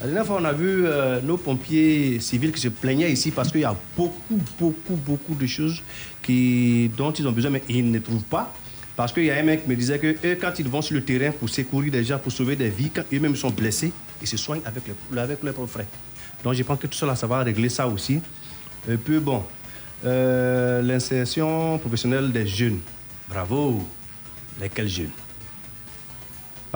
[0.00, 3.50] La dernière fois, on a vu euh, nos pompiers civils qui se plaignaient ici parce
[3.50, 5.82] qu'il y a beaucoup, beaucoup, beaucoup de choses
[6.96, 8.52] dont ils ont besoin, mais ils ne trouvent pas.
[8.94, 10.94] Parce qu'il y a un mec qui me disait que eux, quand ils vont sur
[10.94, 14.28] le terrain pour secourir des gens, pour sauver des vies, quand eux-mêmes sont blessés, ils
[14.28, 15.80] se soignent avec, leurs propres.
[16.42, 18.20] Donc je pense que tout cela, ça va régler ça aussi.
[18.88, 19.44] Et puis bon,
[20.04, 22.80] euh, l'insertion professionnelle des jeunes.
[23.28, 23.82] Bravo.
[24.60, 25.10] Lesquels jeunes?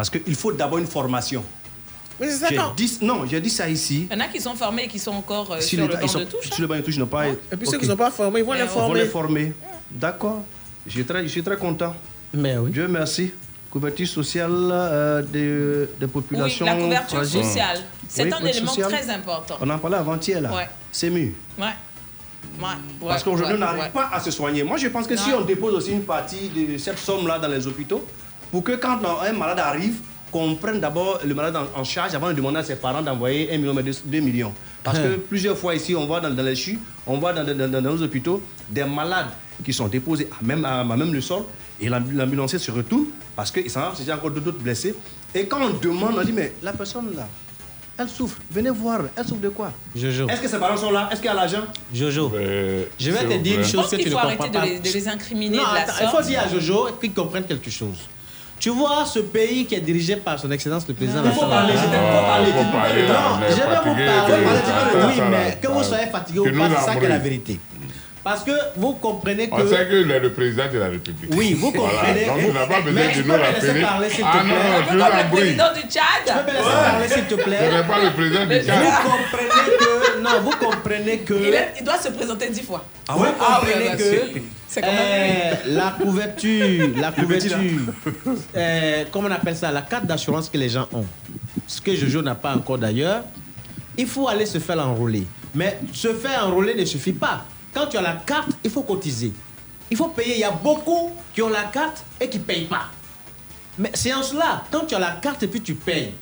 [0.00, 1.44] Parce qu'il faut d'abord une formation.
[2.18, 2.72] Mais c'est J'ai d'accord.
[2.74, 4.08] dit- non, j'ai dit ça ici.
[4.10, 5.92] Il y en a qui sont formés et qui sont encore euh, Sur sur le
[5.94, 6.48] ils banc sont- de touche.
[6.50, 7.28] Sur le banc de touche, ils n'ont pas.
[7.28, 8.80] Et puis ceux qui ne sont pas formés, ils vont les Mais on On va
[8.86, 9.00] former.
[9.02, 9.52] les former.
[9.90, 10.42] D'accord.
[10.86, 11.94] Je suis très, je suis très content.
[12.32, 12.70] Mais oui.
[12.70, 13.30] Dieu merci.
[13.70, 16.64] Couverture sociale euh, des, des populations.
[16.64, 17.44] Oui, la couverture fragiles.
[17.44, 17.78] sociale.
[18.08, 18.90] C'est Oui, un élément sociale.
[18.90, 19.58] très important.
[19.60, 20.50] On en parlait avant-hier là.
[20.54, 20.68] Ouais.
[20.90, 21.34] C'est mieux.
[21.58, 21.66] Ouais.
[22.58, 22.66] Ouais.
[23.06, 23.90] Parce qu'aujourd'hui, ouais, on n'arrive ouais.
[23.90, 24.62] pas à se soigner.
[24.64, 27.66] Moi, je pense que si on dépose aussi une partie de cette somme-là dans les
[27.66, 28.04] hôpitaux,
[28.50, 29.96] pour que quand un malade arrive,
[30.32, 33.52] qu'on prenne d'abord le malade en, en charge avant de demander à ses parents d'envoyer
[33.52, 34.52] 1 million, mais 2 millions.
[34.84, 37.56] Parce que plusieurs fois ici, on voit dans, dans les CHU, on voit dans, dans-
[37.56, 39.26] dans- dans nos hôpitaux des malades
[39.64, 41.42] qui sont déposés à même, à, à même le sol
[41.80, 43.06] et l'ambu- l'ambulancier se retourne
[43.36, 44.94] parce qu'il s'en va, c'est encore d'autres blessés.
[45.34, 47.28] Et quand on demande, on dit, mais la personne là,
[47.98, 49.72] elle souffre, venez voir, elle souffre de quoi?
[49.94, 50.28] Jojo.
[50.28, 51.08] Est-ce que ses parents sont là?
[51.12, 51.62] Est-ce qu'il y a l'argent?
[51.92, 52.32] Jojo,
[52.98, 54.64] je vais te dire une chose que qu'il tu ne faut comprends arrêter de pas.
[54.64, 57.44] les, de les incriminer Non, de la attends, il faut dire à Jojo qu'il comprenne
[57.44, 57.98] quelque chose.
[58.60, 61.72] Tu vois, ce pays qui est dirigé par son Excellence le président Il faut parler,
[61.72, 61.88] il faut
[62.70, 65.06] parler, Non, je vais vous parler.
[65.06, 67.58] Oui, mais que vous soyez fatigué Tu ou pas, c'est ça qui est la vérité.
[68.22, 69.54] Parce que vous comprenez que.
[69.54, 71.30] On sait qu'il est le président de la République.
[71.34, 72.26] Oui, vous Voilà, comprenez.
[72.26, 73.80] Donc tu n'as pas besoin Mais de tu nous peux me laisser rappeler.
[73.80, 76.46] parler, s'il te Ah non, tu Comme le président du Tu peux Tchad.
[76.46, 77.70] me laisser parler, s'il te plaît.
[77.70, 78.84] n'est pas le président du Vous Tchad.
[79.06, 80.20] comprenez que.
[80.20, 81.32] Non, vous comprenez que.
[81.34, 82.84] Il, est- il doit se présenter dix fois.
[83.08, 84.40] Ah ouais Vous comprenez Ah ouais, que.
[84.70, 87.58] C'est quand même Euh, la couverture, la couverture,
[88.56, 91.04] euh, comment on appelle ça La carte d'assurance que les gens ont.
[91.66, 93.24] Ce que Jojo n'a pas encore d'ailleurs.
[93.98, 95.26] Il faut aller se faire enrôler.
[95.56, 97.44] Mais se faire enrôler ne suffit pas.
[97.74, 99.32] Quand tu as la carte, il faut cotiser.
[99.90, 100.34] Il faut payer.
[100.34, 102.90] Il y a beaucoup qui ont la carte et qui ne payent pas.
[103.76, 106.12] Mais c'est en cela, quand tu as la carte et puis tu payes,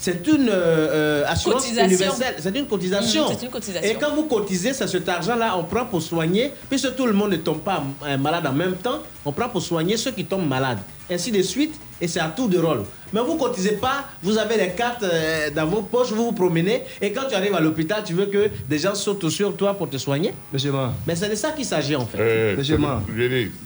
[0.00, 1.86] c'est une euh, assurance Cotisation.
[1.88, 3.24] universelle, c'est une cotisation.
[3.24, 3.90] Mm, c'est une cotisation.
[3.90, 7.32] Et quand vous cotisez, c'est cet argent-là, on prend pour soigner, puisque tout le monde
[7.32, 10.46] ne tombe pas euh, malade en même temps, on prend pour soigner ceux qui tombent
[10.48, 10.78] malades.
[11.10, 12.84] Ainsi de suite, et c'est à tour de rôle.
[13.12, 16.82] Mais vous cotisez pas, vous avez les cartes euh, dans vos poches, vous vous promenez,
[17.00, 19.88] et quand tu arrives à l'hôpital, tu veux que des gens sautent sur toi pour
[19.90, 20.32] te soigner?
[20.52, 20.92] Monsieur Ma.
[21.06, 22.18] Mais c'est de ça qu'il s'agit en fait.
[22.20, 23.02] Euh, Monsieur Ma.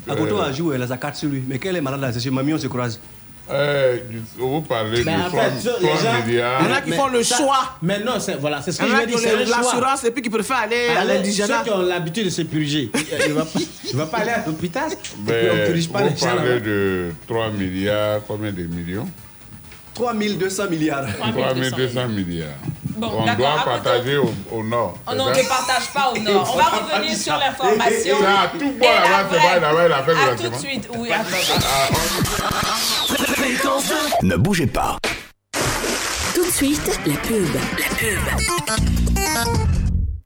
[0.08, 1.42] À côté, on a joué, elle a sa carte sur lui.
[1.46, 2.98] Mais quel est malade là C'est chez Mamie, on se croise.
[3.50, 3.98] Euh,
[4.38, 6.60] vous parlez Mais de en 3, fait, ça, les gens- milliards.
[6.62, 7.76] Il y en a qui font le Ça- choix.
[7.82, 10.30] Mais non, c'est voilà, c'est ce que je veux dire, c'est l'assurance et puis qui
[10.30, 11.58] préfèrent aller à Allez, l'indigénat.
[11.58, 13.46] Ceux qui ont l'habitude de se purger, il ne va,
[13.94, 14.90] va pas aller à l'hôpital.
[15.26, 16.60] Mais on ne purge pas les vous gens parlez là-bas.
[16.66, 19.08] de 3 milliards, combien de millions?
[19.94, 21.04] 3200 milliards.
[21.18, 22.48] 3200 milliards.
[22.96, 24.94] Bon, On doit partager au, au nord.
[25.10, 26.50] Oh non, on ne partage pas au nord.
[26.52, 28.16] On va revenir sur l'information.
[28.20, 30.36] Ça, tout bois Et là-bas, la c'est vraie- pas là-bas, il a fait À le
[30.36, 31.36] tout de suite, oui, attends.
[34.22, 34.98] Ne bougez pas.
[36.34, 37.46] Tout de suite, la pub.
[37.54, 38.18] La pub.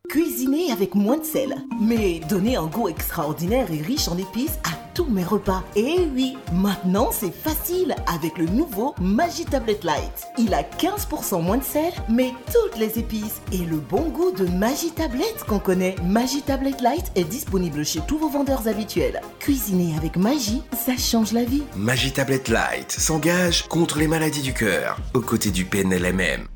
[0.08, 4.70] Cuisiner avec moins de sel, mais donner un goût extraordinaire et riche en épices à
[4.96, 5.62] tous mes repas.
[5.76, 10.26] Et oui, maintenant c'est facile avec le nouveau Magi Tablet Light.
[10.38, 14.46] Il a 15% moins de sel, mais toutes les épices et le bon goût de
[14.46, 15.96] Magi Tablet qu'on connaît.
[16.02, 19.20] Magi Tablet Light est disponible chez tous vos vendeurs habituels.
[19.38, 21.62] Cuisiner avec Magi, ça change la vie.
[21.76, 26.55] Magie Tablette Light s'engage contre les maladies du cœur, aux côtés du PNLMM.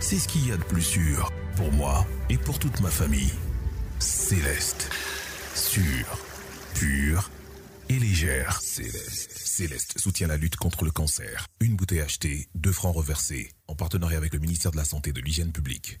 [0.00, 3.32] c'est ce qu'il y a de plus sûr pour moi et pour toute ma famille.
[3.98, 4.90] Céleste.
[5.54, 6.18] Sûre,
[6.74, 7.30] pure
[7.88, 8.60] et légère.
[8.60, 9.32] Céleste.
[9.32, 11.46] Céleste soutient la lutte contre le cancer.
[11.60, 15.12] Une bouteille achetée, deux francs reversés, en partenariat avec le ministère de la Santé et
[15.12, 16.00] de l'Hygiène publique.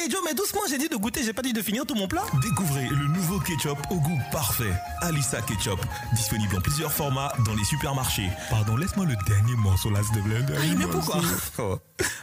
[0.00, 2.06] Hey Joe, mais doucement, j'ai dit de goûter, j'ai pas dit de finir tout mon
[2.06, 2.22] plat.
[2.40, 4.72] Découvrez le nouveau ketchup au goût parfait.
[5.00, 5.80] Alissa Ketchup.
[6.12, 8.28] Disponible en plusieurs formats dans les supermarchés.
[8.48, 10.56] Pardon, laisse-moi le dernier morceau là, te plaît.
[10.62, 11.20] Ay, mais pourquoi
[11.58, 11.78] Oh.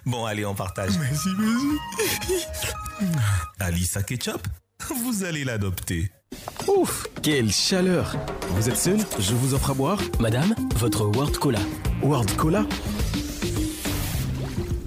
[0.06, 0.97] Bon, allez, on partage.
[0.97, 3.11] Merci, merci.
[3.60, 4.47] Alissa Ketchup,
[5.03, 6.11] vous allez l'adopter.
[6.68, 8.15] Ouf, quelle chaleur
[8.52, 11.60] Vous êtes seul Je vous offre à boire Madame, votre World Cola.
[12.02, 12.65] World Cola?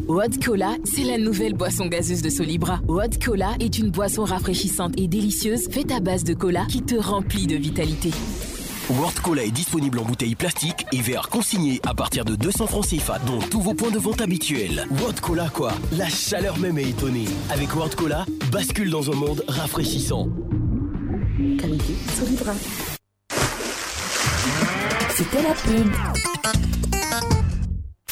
[0.08, 2.80] Wad Cola, c'est la nouvelle boisson gazeuse de Solibra.
[2.88, 6.94] Wad Cola est une boisson rafraîchissante et délicieuse faite à base de cola qui te
[6.94, 8.10] remplit de vitalité.
[8.88, 12.86] World Cola est disponible en bouteille plastique et verre consigné à partir de 200 francs
[12.86, 14.86] CFA, dont tous vos points de vente habituels.
[14.98, 15.74] World Cola, quoi?
[15.92, 17.26] La chaleur même est étonnée.
[17.50, 20.30] Avec World Cola, bascule dans un monde rafraîchissant.
[21.58, 22.54] Qualité Solibra.
[25.14, 25.92] C'était la pub.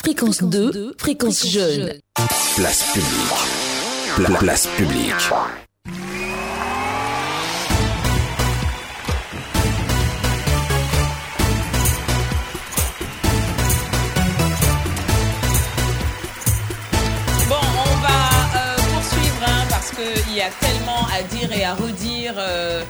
[0.06, 1.92] Fréquence 2, fréquence jeune.
[2.54, 4.14] Place publique.
[4.14, 5.12] Pla- place publique.
[17.48, 21.74] Bon, on va euh, poursuivre hein, parce qu'il y a tellement à dire et à
[21.74, 22.82] redire euh,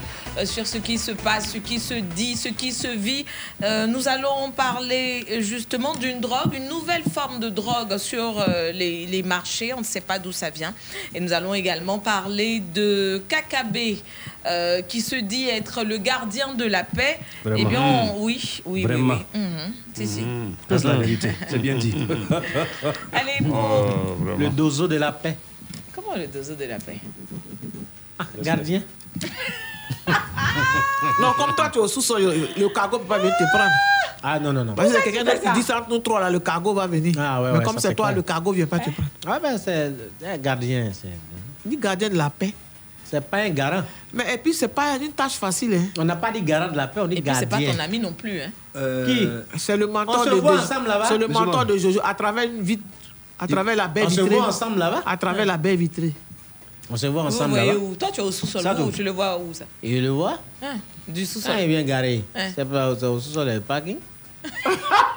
[0.44, 3.24] sur ce qui se passe, ce qui se dit, ce qui se vit.
[3.62, 8.72] Euh, nous allons parler euh, justement d'une drogue, une nouvelle forme de drogue sur euh,
[8.72, 9.72] les, les marchés.
[9.72, 10.74] On ne sait pas d'où ça vient.
[11.14, 14.02] Et nous allons également parler de KKB.
[14.48, 17.18] euh, qui se dit être le gardien de la paix.
[17.42, 17.58] Vraiment.
[17.60, 19.14] Eh bien, on- oui, oui, oui, Vraiment.
[19.34, 19.40] oui.
[19.40, 19.72] Mhm.
[19.92, 20.22] Si, si.
[20.68, 21.92] C'est la vérité, c'est bien dit.
[23.12, 23.56] Allez, pour...
[23.58, 25.36] Oh, le dozo de la paix.
[25.92, 26.98] Comment le dozo de la paix?
[28.40, 28.82] Gardien.
[31.20, 33.70] Non, comme toi, tu es au sous-sol, le, le cargo peut pas venir te prendre.
[34.22, 34.74] Ah non, non, non.
[34.74, 35.78] Parce que quelqu'un d'autre qui dit ça?
[35.78, 37.14] entre nous trois, là, le cargo va venir.
[37.18, 38.16] Ah, ouais, Mais ouais, comme c'est toi, clair.
[38.16, 39.08] le cargo vient pas te prendre.
[39.26, 39.92] Ah ben c'est
[40.26, 40.90] un gardien.
[40.92, 41.08] C'est
[41.64, 42.52] Il dit gardien de la paix.
[43.04, 43.82] c'est pas un garant.
[44.12, 45.74] Mais et puis, c'est pas une tâche facile.
[45.74, 45.86] Hein.
[45.98, 47.74] On n'a pas dit garant de la paix, on dit Et puis, c'est pas gardien.
[47.74, 48.40] ton ami non plus.
[48.40, 48.50] Hein.
[49.06, 49.28] Qui?
[49.58, 51.04] C'est le mentor On se de voit de- ensemble là-bas?
[51.08, 52.82] C'est le mentor de Jojo à travers une vitre.
[53.38, 54.36] À travers la baie On se vitrée.
[54.38, 55.02] voit ensemble là-bas?
[55.06, 56.12] À travers la baie vitrée.
[56.90, 57.94] On se voit Vous ensemble voyez où?
[57.96, 58.62] Toi, tu es au sous-sol.
[58.62, 58.90] Ça, Où.
[58.90, 59.64] Tu le vois où ça?
[59.82, 60.76] Et le voit Hein,
[61.08, 61.52] Du sous-sol.
[61.54, 62.22] Ah, il est bien garé.
[62.34, 62.48] Hein.
[62.54, 63.98] C'est pas au sous-sol du parking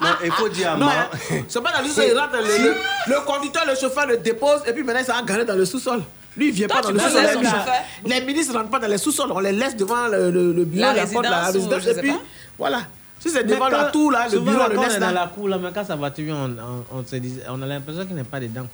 [0.01, 0.91] Non, il faut dire à moi.
[1.47, 2.75] c'est pas dans le sous-sol, il rentre, le, le,
[3.15, 6.01] le conducteur, le chauffeur le dépose et puis maintenant il s'est garé dans le sous-sol.
[6.35, 7.25] Lui, il vient Toi, pas dans tu le sous-sol.
[8.05, 9.31] Les, ministres ne rentrent pas dans les sous-sols.
[9.31, 12.11] On les laisse devant le, le- le bureau, La la, porte, la résidence Et puis,
[12.11, 12.19] pas.
[12.57, 12.81] voilà.
[13.19, 15.13] Si c'est devant la tour, là, le bureau, on le on laisse est dans là.
[15.13, 16.55] la cour, là, mais quand sa voiture, on,
[16.95, 18.65] on, on dit, on a l'impression qu'il n'est pas dedans.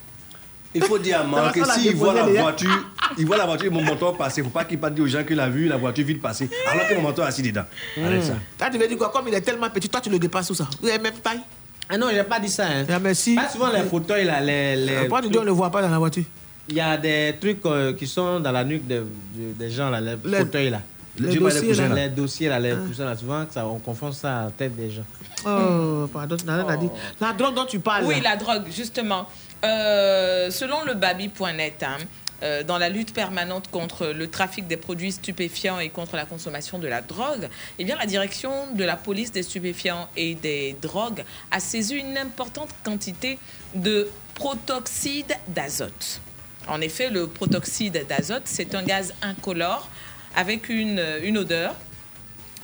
[0.76, 2.86] Il faut dire à la que s'il voit la les- voiture,
[3.18, 4.42] il voit la voiture et mon mentor passer.
[4.42, 6.22] Il ne faut pas qu'il pas dire aux gens qu'il a vu la voiture vite
[6.22, 6.50] passer.
[6.72, 7.64] Alors que mon mentor est assis dedans.
[8.04, 8.34] Arrête ça.
[8.60, 9.10] Là, tu veux dire quoi?
[9.10, 10.68] Comme il est tellement petit, toi, tu le dépasses où ça?
[10.82, 11.40] Vous avez même taille?
[11.90, 12.66] Ah non, j'ai pas dit ça.
[12.68, 12.86] Hein.
[12.90, 13.36] Ah, mais si.
[13.36, 14.76] Pas souvent les fauteuils, là, les.
[14.76, 16.24] les Pourquoi tu dis on ne le voit pas dans la voiture?
[16.68, 19.90] Il y a des trucs euh, qui sont dans la nuque de- de- des gens,
[19.92, 20.82] là, les, Les- fauteuils, là.
[21.20, 21.88] les Les dossiers, là.
[21.90, 23.16] Les dossiers, là, les coussins, là.
[23.16, 25.04] Souvent, ça, on confond ça à la tête des gens.
[25.46, 26.90] Oh, pardon, dire.
[27.22, 28.06] La drogue dont tu parles.
[28.06, 28.32] Oui, là.
[28.32, 29.28] la drogue, justement.
[29.66, 31.98] Euh, selon le babi.net, hein,
[32.44, 36.78] euh, dans la lutte permanente contre le trafic des produits stupéfiants et contre la consommation
[36.78, 41.24] de la drogue, eh bien, la direction de la police des stupéfiants et des drogues
[41.50, 43.40] a saisi une importante quantité
[43.74, 46.22] de protoxyde d'azote.
[46.68, 49.90] En effet, le protoxyde d'azote, c'est un gaz incolore
[50.36, 51.74] avec une, une odeur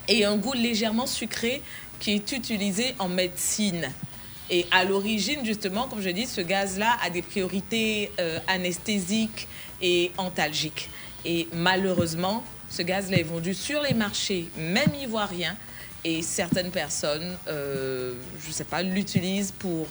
[0.08, 1.62] et un goût légèrement sucré
[2.00, 3.92] qui est utilisé en médecine.
[4.54, 9.48] Et à l'origine, justement, comme je dis, ce gaz-là a des priorités euh, anesthésiques
[9.82, 10.90] et antalgiques.
[11.24, 15.56] Et malheureusement, ce gaz-là est vendu sur les marchés, même ivoiriens,
[16.04, 18.14] et certaines personnes, euh,
[18.44, 19.88] je ne sais pas, l'utilisent pour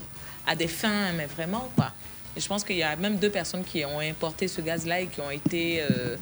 [0.47, 1.93] à des fins, mais vraiment quoi.
[2.37, 5.07] Et je pense qu'il y a même deux personnes qui ont importé ce gaz-là et
[5.07, 6.17] qui ont été, euh,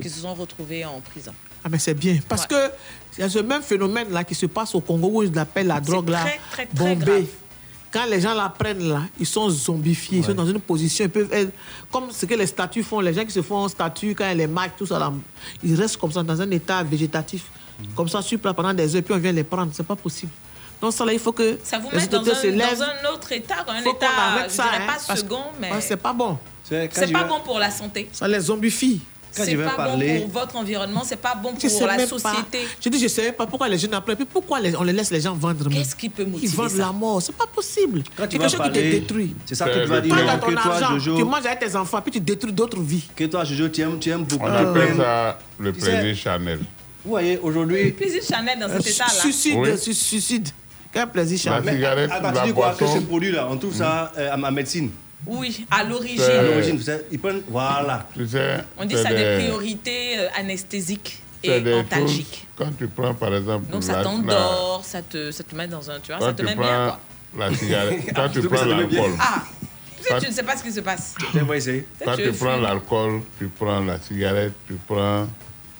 [0.00, 1.32] qui se sont retrouvées en prison.
[1.62, 2.18] Ah, mais c'est bien.
[2.28, 2.70] Parce que
[3.16, 5.66] il y a ce même phénomène là qui se passe au Congo où ils l'appellent
[5.66, 7.04] la drogue là, très, très, très bombée.
[7.04, 7.26] grave.
[7.96, 11.10] Quand les gens la prennent là, ils sont zombifiés, ils sont dans une position, ils
[11.10, 11.52] peuvent être
[11.90, 13.00] comme ce que les statues font.
[13.00, 15.12] Les gens qui se font en statue, quand ils les marquent, tout ça, là,
[15.62, 17.44] ils restent comme ça dans un état végétatif.
[17.94, 19.70] Comme ça, sur place pendant des heures, puis on vient les prendre.
[19.74, 20.32] C'est pas possible.
[20.80, 22.78] Donc ça là, il faut que Ça vous les met dans un, lèvent.
[22.78, 24.06] dans un autre état, un Faut état,
[24.46, 26.36] je ça, dirais hein, pas parce- second, mais Ouais, c'est pas bon.
[26.62, 28.08] c'est pas bon pour la santé.
[28.12, 29.00] Ça les zombifie.
[29.44, 32.58] C'est pas bon pour votre environnement, c'est pas bon Je pour sais la même société.
[32.58, 32.58] Pas.
[32.84, 34.16] Je dis, je sais pas pourquoi les jeunes après.
[34.16, 36.70] Puis pourquoi les- on les laisse les gens vendre Qu'est-ce qui peut motiver Ils vendent
[36.70, 36.78] ça?
[36.78, 37.20] la mort.
[37.22, 38.02] C'est pas possible.
[38.16, 39.34] Quand tu vas quelque chose qui te parler, détruit.
[39.44, 41.46] c'est ça que tu vas dire, Prends non, ton que toi, argent, Jojo- Tu manges
[41.46, 43.04] avec tes enfants, puis tu détruis d'autres vies.
[43.14, 44.44] Que toi, Jojo, tu aimes, tu aimes beaucoup.
[44.46, 46.58] On appelle ça le plaisir Chanel.
[47.04, 47.92] Vous voyez, aujourd'hui.
[47.92, 49.20] Plaisir Chanel dans Euh, cet état-là.
[49.20, 50.48] Suicide, suicide.
[50.92, 52.74] Quel plaisir, cigarette, À partir la de quoi?
[52.78, 54.90] Que ce produit-là, on trouve ça euh, à ma médecine.
[55.26, 56.20] Oui, à l'origine.
[56.22, 57.42] À l'origine, vous savez, ils prennent.
[57.48, 58.08] Voilà.
[58.14, 62.26] Tu sais, On dit ça des des- priorités euh, anesthésiques et des antalgiques.
[62.26, 65.66] choses- Quand tu prends, par exemple, Donc ça la- t'endort, ça te, ça te met
[65.68, 65.98] dans un.
[66.00, 66.86] Tu vois, quand ça te tu met prends bien,
[67.34, 67.46] quoi.
[67.48, 69.42] la cigarette, quand Ah, tu prends l'alcool, Ah,
[69.98, 71.14] tu sais, Quand- tu ne sais pas ce qui se passe.
[72.04, 75.26] Quand Tu prends l'alcool, tu prends la cigarette, tu prends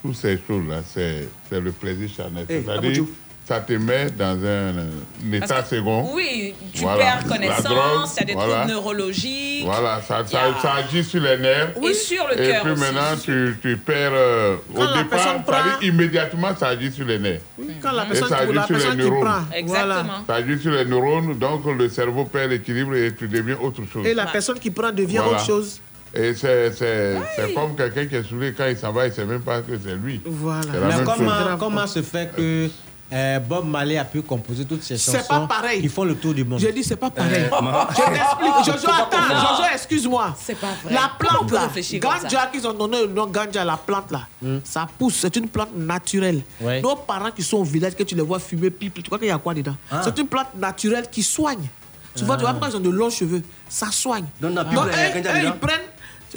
[0.02, 2.46] toutes ces choses-là, c'est c'est le plaisir charnel.
[2.48, 3.10] Eh, C'est-à-dire, Abouchou.
[3.46, 6.10] Ça te met dans un, état que- second.
[6.12, 6.98] Oui, tu Voilà.
[7.04, 8.54] perds connaissance, il y a des voilà.
[8.56, 9.64] troubles neurologiques.
[9.64, 11.70] Voilà, ça, ça, a- ça agit sur les nerfs.
[11.80, 12.80] Et sur le Et cœur puis aussi.
[12.82, 14.10] maintenant, tu, tu perds.
[14.14, 17.40] euh, au départ, ça prend- dit immédiatement, ça agit sur les nerfs.
[17.80, 19.24] Quand la Et personne, ça agit la sur les personne qui neurones.
[19.24, 19.40] prend.
[19.56, 19.94] Exactement.
[19.94, 20.06] Voilà.
[20.26, 24.04] Ça agit sur les neurones, donc le cerveau perd l'équilibre et tu deviens autre chose.
[24.06, 25.32] Et la personne qui prend devient Voilà.
[25.38, 25.80] autre chose.
[26.14, 29.14] Et c'est c'est- c'est comme quelqu'un qui est saoulé, quand il s'en va, il ne
[29.14, 30.20] sait même pas que c'est lui.
[30.24, 30.62] Voilà.
[30.72, 32.68] Mais comment, comment se fait que
[33.12, 35.80] euh, Bob Marley a pu composer toutes ces chansons C'est pas pareil.
[35.80, 37.44] qui font le tour du monde J'ai dit, c'est pas pareil.
[37.44, 38.64] Euh, Je t'explique.
[38.82, 39.28] Jojo, attends.
[39.28, 40.34] Jojo, excuse-moi.
[40.38, 40.94] C'est pas vrai.
[40.94, 41.68] La plante là,
[42.00, 44.22] ganja, qu'ils ont donné le nom ganja, la plante là,
[44.64, 45.16] ça pousse.
[45.20, 46.42] C'est une plante naturelle.
[46.60, 46.80] Ouais.
[46.80, 49.28] Nos parents qui sont au village, que tu les vois fumer, pipe, tu crois qu'il
[49.28, 49.76] y a quoi dedans?
[49.90, 50.00] Ah.
[50.02, 51.68] C'est une plante naturelle qui soigne.
[52.16, 53.42] Tu vois, tu vois pourquoi ils ont de longs cheveux?
[53.68, 54.24] Ça soigne.
[54.40, 55.80] Donc, Donc, eux, eux, ils prennent.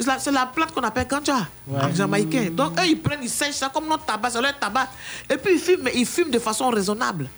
[0.00, 2.48] C'est la, la plante qu'on appelle ganja en jamaïcain.
[2.50, 4.88] Donc, eux, ils prennent, ils sèchent ça comme notre tabac, c'est leur tabac.
[5.28, 7.28] Et puis, ils fument, mais ils fument de façon raisonnable.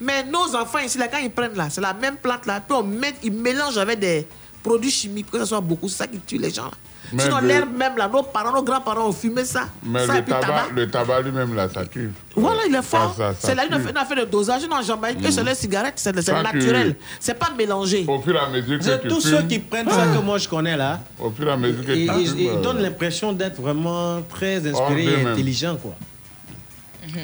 [0.00, 2.60] Mais nos enfants ici, là, quand ils prennent là, c'est la même plante là.
[2.60, 4.26] Puis, on met, ils mélangent avec des
[4.62, 5.88] produits chimiques pour que ça soit beaucoup.
[5.88, 6.76] C'est ça qui tue les gens là.
[7.12, 9.64] Mais Sinon, le- l'herbe même là, nos parents, nos grands-parents ont fumé ça.
[9.84, 12.10] Mais ça et le puis tabac, le tabac lui-même, là, ça tue.
[12.34, 13.14] Voilà, il est fort.
[13.38, 14.62] C'est là une affaire, une affaire de dosage.
[14.68, 16.96] Non, en Jamaïque, eux, c'est les cigarettes, c'est naturel.
[17.20, 18.04] C'est pas mélangé.
[18.08, 20.22] Au fur et à mesure que C'est tu tous fumes, ceux qui prennent ça que
[20.22, 22.48] moi je connais là, au fur et à mesure que ils, tu ils- fumes, ils
[22.48, 25.94] euh, donnent l'impression d'être vraiment très inspirés et intelligents quoi.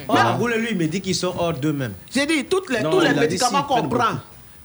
[0.09, 1.95] Or, Boule, lui, il me dit qu'ils sont hors d'eux-mêmes.
[2.13, 4.19] J'ai dit, toutes les, Non, tous les médicaments qu'on prend,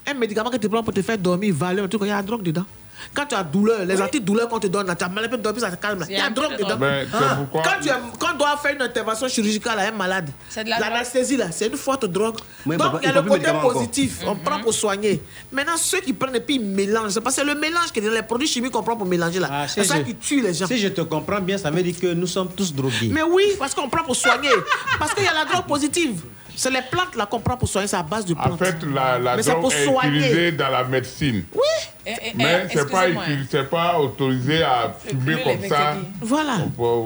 [0.08, 2.42] un médicament que tu prends pour te faire dormir, valeur, il y a la drogue
[2.44, 2.66] dedans.
[3.14, 5.38] Quand tu as douleur, les antidouleurs qu'on te donne, là, tu as mal un peu
[5.38, 6.04] dormir, ça te calme.
[6.10, 6.78] Il y a la drogue dedans.
[6.80, 7.36] Mais Ah.
[7.38, 10.64] pourquoi- Quand, tu es- quand on doit faire une intervention chirurgicale à un malade, C'est
[10.64, 10.90] de la drogue.
[10.92, 12.38] l'anesthésie, là, c'est une forte drogue.
[12.66, 13.74] Oui, Donc, il y a le côté encore.
[13.74, 15.22] positif, on prend pour soigner.
[15.52, 18.00] Maintenant, ceux qui prennent et puis ils mélangent, c'est parce que c'est le mélange qui
[18.00, 19.50] est dans les produits chimiques qu'on prend pour mélanger là.
[19.52, 20.68] Ah, c'est ça je- qui tue les gens.
[20.68, 23.10] Si je te comprends bien, ça veut dire que nous sommes tous drogués.
[23.12, 24.50] Mais oui, parce qu'on prend pour soigner.
[24.98, 26.22] parce qu'il y a la drogue positive.
[26.56, 28.54] C'est les plantes là qu'on prend pour soigner, c'est à base de plantes.
[28.54, 30.20] En fait, la, la Mais c'est drogue pour est soigner.
[30.20, 31.44] utilisée dans la médecine.
[31.54, 31.62] Oui.
[32.06, 35.96] Eh, eh, Mais eh, c'est pas, excusez-moi, uti- c'est pas autorisé à fumer comme ça.
[36.22, 36.58] Voilà.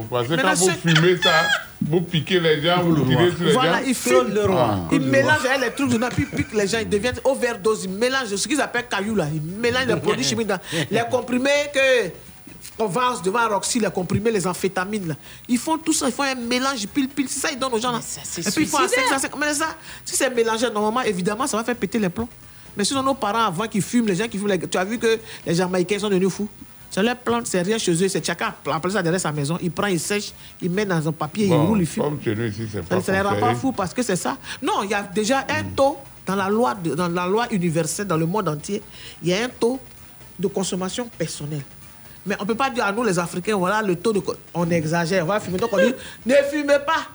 [0.09, 1.29] Parce que quand vous fumez ça,
[1.81, 3.83] vous piquez les gens, vous tirez sur les Voilà, gens.
[3.87, 4.33] ils fument.
[4.49, 4.77] Ah.
[4.91, 7.85] Ils mélangent les trucs ils piquent les gens, ils deviennent overdose.
[7.85, 9.27] Ils mélangent ce qu'ils appellent caillou là.
[9.33, 10.59] Ils mélangent les produits chimiques dans
[10.89, 12.09] les comprimés que.
[12.79, 15.07] On vend devant Roxy, les comprimés, les amphétamines.
[15.09, 15.15] Là.
[15.47, 17.27] Ils font tout ça, ils font un mélange, pile, pile.
[17.29, 17.91] C'est ça, ils donnent aux gens.
[17.91, 17.99] Là.
[18.01, 19.19] c'est Et puis ils font un suicidaire.
[19.19, 19.37] 5, 5.
[19.39, 19.75] Mais ça,
[20.05, 22.29] si c'est mélangé normalement, évidemment, ça va faire péter les plombs.
[22.75, 24.99] Mais sinon, nos parents avant qu'ils fument, les gens qui fument, les- tu as vu
[24.99, 26.47] que les Jamaïcains sont devenus fous.
[26.91, 28.07] C'est leur plante, c'est rien chez eux.
[28.07, 29.57] C'est chacun appelle ça derrière sa maison.
[29.61, 30.31] Il prend, il sèche,
[30.61, 32.03] il met dans un papier, Bon, il roule, il fume.
[32.03, 34.15] Comme chez nous ici, c'est Ça pas ça les rend pas fous parce que c'est
[34.15, 34.37] ça.
[34.61, 38.05] Non, il y a déjà un taux dans la loi, de- dans la loi universelle,
[38.07, 38.81] dans le monde entier,
[39.23, 39.79] il y a un taux
[40.39, 41.63] de consommation personnelle.
[42.27, 44.21] Mais on ne peut pas dire à nous, les Africains, voilà le taux de.
[44.53, 45.57] On exagère, on va fumer.
[45.57, 45.93] Donc on dit,
[46.25, 47.07] ne fumez pas.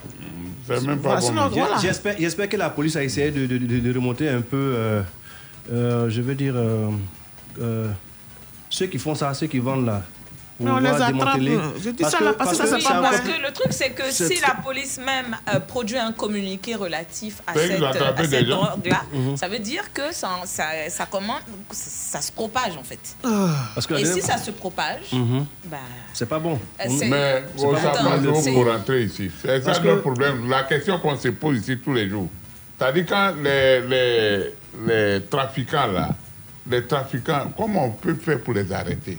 [0.66, 1.54] C'est même pas Voilà, bon.
[2.18, 5.02] J'espère, que la police a essayé de, de- de- de remonter un peu, euh,
[5.70, 6.88] euh, je veux dire, euh,
[7.60, 7.88] euh,
[8.70, 10.02] ceux qui font ça, ceux qui vendent là.
[10.64, 11.58] Pour Mais on les attrape, démanteler.
[11.84, 13.90] je dis ça là, parce que ça, c'est Oui, pas parce que le truc, c'est
[13.90, 18.46] que si la police même euh, produit un communiqué relatif à cette, à des cette
[18.48, 19.36] drogue-là, Mhm.
[19.36, 21.06] ça veut dire que ça, ça, ça,
[21.70, 23.00] ça se propage en fait.
[23.74, 25.46] Parce que la Et si ça se propage, Mhm.
[25.66, 25.76] bah,
[26.12, 26.58] C'est pas bon.
[26.80, 27.74] Euh, c'est- Mais on
[28.40, 29.30] c'est- pour rentrer ici.
[29.40, 30.48] C'est ça le que- problème.
[30.48, 32.28] La question qu'on se pose ici tous les jours.
[32.78, 34.54] C'est-à-dire quand les, les,
[34.86, 36.10] les trafiquants là,
[36.68, 39.18] les trafiquants, comment on peut faire pour les arrêter?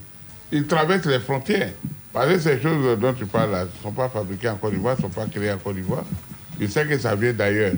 [0.54, 1.72] Ils traversent les frontières.
[2.14, 4.96] Parce que ces choses dont tu parles là ne sont pas fabriquées en Côte d'Ivoire,
[4.96, 6.04] ne sont pas créées en Côte d'Ivoire.
[6.62, 7.74] Je sais que ça vient d'ailleurs.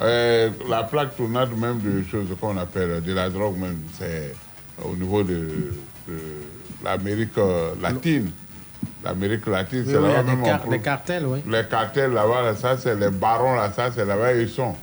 [0.00, 4.34] Euh, la plaque tournante même de choses qu'on appelle de la drogue même, c'est
[4.84, 5.72] au niveau de,
[6.06, 6.14] de
[6.84, 8.30] l'Amérique euh, latine.
[9.04, 10.42] L'Amérique latine, Oui, c'est oui, là-bas même.
[10.44, 11.38] car- des cartels, oui.
[11.50, 14.74] Les cartels là-bas, là, ça c'est les barons là, ça c'est là-bas ils sont.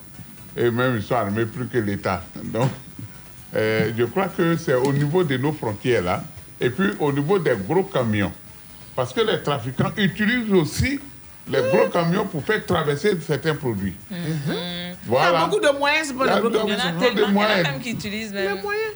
[0.57, 2.23] Et même ils sont armés plus que l'État.
[2.43, 2.69] Donc,
[3.55, 6.23] euh, je crois que c'est au niveau de nos frontières là,
[6.61, 8.31] et puis au niveau des gros camions.
[8.95, 10.99] Parce que les trafiquants utilisent aussi
[11.47, 13.95] les gros camions pour faire traverser certains produits.
[14.11, 14.17] Mhm.
[14.47, 15.45] Il y a Voilà.
[15.45, 16.81] beaucoup de moyens, c'est pas Il y a les gros donc il y en a
[16.81, 16.99] camions.
[16.99, 17.63] des tellement, il y en a moyens.
[17.69, 18.55] même qui utilisent même.
[18.55, 18.93] Les moyens.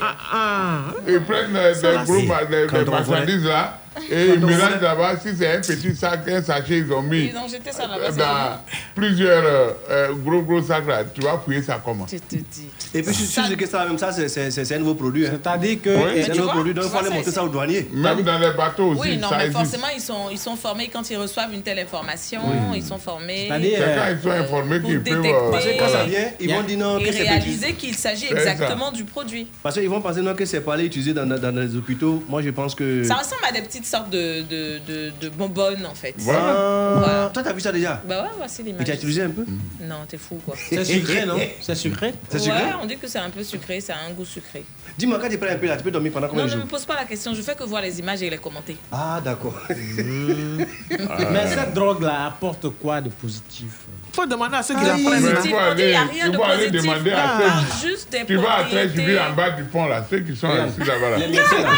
[0.00, 3.78] Ah, Ils prennent euh, des gros des- marchandises là,
[4.10, 5.14] Et ils mélangent là-bas.
[5.22, 7.26] Si c'est un petit sac, un sachet, ils ont mis.
[7.26, 8.06] Ils ont jeté ça là-bas.
[8.08, 8.60] euh, dans
[8.94, 12.06] plusieurs euh, euh, gros gros sacs là, tu vas fouiller ça comment?
[12.10, 12.68] Je te dis.
[12.94, 15.26] Et puis, je suis sûr que ça, même ça, c'est- un nouveau produit.
[15.26, 15.38] hein.
[15.42, 15.90] C'est-à-dire que.
[15.90, 16.22] Oui.
[16.24, 17.88] C'est un nouveau produit, donc il faut aller ça, montrer ça aux douaniers.
[17.92, 19.58] Même dans les bateaux aussi, Oui, non, ça mais existe.
[19.62, 22.40] forcément, ils sont, ils sont formés quand ils reçoivent une telle information.
[22.74, 23.46] Ils sont formés.
[23.48, 25.24] C'est-à-dire, C'est quand ils sont informés qu'ils peuvent.
[25.24, 27.94] euh, Parce que quand ça vient, ils vont dire non, Et que c'est réaliser qu'il
[27.94, 29.46] s'agit exactement du produit.
[29.62, 31.24] Parce qu'ils vont penser non, que c'est pas aller utiliser dans
[31.56, 32.22] les hôpitaux.
[32.28, 33.04] Moi, je pense que.
[33.04, 36.14] Ça ressemble à des petites sortes de, de, de, de bonbonnes, en fait.
[36.18, 36.40] Voilà.
[36.40, 37.30] Ah, Voilà.
[37.32, 38.84] Toi, t'as vu ça déjà Bah ouais, voici Et l'image.
[38.84, 39.44] tu as utilisé un peu
[39.80, 40.54] Non, t'es fou, quoi.
[40.68, 41.36] C'est sucré, non?
[41.60, 42.12] C'est sucré?
[42.28, 44.64] C'est ouais, sucré on dit que c'est un peu sucré, ça a un goût sucré.
[44.98, 46.56] Dis-moi, quand tu prends un peu là, tu peux dormir pendant combien Non, de ne
[46.56, 48.76] me jours pose pas la question, je fais que voir les images et les commenter.
[48.90, 49.54] Ah, d'accord.
[49.68, 53.72] Mais cette drogue-là apporte quoi de positif?
[54.12, 55.36] Faut demander à ceux qui Ah, la prennent.
[55.44, 56.82] Il il y a aller, rien il de faut aller positif.
[56.90, 57.38] demander à
[57.78, 57.88] ceux.
[57.88, 58.88] juste des Tu vas à propriétés.
[58.94, 61.16] Trècheville en bas du pont là, ceux qui sont assis là-bas là.
[61.18, 61.70] Les médecins, là,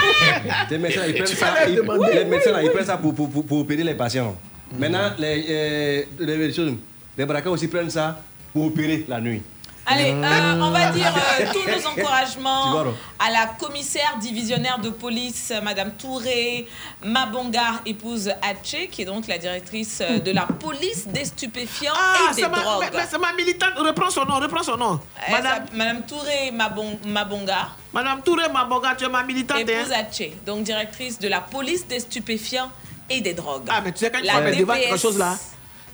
[0.71, 3.59] les médecins, ils prennent ça, les médecins, là, ils prennent ça pour, pour, pour, pour
[3.61, 4.37] opérer les patients.
[4.79, 6.75] Maintenant, les, euh, les, les, choses-
[7.17, 8.21] les braqueurs aussi prennent ça
[8.53, 9.43] pour opérer la nuit.
[9.91, 12.85] Allez, euh, on va dire euh, tous nos Tu encouragements
[13.19, 16.67] à la commissaire divisionnaire de police, euh, Madame Touré
[17.03, 22.31] Mabongar, épouse Hatché, qui est donc la directrice euh, de la police des stupéfiants Ah,
[22.33, 22.85] et des ma, drogues.
[22.93, 23.73] mais- c'est ma militante.
[23.77, 25.01] Reprends son nom, reprends son nom.
[25.27, 25.33] Elle
[25.73, 29.61] Madame, Touré Mabon- Mabongar, Madame Touré Mabonga, tu es ma militante.
[29.61, 30.01] épouse Hein?
[30.01, 32.71] Hatché, donc directrice de la police des stupéfiants
[33.09, 33.69] et des drogues.
[33.71, 34.21] Ah, mais tu sais, quand
[34.57, 35.35] dévale DPS quelque chose là,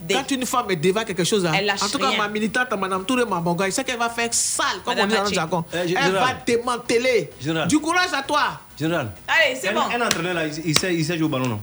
[0.07, 2.19] des- quand une femme elle dévale quelque chose là, Elle lâche en tout cas, rien.
[2.19, 5.17] ma militante, Madame Touré Mabonga, il sait qu'elle va faire sale, comme Madame on dit
[5.17, 5.65] dans le jargon.
[5.75, 6.13] Euh, Elle général.
[6.13, 7.31] va démanteler.
[7.41, 7.69] Général.
[7.69, 8.61] Du courage à toi.
[8.79, 9.81] Général, Allez, c'est bon.
[9.81, 11.61] un entraîneur là, il, il sait, il sait jouer au ballon, non?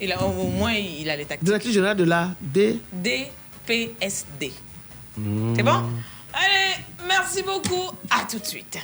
[0.00, 1.44] Il a, au moins, il a les tactiques.
[1.46, 2.80] Directrice générale de la D.
[2.92, 4.52] DPSD.
[5.56, 5.82] C'est bon?
[6.32, 6.74] Allez,
[7.06, 7.90] merci beaucoup.
[8.10, 8.76] À tout de suite.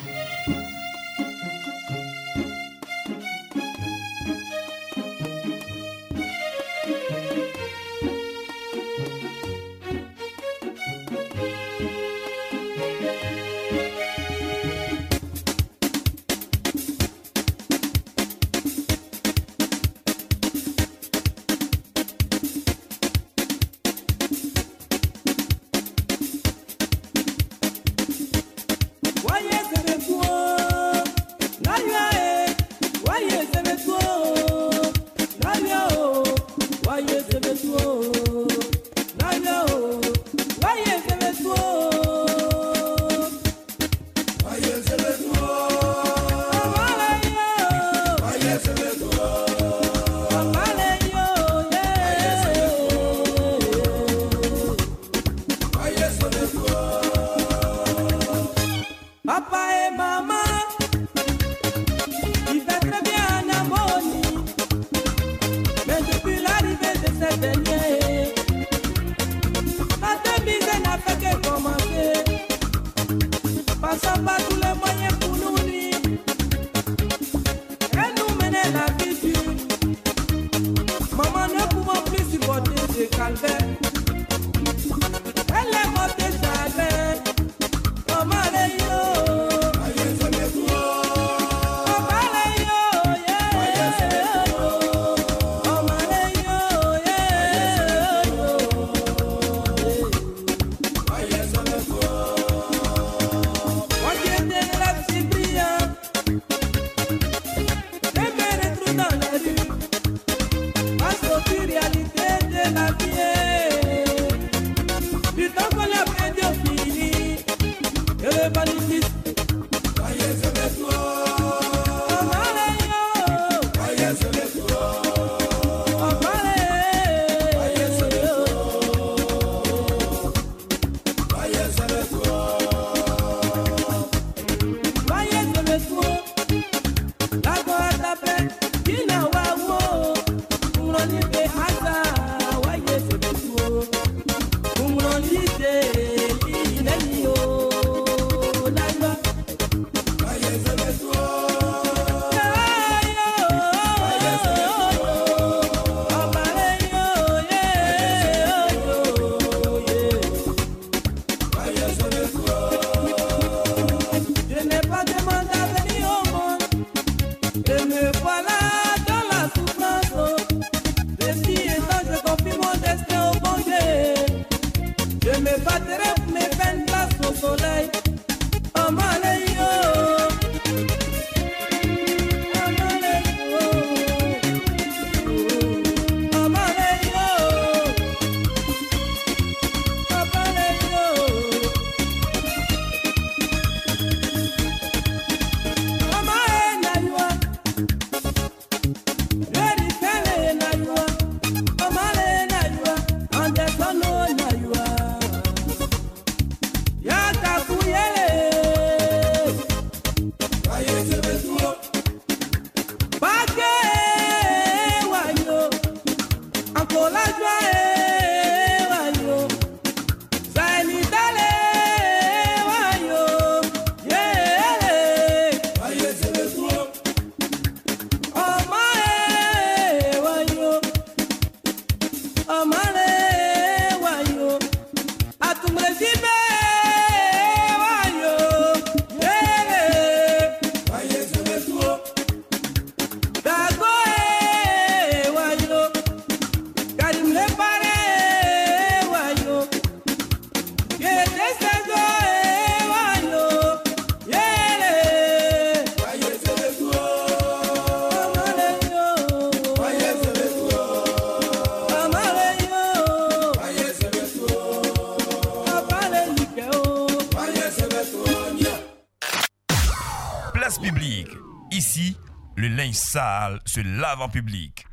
[274.10, 274.86] Lave en public.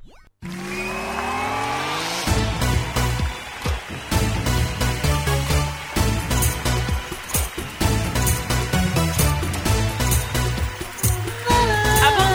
[12.07, 12.29] Avant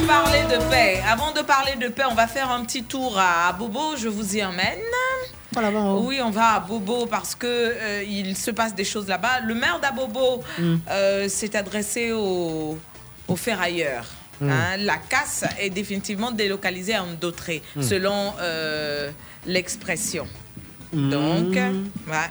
[0.00, 3.18] de parler de paix, avant de parler de paix, on va faire un petit tour
[3.18, 3.96] à Bobo.
[3.96, 4.78] Je vous y emmène.
[6.06, 9.40] Oui, on va à Bobo parce que euh, il se passe des choses là-bas.
[9.44, 10.76] Le maire d'Abobo Mm.
[10.90, 12.78] euh, s'est adressé aux,
[13.28, 14.04] aux ferrailleurs.
[14.40, 14.50] Mm.
[14.50, 14.76] hein.
[14.78, 17.82] La casse est définitivement délocalisée à Ndotré, Mm.
[17.82, 19.10] selon euh,
[19.46, 20.26] l'expression.
[20.92, 21.10] Mm.
[21.10, 22.30] Donc, ouais.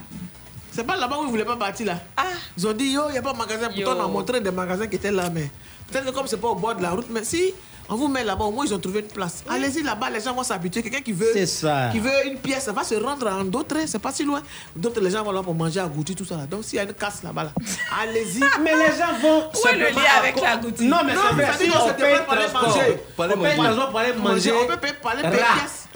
[0.72, 2.00] C'est pas là-bas où ils voulaient pas partir là.
[2.16, 2.24] Ah.
[2.58, 3.70] Ils ont dit yo, il n'y a pas de magasin.
[3.74, 5.50] Pourtant, on a montré des magasins qui étaient là, mais
[5.92, 7.52] peut-être que comme c'est pas au bord de la route, mais si
[7.90, 9.44] on vous met là-bas, au moins ils ont trouvé une place.
[9.50, 10.82] Allez-y là-bas, les gens vont s'habituer.
[10.84, 11.90] Quelqu'un qui veut, ça.
[11.92, 14.42] qui veut une pièce, ça va se rendre en d'autres, c'est pas si loin.
[14.76, 16.46] D'autres, les gens vont là pour manger à goûter, tout ça là.
[16.46, 17.52] Donc s'il y a une casse là-bas, là,
[18.02, 18.40] allez-y.
[18.64, 19.50] Mais les gens vont.
[19.54, 21.58] Où est le lien avec la goutille Non, mais Non, c'est mais vrai.
[21.66, 23.00] Si on se paye pour aller transport, manger.
[23.18, 24.52] on paye transport pour aller manger.
[24.52, 25.44] On peut payer pour aller payer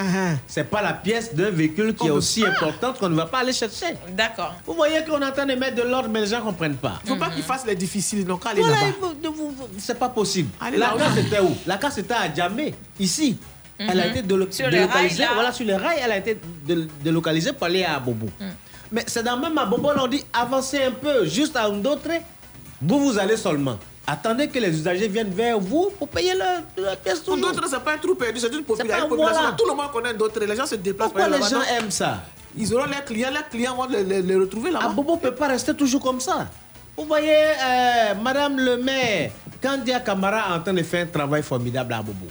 [0.03, 0.37] pièce.
[0.47, 3.53] C'est pas la pièce d'un véhicule qui est aussi importante qu'on ne va pas aller
[3.53, 3.87] chercher.
[4.09, 4.53] D'accord.
[4.65, 6.75] Vous voyez qu'on est en train de mettre de l'ordre, mais les gens ne comprennent
[6.75, 6.99] pas.
[7.05, 8.87] Faut pas qu'ils fassent les difficiles, donc allez Voilà, là-bas.
[8.89, 10.49] il faut- de vous- vous- c'est pas possible.
[10.59, 11.55] Allez la case était où?
[11.65, 13.37] La case était à Djamé, ici.
[13.79, 14.19] Elle a été
[14.51, 15.23] Sur rails, délocalisée.
[15.23, 15.29] là.
[15.33, 18.27] voilà, sur les rails, elle a été dél- délocalisée pour aller à Bobo.
[18.91, 22.09] Mais c'est dans même à Bobo, on dit avancez un peu, juste à un autre.
[22.81, 23.77] Vous, vous allez seulement.
[24.07, 27.79] Attendez que les usagers viennent vers vous pour payer leur, leur pièce Pour d'autres, c'est
[27.79, 29.07] pas un trou perdu, c'est une population.
[29.07, 29.53] voilà.
[29.57, 30.39] Tout le monde connaît d'autres.
[30.43, 32.23] Les gens se déplacent Pourquoi les gens aiment ça?
[32.57, 34.87] Ils auront leurs clients, leurs clients vont les, les- les retrouver là-bas.
[34.89, 36.47] Ah, Bobo ne peut pas rester toujours comme ça.
[36.97, 41.43] Vous voyez, euh, Madame le maire, Candia Camara est en train de faire un travail
[41.43, 42.25] formidable à Bobo.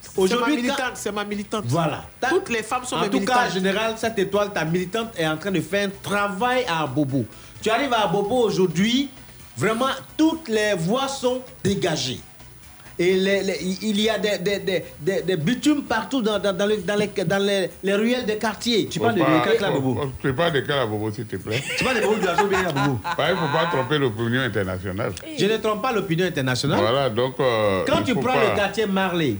[0.00, 1.64] C'est ma Aujourd'hui, militante, c'est ma militante.
[1.66, 2.04] Voilà.
[2.30, 3.50] Toutes les femmes sont En mes tout cas, militantes.
[3.50, 7.26] en général, cette étoile, ta militante, est en train de faire un travail à Bobo.
[7.60, 9.10] Tu arrives à Bobo aujourd'hui,
[9.58, 12.20] vraiment, toutes les voies sont dégagées.
[13.00, 16.52] Et les- les- il y a des, des, des, des- des bitumes partout dans, dans,
[16.56, 18.88] dans les, dans, les, dans les, les ruelles des quartiers.
[18.88, 21.84] Tu Faut pas- faut- faut- Tu parles de quel à Bobo, s'il te plaît Tu
[21.84, 22.98] parles de Bobo, tu vas bien à Bobo.
[23.04, 25.12] Il ne faut pas tromper l'opinion internationale.
[25.38, 26.80] Je ne trompe pas l'opinion internationale.
[26.80, 27.34] Voilà, donc.
[27.38, 29.36] euh, Quand tu prends pas- le quartier Marley,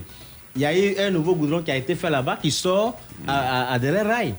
[0.55, 2.97] il y a eu un nouveau goudron qui a été fait là-bas qui sort
[3.27, 4.35] à, à, à derrière rail.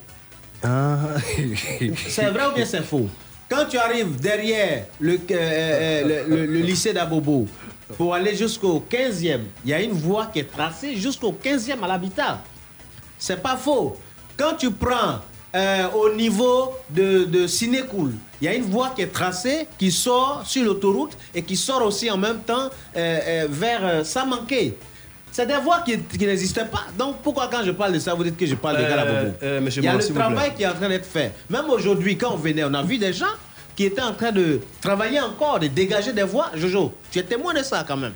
[2.09, 3.07] c'est vrai ou bien c'est faux?
[3.51, 7.49] Quand tu arrives derrière le, euh, euh, le, le- lycée d'Abobo
[7.97, 11.89] pour aller jusqu'au 15e, il y a une voie qui est tracée jusqu'au 15e à
[11.89, 12.41] l'habitat.
[13.19, 13.97] C'est pas faux.
[14.37, 15.19] Quand tu prends
[15.57, 17.47] euh, au niveau de, de
[18.41, 21.85] il y a une voie qui est tracée, qui sort sur l'autoroute et qui sort
[21.85, 24.79] aussi en même temps vers Samanké.
[25.33, 26.85] C'est des voies qui, qui n'existaient pas.
[26.99, 29.37] Donc pourquoi quand je parle de ça, vous dites que je parle de Euh, Galabobo
[29.43, 31.33] euh, monsieur Il y a Moore, le travail qui est en train d'être fait.
[31.49, 33.27] Même aujourd'hui, quand on venait, on a vu des gens
[33.77, 36.51] qui étaient en train de travailler encore, de dégager des voies.
[36.55, 38.13] Jojo, tu es témoin de ça quand même.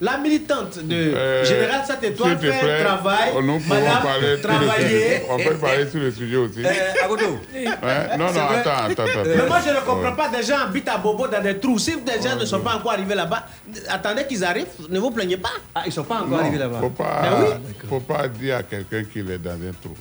[0.00, 3.32] La militante de Euh, Général Sainte Étoile fait un travail.
[3.42, 5.22] Nous pouvons Madame, parler travailler.
[5.28, 6.64] On peut parler sur le sujet aussi.
[6.64, 7.38] Euh, Agodo.
[7.54, 9.22] Ouais, Non, non, attends, attends, attends.
[9.26, 10.16] Mais moi, je ne comprends Ouais.
[10.16, 11.78] pas des gens habitent à Bobo dans des trous.
[11.78, 13.44] Si des gens ne sont pas encore arrivés là-bas,
[13.90, 15.50] attendez qu'ils arrivent, ne vous plaignez pas.
[15.74, 16.78] Ah, ils ne sont pas encore Non, arrivés là-bas.
[16.80, 17.74] Faut pas, Ben oui.
[17.88, 19.94] faut pas dire à quelqu'un qu'il est dans un trou.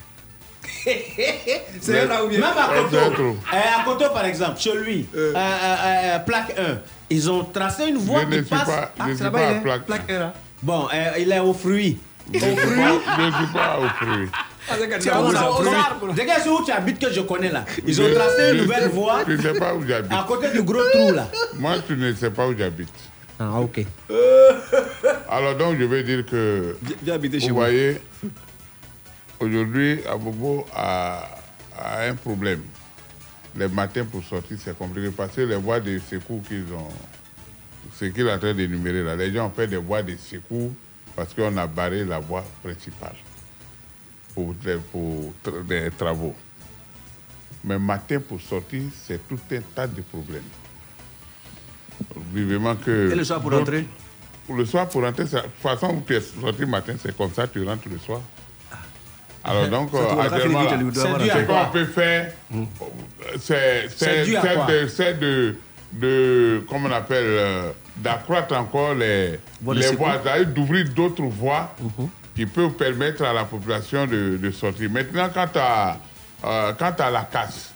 [1.82, 3.38] C'est là où Même à Koto, c'est un trou.
[3.54, 5.38] euh, à Koto, par exemple, chez lui, euh, euh,
[5.86, 6.78] euh, plaque 1,
[7.10, 8.66] ils ont tracé une voie Je qui ne suis passe.
[8.66, 10.34] pas- je Ah, ne c'est suis pas à plaque Plaque 1, là.
[10.62, 11.98] Bon, euh, il est aux fruits.
[12.34, 12.78] Je Aux ne suis fruits.
[12.84, 14.30] pas- je ne suis pas au fruit.
[15.02, 16.14] Tu aux arbres.
[16.16, 17.66] Regarde où tu habites que je connais là.
[17.88, 20.12] Ils ont Je- tracé une je- nouvelle voie Je ne sais pas où j'habite.
[20.12, 21.28] à côté du gros trou là.
[21.56, 22.94] Moi, tu ne sais pas où j'habite.
[23.40, 23.84] Ah, ok.
[25.30, 26.76] Alors donc, je vais dire que
[27.12, 27.56] habiter vous chez vous.
[27.56, 28.02] voyez,
[29.40, 31.28] aujourd'hui, Abobo a,
[31.78, 32.62] a un problème.
[33.56, 36.88] Les matins pour sortir, c'est compliqué parce que les voies de secours qu'ils ont,
[37.96, 40.72] ce qu'il est en train d'énumérer là, les gens ont fait des voies de secours
[41.16, 43.16] parce qu'on a barré la voie principale
[44.36, 46.36] pour, les- pour tra- des travaux.
[47.64, 50.44] Mais matin pour sortir, c'est tout un tas de problèmes.
[52.34, 53.12] Vivement que.
[53.12, 53.86] Et le soir pour rentrer?
[54.46, 57.48] Pour le soir, pour rentrer, de toute façon, tu es sorti matin, c'est comme ça,
[57.48, 58.22] tu rentres le soir.
[59.44, 59.90] Alors donc,
[60.20, 62.32] actuellement, ce qu'on peut faire,
[63.40, 65.56] c'est de, c'est de,
[65.94, 71.74] de, comment on appelle, euh, d'accroître encore les, Voies de les voies, d'ouvrir d'autres voies
[72.36, 74.90] qui peuvent permettre à la population de, de sortir.
[74.90, 75.98] Maintenant, quant à,
[76.46, 77.74] euh, quant à la casse,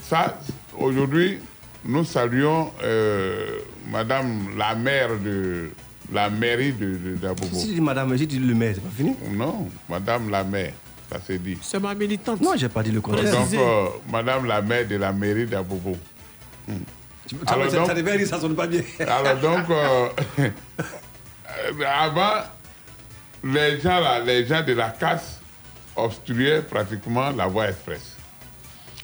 [0.00, 0.38] ça,
[0.78, 1.38] aujourd'hui,
[1.84, 3.58] nous saluons euh,
[3.90, 5.70] Madame la maire de
[6.12, 7.54] la mairie de, de d'Abobo.
[7.56, 9.14] Si tu dis madame, si tu dis le maire, c'est pas fini.
[9.32, 10.72] Non, Madame la maire,
[11.62, 12.40] c'est ma militante.
[12.40, 13.32] Non, j'ai pas dit le contraire.
[13.32, 15.96] Donc, euh, madame la maire de la mairie d'Abobo.
[16.68, 16.74] Hmm.
[17.46, 17.86] Alors, donc,
[18.26, 18.82] ça sonne pas bien.
[21.86, 22.42] avant,
[23.44, 25.40] les gens, là, les gens de la casse
[25.96, 28.16] obstruaient pratiquement la voie express.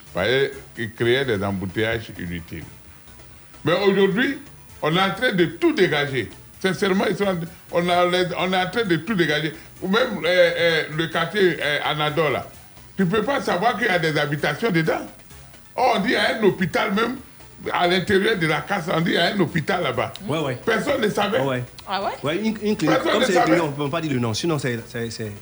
[0.06, 2.64] Vous voyez, ils créaient des embouteillages inutiles.
[3.64, 4.38] Mais aujourd'hui,
[4.82, 6.30] on est en train de tout dégager.
[6.60, 7.24] Sincèrement, ils sont,
[7.70, 8.12] on, a, on,
[8.52, 9.54] est en train de tout dégager.
[9.80, 12.46] Ou même euh, euh, le quartier euh, Anador, là.
[12.96, 15.06] Tu ne peux pas savoir qu'il y a des habitations dedans.
[15.76, 17.16] Oh, on dit y a un hôpital même
[17.72, 20.12] à l'intérieur de la casse, on dit y a un hôpital là-bas.
[20.26, 20.58] Ouais, ouais.
[20.64, 21.40] Personne ne savait.
[21.40, 21.62] Ouais.
[21.88, 22.98] Ah ouais, ouais une, une clinique.
[23.02, 24.80] Personne Comme on ne peut pas dire le nom, sinon c'est.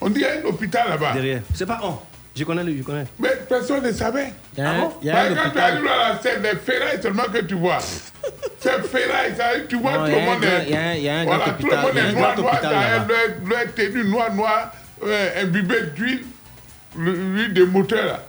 [0.01, 1.13] On dit y a un hôpital là-bas.
[1.15, 1.41] Derrière.
[1.55, 1.99] C'est pas on.
[2.37, 3.07] Je connais le, je connais.
[3.19, 4.33] Mais personne ne savait.
[4.57, 7.79] Il y quand tu arrives à ferrailles seulement que tu vois.
[8.61, 10.45] C'est ferrailles, ça, tu vois tout le monde.
[10.69, 14.73] Il un voilà, tout le monde est noir, noir, derrière leur, noir, noir,
[15.03, 16.25] euh, d'huile,
[16.97, 18.05] l'huile des moteurs.
[18.05, 18.21] Là.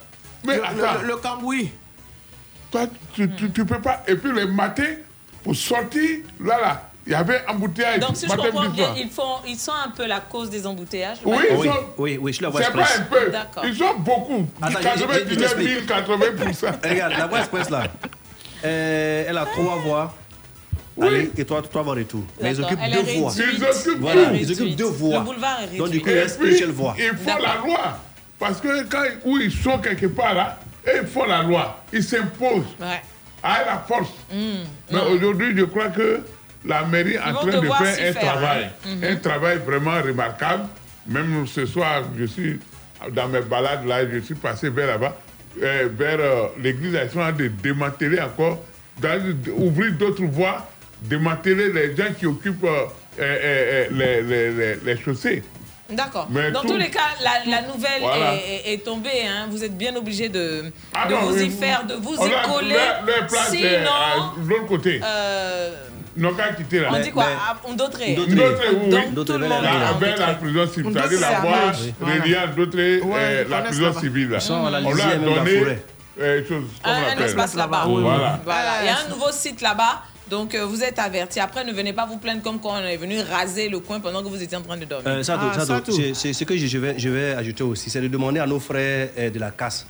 [0.45, 0.57] Mais
[1.03, 1.71] le, cambouis.
[2.71, 4.03] Toi, tu, tu, tu peux pas.
[4.07, 4.95] Et puis le matin,
[5.43, 6.86] pour sortir, là, là.
[7.07, 8.01] Il y avait embouteillage.
[8.01, 11.19] Donc, si je comprends bien, ils, sont un peu la cause des embouteillages.
[11.23, 11.37] Oui,
[11.97, 12.61] oui, oui, je la vois.
[12.61, 13.63] C'est pas.
[13.63, 14.45] Ils sont beaucoup.
[14.61, 16.25] Attends, 99 000, 80
[16.83, 17.83] Regarde, la voix express là,
[18.65, 20.13] euh, elle a trois voix.
[21.01, 22.25] Allez, et toi, trois voix de tout.
[22.41, 23.31] Mais ils occupent deux voix.
[23.37, 25.19] Ils occupent, voilà, ils occupent deux voix.
[25.19, 25.77] Le boulevard est.
[25.77, 26.09] Donc, du coup.
[26.09, 27.99] Ils font la loi.
[28.39, 31.83] Parce que quand ils sont quelque part là, ils font la loi.
[31.93, 33.01] Ils s'imposent ouais.
[33.41, 34.09] à la force.
[34.31, 34.63] Mm.
[34.91, 35.13] Mais mm.
[35.13, 36.21] aujourd'hui, je crois que
[36.65, 38.89] la mairie est en train de faire un travail, hein.
[39.03, 39.19] un mhm.
[39.21, 40.65] travail vraiment remarquable.
[41.07, 42.59] Même ce soir, je suis
[43.11, 45.15] dans mes balades là, je suis passé vers là-bas,
[45.61, 48.59] euh, vers euh, l'église, ils sont en train de démanteler encore,
[48.99, 50.67] d'ouvrir d'autres voies,
[51.01, 52.65] démanteler les gens qui occupent
[53.19, 55.43] euh, les, les, les, les chaussées.
[55.89, 56.27] D'accord.
[56.53, 58.03] Dans tous les cas, la, nouvelle
[58.65, 59.25] est, tombée.
[59.25, 59.47] Hein.
[59.49, 62.75] Vous êtes bien obligé de, ah de vous y faire, de vous y coller.
[63.05, 64.99] Le, le sinon, l'autre côté
[66.17, 67.25] n'ont qu'à quitter On dit quoi?
[67.39, 68.13] Ah, Ndotré.
[68.13, 69.11] Ndotré, oui.
[69.11, 71.71] Ndotré, la prison civile, c'est-à-dire la voie
[72.01, 73.01] reliant Ndotré,
[73.49, 74.37] la prison civile.
[74.49, 75.77] On leur a donné
[76.83, 77.85] un espace là-bas.
[77.87, 78.39] Voilà.
[78.81, 80.03] Il y a un nouveau site là-bas.
[80.29, 81.39] Donc, euh, vous êtes averti.
[81.39, 84.21] Après, ne venez pas vous plaindre comme quand on est venu raser le coin pendant
[84.21, 85.07] que vous étiez en train de dormir.
[85.07, 85.81] Euh, ça, ah, ça
[86.13, 89.39] C'est ce que je, vais, ajouter aussi, c'est de demander à nos frères euh, de
[89.39, 89.87] la casse.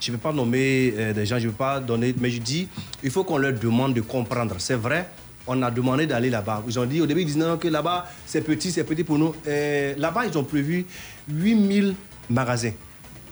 [0.00, 2.66] Je ne vais pas nommer des gens, je ne vais pas donner, mais je dis,
[3.04, 4.56] il faut qu'on leur demande de comprendre.
[4.58, 5.08] C'est vrai,
[5.46, 6.62] on a demandé d'aller là-bas.
[6.66, 9.18] Ils ont dit au début, ils disaient non, que là-bas, c'est petit, c'est petit pour
[9.18, 9.34] nous.
[9.46, 10.86] Euh, là-bas, ils ont prévu
[11.28, 11.94] 8000
[12.30, 12.72] magasins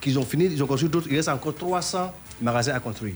[0.01, 1.09] qu'ils ont fini, ils ont construit d'autres.
[1.11, 2.13] Il reste encore 300
[2.43, 3.15] magasins à construire.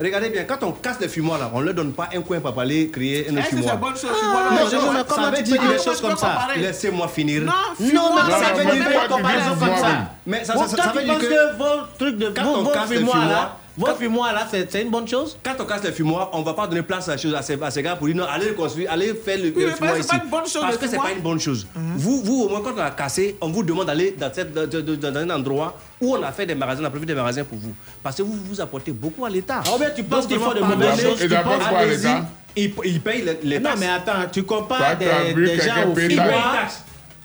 [0.00, 2.40] Regardez bien, quand on casse les fumoirs là, on ne leur donne pas un coin
[2.40, 3.76] pour aller créer un eh, autre fumoir.
[3.76, 4.66] Bonne chose, ah.
[4.66, 5.04] fumoir
[5.34, 6.48] ah, dire des choses comme ça.
[6.56, 7.42] Laissez-moi finir.
[7.42, 7.52] Non,
[7.92, 10.10] non, mais ça veut dire des comparaisons comme ça.
[10.26, 13.56] Mais ça, ça, veut dire que vos trucs de vos fumoirs là.
[13.76, 15.38] Votre fumoir là, c'est une bonne chose?
[15.42, 17.60] Quand on casse le fumoir, on ne va pas donner place à, chose, à, ces,
[17.60, 19.98] à ces gars pour dire non, allez le construire, allez faire le, oui, le fumoir
[19.98, 20.08] ici.
[20.08, 21.66] Pas une chose, Parce que c'est pas une bonne chose.
[21.74, 21.96] Mhm.
[21.96, 25.16] Vous, vous, au moins, quand on a cassé, on vous demande d'aller dans, dans, dans,
[25.18, 27.74] un endroit où on a fait des magasins, on a prévu des magasins pour vous.
[28.02, 29.62] Parce que vous vous apportez beaucoup à l'État.
[29.66, 31.18] Ah, bien, tu penses qu'il faut de mauvaises choses.
[31.18, 32.24] Tu penses à
[32.56, 33.74] il, il paye les, taxes.
[33.74, 36.66] Non, mais attends, tu compares des, des gens au fumoir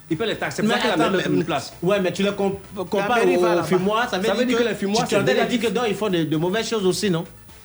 [0.09, 0.61] il peut les taxer.
[0.61, 1.73] C'est pour ça qu'il a même place.
[1.81, 2.59] Ouais, mais tu les comp
[2.89, 5.07] compares aux fumoirs, ça veut, ça veut dire, que, que les fumoirs.
[5.07, 7.23] Tu entends dit que non, ils font de, de, mauvaises choses aussi, non?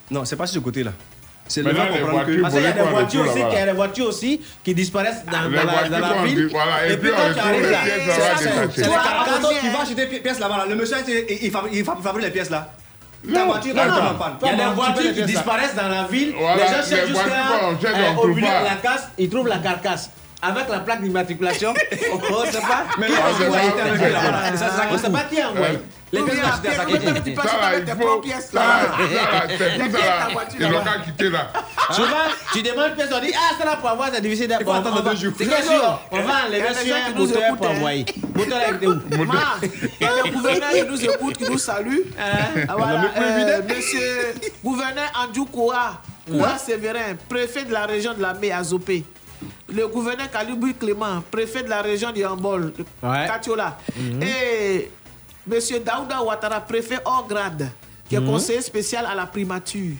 [0.09, 0.91] Non, c'est pas sur ce côté-là.
[1.47, 2.41] C'est le comprendre que.
[2.41, 5.25] Parce qu'il y a des voitures aussi, il y a des voitures aussi qui disparaissent
[5.25, 6.47] dans, dans, la, dans la, ville.
[6.51, 7.79] Voilà, et, et, puis quand tu arrives là,
[8.73, 8.89] c'est ça.
[9.25, 10.97] Quand tu vas acheter des pièces là-bas, le monsieur,
[11.31, 12.71] il fabrique les pièces là.
[13.33, 14.13] Ta voiture non, non, non.
[14.41, 16.29] Il y a des voitures qui disparaissent dans la ville.
[16.29, 17.29] les gens cherchent jusqu'à.
[17.83, 20.09] Eh, au milieu de la casse, ils trouvent la carcasse
[20.41, 21.73] avec la plaque d'immatriculation,
[22.11, 22.15] on
[22.45, 23.17] ne sait pas mais qui a
[25.09, 25.51] pas qui a.
[26.11, 26.19] Les.
[27.23, 28.61] Tu passes avec tes propres pièces là.
[29.57, 30.27] C'est tout ça là.
[32.53, 34.77] Tu demandes pièces, on Ah, c'est là pour avoir, c'est difficile d'avoir.
[34.77, 35.33] Attendre deux jours.
[36.11, 36.33] On va
[37.69, 38.03] envoyer.
[38.03, 38.21] Qui
[40.87, 42.01] nous écoute, qui nous salue.
[42.71, 45.99] Euh, monsieur gouverneur Andrew Koua,
[46.29, 46.55] Koua
[47.29, 49.03] préfet de la région de la Méazopé
[49.69, 52.73] le gouverneur Kalibou Clément, préfet de la région du Hambol.
[53.01, 54.23] Katiola, mhm.
[54.23, 54.91] et
[55.51, 55.59] M.
[55.83, 57.69] Daouda Ouattara, préfet hors grade
[58.11, 59.93] qui est conseiller spécial à la primature.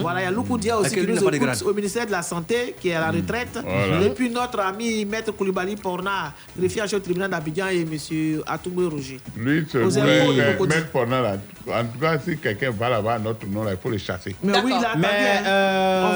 [0.00, 3.00] Voilà, il y a Loukoudia aussi qui au ministère de la Santé, qui est à
[3.00, 3.58] la retraite.
[4.02, 8.42] Et puis notre ami Maître Koulibaly Porna, greffier au tribunal d'Abidjan et M.
[8.46, 9.20] Atoumé Roger.
[9.36, 11.34] Lui, Maître Porna,
[11.68, 14.34] en tout cas, si quelqu'un va là-bas, notre nom, il faut le chasser.
[14.42, 16.10] Mais oui, là, hein.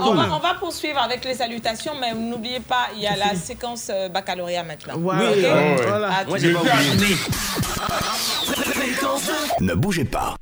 [0.00, 3.36] on, va, on va poursuivre avec les salutations, mais n'oubliez pas, il y a la
[3.36, 4.94] séquence euh, baccalauréat maintenant.
[4.96, 5.14] Oui,
[5.86, 6.24] voilà.
[9.60, 10.34] Ne bougez pas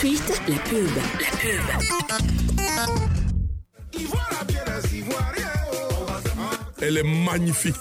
[0.00, 0.88] suite, la pub.
[1.20, 1.60] La pub.
[6.80, 7.74] Elle est magnifique.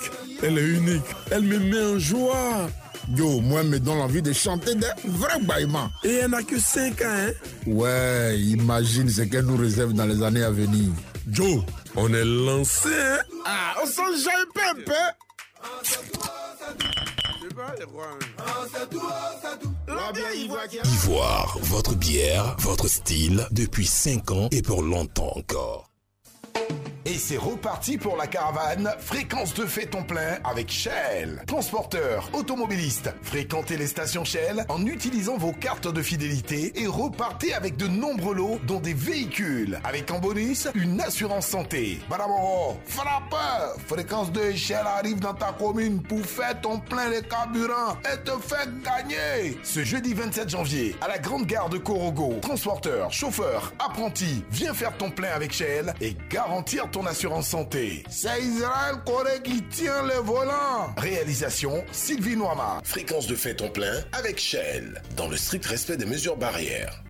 [0.44, 1.06] Elle est unique.
[1.32, 2.70] Elle me met en joie.
[3.16, 5.90] Yo, moi, elle me donne envie de chanter des vrais baillements.
[6.04, 7.32] Et elle n'a que 5 ans, hein?
[7.66, 10.90] Ouais, imagine ce qu'elle nous réserve dans les années à venir.
[11.32, 11.64] Joe,
[11.96, 13.20] on est lancé, hein?
[13.46, 14.92] Ah, on s'en un peu.
[20.84, 25.89] Ivoire, votre bière, votre style, depuis 5 ans et pour longtemps encore.
[27.10, 31.42] Et c'est reparti pour la caravane Fréquence de fait ton plein avec Shell.
[31.48, 37.78] Transporteur, automobiliste, fréquentez les stations Shell en utilisant vos cartes de fidélité et repartez avec
[37.78, 39.80] de nombreux lots dont des véhicules.
[39.86, 41.98] Avec en bonus une assurance santé.
[42.08, 47.98] Baraboro, frappeur Fréquence 2 Shell arrive dans ta commune pour faire ton plein de carburant
[48.04, 49.58] et te faire gagner.
[49.64, 54.96] Ce jeudi 27 janvier à la grande gare de Korogo, transporteur, chauffeur, apprenti, viens faire
[54.96, 58.04] ton plein avec Shell et garantir ton assurance santé.
[58.10, 60.94] C'est Israël Corée qui tient le volant.
[60.98, 62.82] Réalisation Sylvie Noama.
[62.84, 67.04] Fréquence de fait ton plein avec Shell, dans le strict respect des mesures barrières.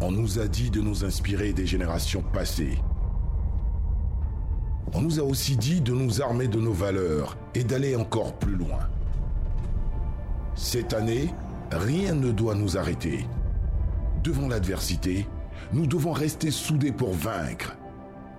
[0.00, 2.78] On nous a dit de nous inspirer des générations passées.
[4.92, 8.56] On nous a aussi dit de nous armer de nos valeurs et d'aller encore plus
[8.56, 8.88] loin.
[10.54, 11.32] Cette année,
[11.70, 13.26] rien ne doit nous arrêter.
[14.24, 15.26] Devant l'adversité,
[15.72, 17.76] nous devons rester soudés pour vaincre.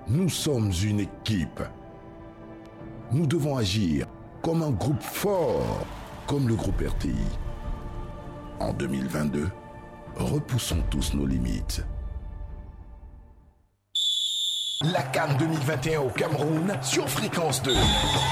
[0.08, 1.62] Nous sommes une équipe.
[3.12, 4.08] Nous devons agir
[4.42, 5.86] comme un groupe fort,
[6.28, 7.14] comme le groupe RTI.
[8.60, 9.48] En 2022,
[10.16, 11.86] repoussons tous nos limites.
[14.84, 17.72] La Cannes 2021 au Cameroun sur Fréquence 2.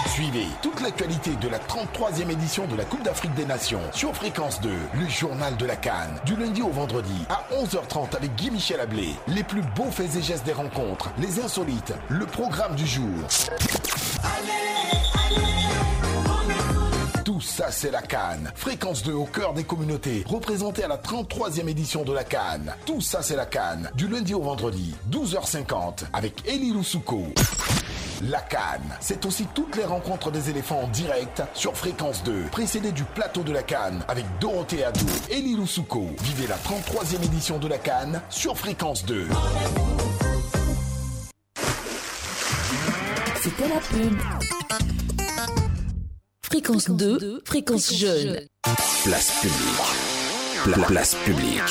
[0.07, 4.59] Suivez toute l'actualité de la 33e édition de la Coupe d'Afrique des Nations sur Fréquence
[4.61, 8.79] 2, le journal de la Cannes, du lundi au vendredi à 11h30 avec Guy Michel
[8.79, 9.13] Ablé.
[9.27, 13.05] Les plus beaux faits et gestes des rencontres, les insolites, le programme du jour.
[13.59, 15.08] Tout
[17.59, 18.53] ça, c'est la Cannes.
[18.55, 22.73] Fréquence 2 au cœur des communautés, représentée à la 33e édition de la Cannes.
[22.85, 23.91] Tout ça, c'est la Cannes.
[23.95, 27.25] Du lundi au vendredi, 12h50, avec Elie Loussouko.
[28.29, 32.93] La Cannes, c'est aussi toutes les rencontres des éléphants en direct sur Fréquence 2, précédé
[32.93, 36.07] du plateau de la Cannes avec Dorothée Adou, Elie Loussouko.
[36.21, 39.27] Vivez la 33e édition de la Cannes sur Fréquence 2.
[43.41, 44.98] C'était la pub.
[46.49, 48.39] Fréquence 2, fréquence jeune.
[49.03, 50.63] Place publique.
[50.63, 51.61] Pla- place publique.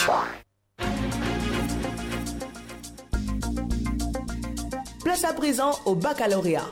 [5.04, 6.66] Place à présent au baccalauréat.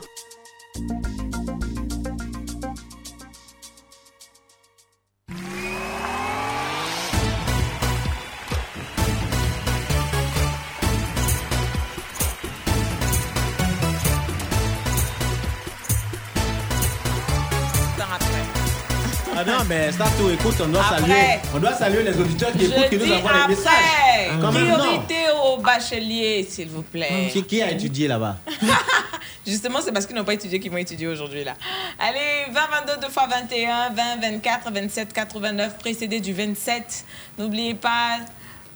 [19.39, 20.99] Ah non, mais ça tout, écoute, on doit, Après.
[20.99, 24.41] saluer, on doit saluer les auditeurs qui écoutent, qui nous envoient des après, messages.
[24.41, 25.15] Quand priorité
[25.45, 27.29] aux bacheliers, s'il vous plaît.
[27.31, 28.37] Qui, qui a étudié là-bas?
[29.45, 31.53] Justement, c'est parce qu'ils n'ont pas étudié qu'ils vont étudier aujourd'hui là.
[31.99, 37.05] Allez, 20, 22, 2 fois 21, 20, 24, 27, 89, précédé du 27.
[37.37, 38.17] N'oubliez pas,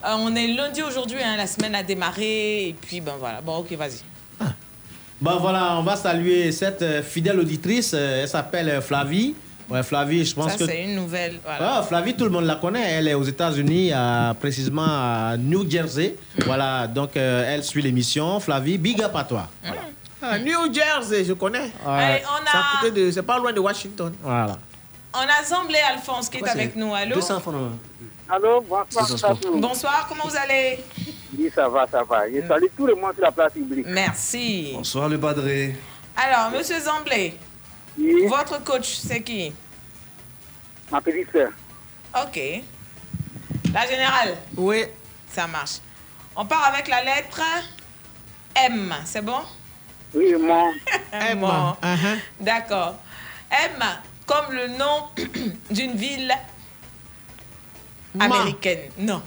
[0.06, 2.68] euh, on est lundi aujourd'hui, hein, la semaine a démarré.
[2.68, 3.42] Et puis, ben voilà.
[3.42, 4.02] Bon, ok, vas-y.
[5.20, 9.36] Bon voilà, on va saluer cette euh, fidèle auditrice, euh, elle s'appelle Flavie.
[9.72, 10.66] Ouais, Flavie, je pense Ça, que...
[10.66, 11.40] c'est une nouvelle.
[11.44, 11.78] Voilà.
[11.78, 12.92] Ah, Flavie, tout le monde la connaît.
[12.94, 16.16] Elle est aux États-Unis, à- précisément à New Jersey.
[16.46, 18.40] Voilà, donc euh, elle suit l'émission.
[18.40, 19.48] Flavie, big up à toi.
[19.64, 19.82] Voilà.
[20.22, 21.60] Ah, New Jersey, je connais.
[21.62, 21.70] Ouais.
[21.88, 24.14] Allez, on C'est à a- côté de- C'est pas loin de Washington.
[24.22, 24.58] Voilà.
[25.14, 26.94] On a Zamblé Alphonse qui est avec nous.
[26.94, 27.16] Allô?
[28.30, 29.36] Allô, bonsoir.
[29.56, 30.80] Bonsoir, comment vous allez?
[31.38, 32.30] Oui, ça va, ça va.
[32.30, 33.86] Je salue tout le monde sur la place publique.
[33.90, 34.72] Merci.
[34.74, 35.76] Bonsoir le Badré.
[36.16, 37.34] Alors, monsieur Zamblé,
[38.30, 39.52] votre coach, c'est qui?
[40.92, 41.52] Ma petite sœur.
[42.22, 42.40] Ok.
[43.74, 44.84] La générale Oui.
[45.28, 45.78] Ça marche.
[46.36, 47.42] On part avec la lettre
[48.56, 49.40] M, c'est bon?
[50.14, 50.74] Oui, mon.
[51.14, 51.48] M.
[52.40, 52.96] D'accord.
[53.50, 53.82] M,
[54.26, 55.08] comme le nom
[55.72, 56.34] d'une ville
[58.16, 58.92] Ma- américaine.
[58.98, 59.22] Non.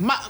[0.00, 0.20] Ma-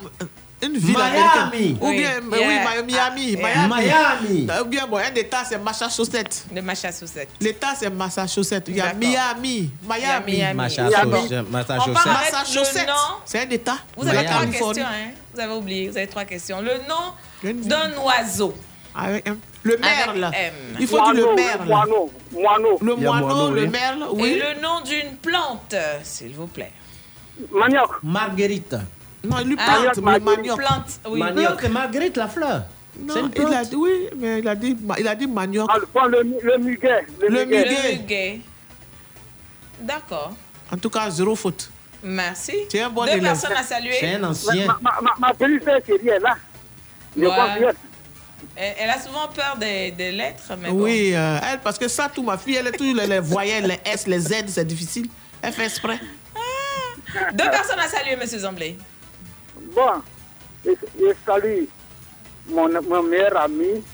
[0.62, 1.18] une ville Miami.
[1.18, 1.78] américaine.
[1.80, 2.82] Ou Oui, bien, oui, yeah.
[2.82, 2.92] Miami.
[2.92, 3.10] Yeah.
[3.10, 3.36] Miami.
[3.36, 4.48] Miami.
[4.60, 6.46] Ou bien, bon, un État, c'est Massachusetts.
[6.50, 7.28] De Massachusetts.
[7.40, 8.64] L'État, c'est Massachusetts.
[8.68, 8.94] Il y a.
[8.94, 9.70] Miami.
[9.86, 10.32] Miami.
[10.36, 10.54] Miami.
[10.54, 11.44] Massachusetts.
[11.50, 12.86] Massachusetts.
[12.86, 12.92] Le.
[13.24, 13.76] C'est un État.
[13.96, 14.74] Vous avez La trois Californie.
[14.80, 16.60] questions, hein Vous avez oublié, vous avez trois questions.
[16.60, 18.54] Le nom d'un oiseau.
[18.98, 20.24] Avec un- Le merle.
[20.24, 20.54] Avec M.
[20.80, 21.68] Il faut dire le Moineau, merle.
[21.68, 22.78] moineau, moineau.
[22.80, 23.68] Le moineau, moineau, le oui.
[23.68, 24.28] merle, oui.
[24.30, 26.72] Et le nom d'une plante, s'il vous plaît.
[27.52, 27.90] Manioc.
[28.02, 28.74] Marguerite.
[29.24, 30.56] Non, il lui Ah, plante, manioc, le manioc.
[30.58, 31.18] plante, oui.
[31.20, 32.62] Manioc, Marguerite la fleur.
[32.98, 35.68] Non, C'est il a dit, oui, mais il a dit, il a dit manioc.
[35.70, 37.06] Ah, le, le, muguet.
[37.20, 37.64] Le, Le muguet.
[37.64, 37.82] muguet.
[37.92, 38.40] Le muguet.
[39.80, 40.32] D'accord.
[40.72, 41.70] En tout cas, zéro faute.
[42.02, 42.52] Merci.
[42.70, 43.22] C'est un bon Deux élève.
[43.24, 44.18] personnes à saluer.
[44.18, 44.28] Ma,
[44.80, 46.36] ma, ma, ma belle-sœur chérie est là.
[47.16, 47.24] Je.
[48.58, 50.84] Elle, a souvent peur des, des lettres, mais bon.
[50.84, 53.66] Oui, euh, elle, parce que ça, tout, ma fille, elle est toujours les, les voyelles,
[53.66, 55.08] les S, les Z, c'est difficile.
[55.42, 55.98] Elle fait exprès.
[57.34, 58.78] Deux personnes à saluer, Monsieur Zamblé.
[59.76, 60.02] Bon,
[60.64, 61.64] je, je salue
[62.48, 63.84] mon, mon meilleur ami,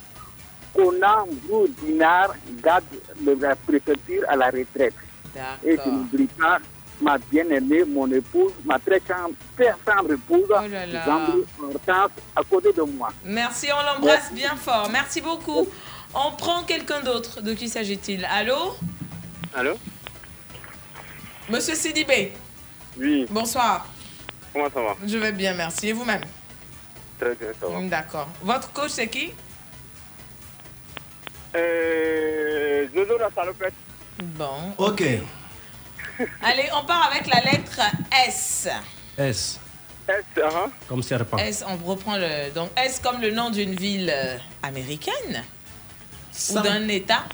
[0.75, 2.85] Conan Brou Dinar, garde
[3.21, 4.95] de la préfecture à la retraite.
[5.65, 6.59] Et je n'oublie pas
[7.01, 11.05] ma bien-aimée, mon épouse, ma très chambre épouse, Oh là là.
[11.05, 13.09] Zambrou Hortense, à côté de moi.
[13.25, 14.89] Merci, on l'embrasse bien fort.
[14.93, 15.67] Merci beaucoup.
[16.15, 17.41] On prend quelqu'un d'autre.
[17.41, 18.25] De qui s'agit-il?
[18.31, 18.77] Allô?
[19.55, 19.73] Allô?
[21.49, 22.33] Monsieur Sidibé.
[22.97, 23.27] Oui.
[23.31, 23.87] Bonsoir.
[24.53, 24.97] Comment ça va?
[25.07, 25.89] Je vais bien, merci.
[25.89, 26.23] Et vous-même?
[27.19, 27.81] Très bien, ça va.
[27.89, 28.29] D'accord.
[28.43, 29.33] Votre coach, c'est qui?
[31.55, 33.75] Euh, Jojo la salopette.
[34.23, 34.75] Bon.
[34.79, 35.03] Ok.
[36.43, 37.81] Allez, on part avec la lettre
[38.27, 38.69] S.
[39.17, 39.61] S.
[40.09, 40.41] S, uh
[40.89, 41.37] Comme serpent.
[41.39, 42.51] S, on reprend le.
[42.53, 45.45] Donc, S comme le nom d'une ville euh, américaine?
[46.33, 47.25] San- ou d'un État?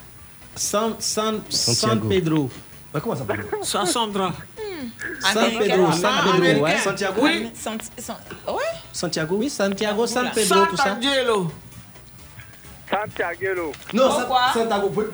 [0.54, 2.08] San, San, San.
[2.08, 2.50] Pedro.
[2.92, 4.32] Comment ça s'appelle San Sandra.
[5.20, 5.68] San Américaine.
[5.76, 6.62] Pedro, San Ah, Pedro, américaine.
[6.62, 6.78] ouais.
[6.78, 7.20] Santiago?
[7.22, 7.50] Oui.
[7.54, 8.62] Sant- Sant- ouais.
[8.92, 9.36] Santiago?
[9.36, 10.30] Oui, Santiago, San Oula.
[10.30, 10.84] Pedro, tout ça.
[10.84, 11.50] Sant'Angelo.
[12.90, 13.72] Santiago.
[13.92, 15.12] Non, Pourquoi Santiago.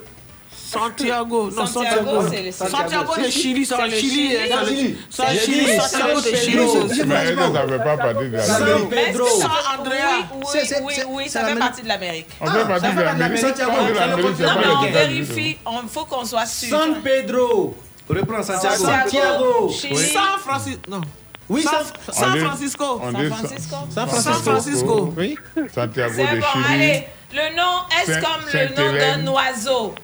[0.75, 1.51] Santiago.
[1.51, 2.29] Non, Santiago, Santiago.
[2.31, 4.29] c'est le- Santiago de c'est- Chili, ça c'est Chili.
[4.29, 4.39] Le-
[4.69, 4.97] Chili.
[5.11, 6.57] Ça Santiago de San Chili.
[6.57, 6.85] Pedro.
[7.07, 8.89] Mais elle ne savait pas partie de San l'Amérique.
[8.91, 9.27] Mais est-ce que Pedro.
[9.27, 9.95] ça fait- San Andrea.
[10.35, 12.27] Oui, C'est- c'est- oui, c'est- c'est ça fait partie de l'Amérique.
[12.41, 13.39] On fait partie de l'Amérique.
[13.39, 13.71] Santiago.
[13.95, 16.69] L'Amérique, c'est Non, mais on vérifie, il faut qu'on soit sûr.
[16.79, 17.77] San Pedro.
[18.09, 18.85] Reprends Santiago.
[18.85, 19.69] Santiago.
[19.71, 19.97] Chili.
[19.97, 20.81] San Francisco.
[20.89, 21.01] Non.
[21.49, 21.73] Oui, San,
[22.11, 23.01] San- San Francisco.
[23.03, 23.77] San Francisco.
[23.95, 24.43] San Francisco.
[24.51, 25.15] Francisco.
[25.17, 25.37] Oui.
[25.75, 26.65] Santiago C'est de bon, Chili.
[26.75, 27.07] allez.
[27.33, 28.93] Le nom est Saint- comme le nom
[29.25, 29.95] d'un oiseau.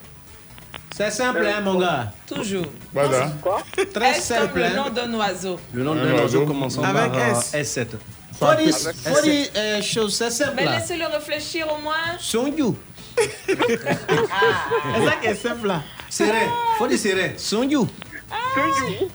[0.95, 2.11] C'est simple, hein, mon gars.
[2.27, 2.65] Toujours.
[2.93, 3.31] Voilà.
[3.93, 4.59] Très Est comme simple.
[4.59, 4.69] le hein.
[4.75, 5.59] nom d'un oiseau?
[5.73, 6.45] Le nom Un d'un oiseau oiseau.
[6.45, 7.53] commençant Avec par S.
[7.77, 7.87] S7.
[8.37, 10.53] Faut dire, faut dire euh, chose, c'est simple.
[10.55, 11.93] Mais laissez-le réfléchir au moins.
[12.19, 12.73] Sonju.
[13.15, 15.81] C'est ça qui est simple là.
[16.09, 16.39] Serré.
[16.77, 17.33] Faut dire serré.
[17.37, 17.77] Sonju.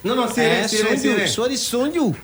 [0.04, 0.98] Non, non, serré, serré, Sonju.
[1.00, 1.26] serré.
[1.26, 2.00] Soit dit Sonju.
[2.00, 2.14] Bon.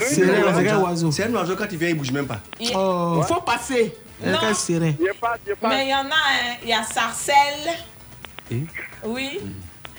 [0.00, 1.10] C'est un c'est un oiseau.
[1.12, 2.40] C'est un oiseau quand il vient, il bouge même pas.
[2.58, 3.94] Il- Oh, faut passer.
[4.24, 4.38] Non.
[4.54, 4.96] Serré.
[4.98, 5.38] Je passe.
[5.62, 6.56] Mais il y en a un.
[6.62, 7.70] Il y a Sarcelle.
[9.04, 9.40] Oui.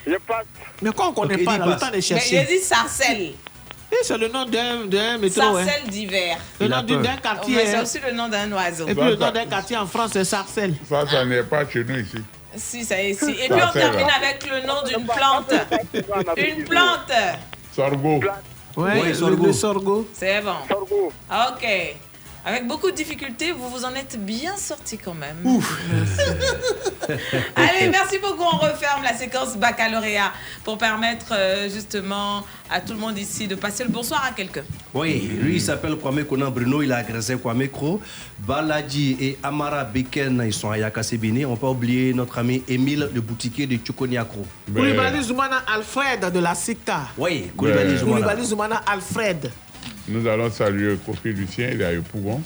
[0.05, 0.45] Je passe.
[0.81, 2.41] Mais quand on ne connaît pas, là, le temps de Mais chercher?
[2.41, 3.31] il dit Sarcelle.
[3.91, 5.41] Et c'est le nom d'un d'un métro.
[5.41, 5.65] hein.
[5.65, 6.37] Sarcelle d'hiver.
[6.59, 7.55] Le nom d'un Oh, quartier.
[7.55, 7.81] mais c'est hein.
[7.83, 8.87] aussi le nom d'un oiseau.
[8.87, 10.75] Et puis le nom d'un quartier en France, c'est Sarcelles.
[10.89, 12.17] Ça, ça n'est pas chez nous ici.
[12.55, 13.31] Si, ça est ici.
[13.31, 14.21] Et puis on Sarcelle, termine hein.
[14.21, 15.53] avec le nom d'une plante.
[16.37, 17.11] Une plante.
[17.75, 18.19] Sorgho.
[18.77, 19.45] Ouais, Ouais, le- sorgho.
[19.45, 20.07] le sorgho.
[20.13, 20.55] C'est bon.
[20.67, 21.11] Sorgho.
[21.31, 21.65] Ok.
[22.47, 25.35] Avec beaucoup de difficultés, vous vous en êtes bien sorti quand même.
[27.55, 28.43] Allez, merci beaucoup.
[28.43, 30.31] On referme la séquence baccalauréat
[30.63, 34.63] pour permettre euh, justement à tout le monde ici de passer le bonsoir à quelqu'un.
[34.93, 37.99] Oui, lui il s'appelle Kwame Konan Bruno, il a agressé Kwame Kro.
[38.39, 41.45] Baladji et Amara Beken, ils sont à Yakasebini.
[41.47, 44.45] On peut oublier notre ami Émile, le boutiquier de Chukoniakro.
[44.71, 47.07] Koulibaly Zoumana Alfred de la SICTA.
[47.17, 47.97] Oui, Koulibaly Ouais.
[47.97, 48.15] Zoumana.
[48.21, 49.51] Koulibaly Zoumana Alfred.
[50.07, 52.41] Nous allons saluer Kofi Lucien, il est à Epougon.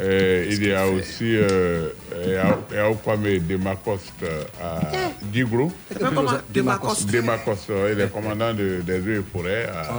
[0.00, 1.88] Euh, il y a aussi euh,
[3.02, 4.80] Kwame Demacoste euh, à
[5.22, 5.72] Digro.
[5.92, 7.10] s'appelle comment Demacoste.
[7.10, 9.64] Demacoste, euh, il est commandant de- des eaux et forêts.
[9.66, 9.90] à-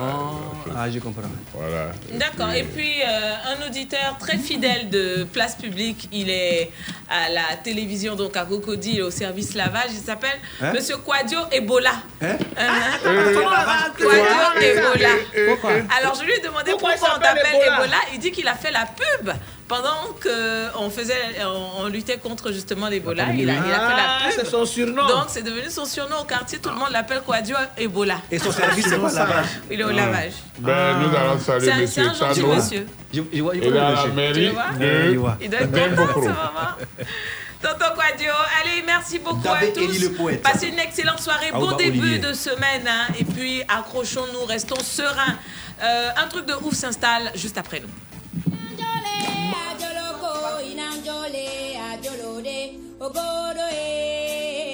[0.78, 1.22] Ah, je comprends.
[1.54, 1.92] Voilà.
[2.14, 2.52] D'accord.
[2.54, 6.72] Et puis, euh, un auditeur très fidèle de Place Publique, il est
[7.10, 9.90] à la télévision, donc à Cocody, il est au service lavage.
[9.92, 10.72] Il s'appelle Hein?
[10.74, 11.92] Monsieur Quadio Ebola.
[12.22, 12.38] Hein?
[12.58, 12.68] Hein?
[13.06, 15.10] Euh, Quadio euh, Ebola.
[15.50, 17.76] Pourquoi Alors, je lui ai demandé Pourquoi on t'appelle Ebola?
[17.78, 17.98] Ebola.
[18.14, 19.32] Il dit qu'il a fait la pub
[19.70, 21.16] pendant qu'on faisait,
[21.46, 23.28] on, on luttait contre justement l'Ebola.
[23.34, 24.40] Il a, il a fait Ah, la pub.
[24.40, 25.08] c'est son surnom.
[25.08, 26.58] Donc, c'est devenu son surnom au quartier.
[26.60, 28.18] Tout le monde l'appelle Quadio Ebola.
[28.30, 29.46] Et son service, c'est pas lavage.
[29.72, 29.94] Il est au Ah.
[29.94, 30.34] lavage.
[30.58, 32.14] Ben, nous allons C'est saluer M.
[32.20, 32.56] Tano.
[32.56, 32.88] monsieur.
[33.14, 35.12] Je, je vois, je Il est à la mairie de.
[35.42, 36.76] Il doit être content ce moment.
[37.62, 38.32] Tonton Quadio,
[38.62, 39.82] allez, merci beaucoup Dabé à tous.
[39.84, 40.42] Eli le poète.
[40.42, 42.20] Passez une excellente soirée, bon Aouba début Olivier.
[42.20, 42.88] de semaine.
[42.88, 43.08] hein.
[43.20, 45.36] Et puis, accrochons-nous, restons sereins.
[45.84, 47.90] Euh, un truc de ouf s'installe juste après nous.
[49.70, 50.32] ajoloko
[50.72, 51.46] iná ń jọlé
[51.90, 52.58] àjọlóde
[53.06, 54.69] ògbódò ee.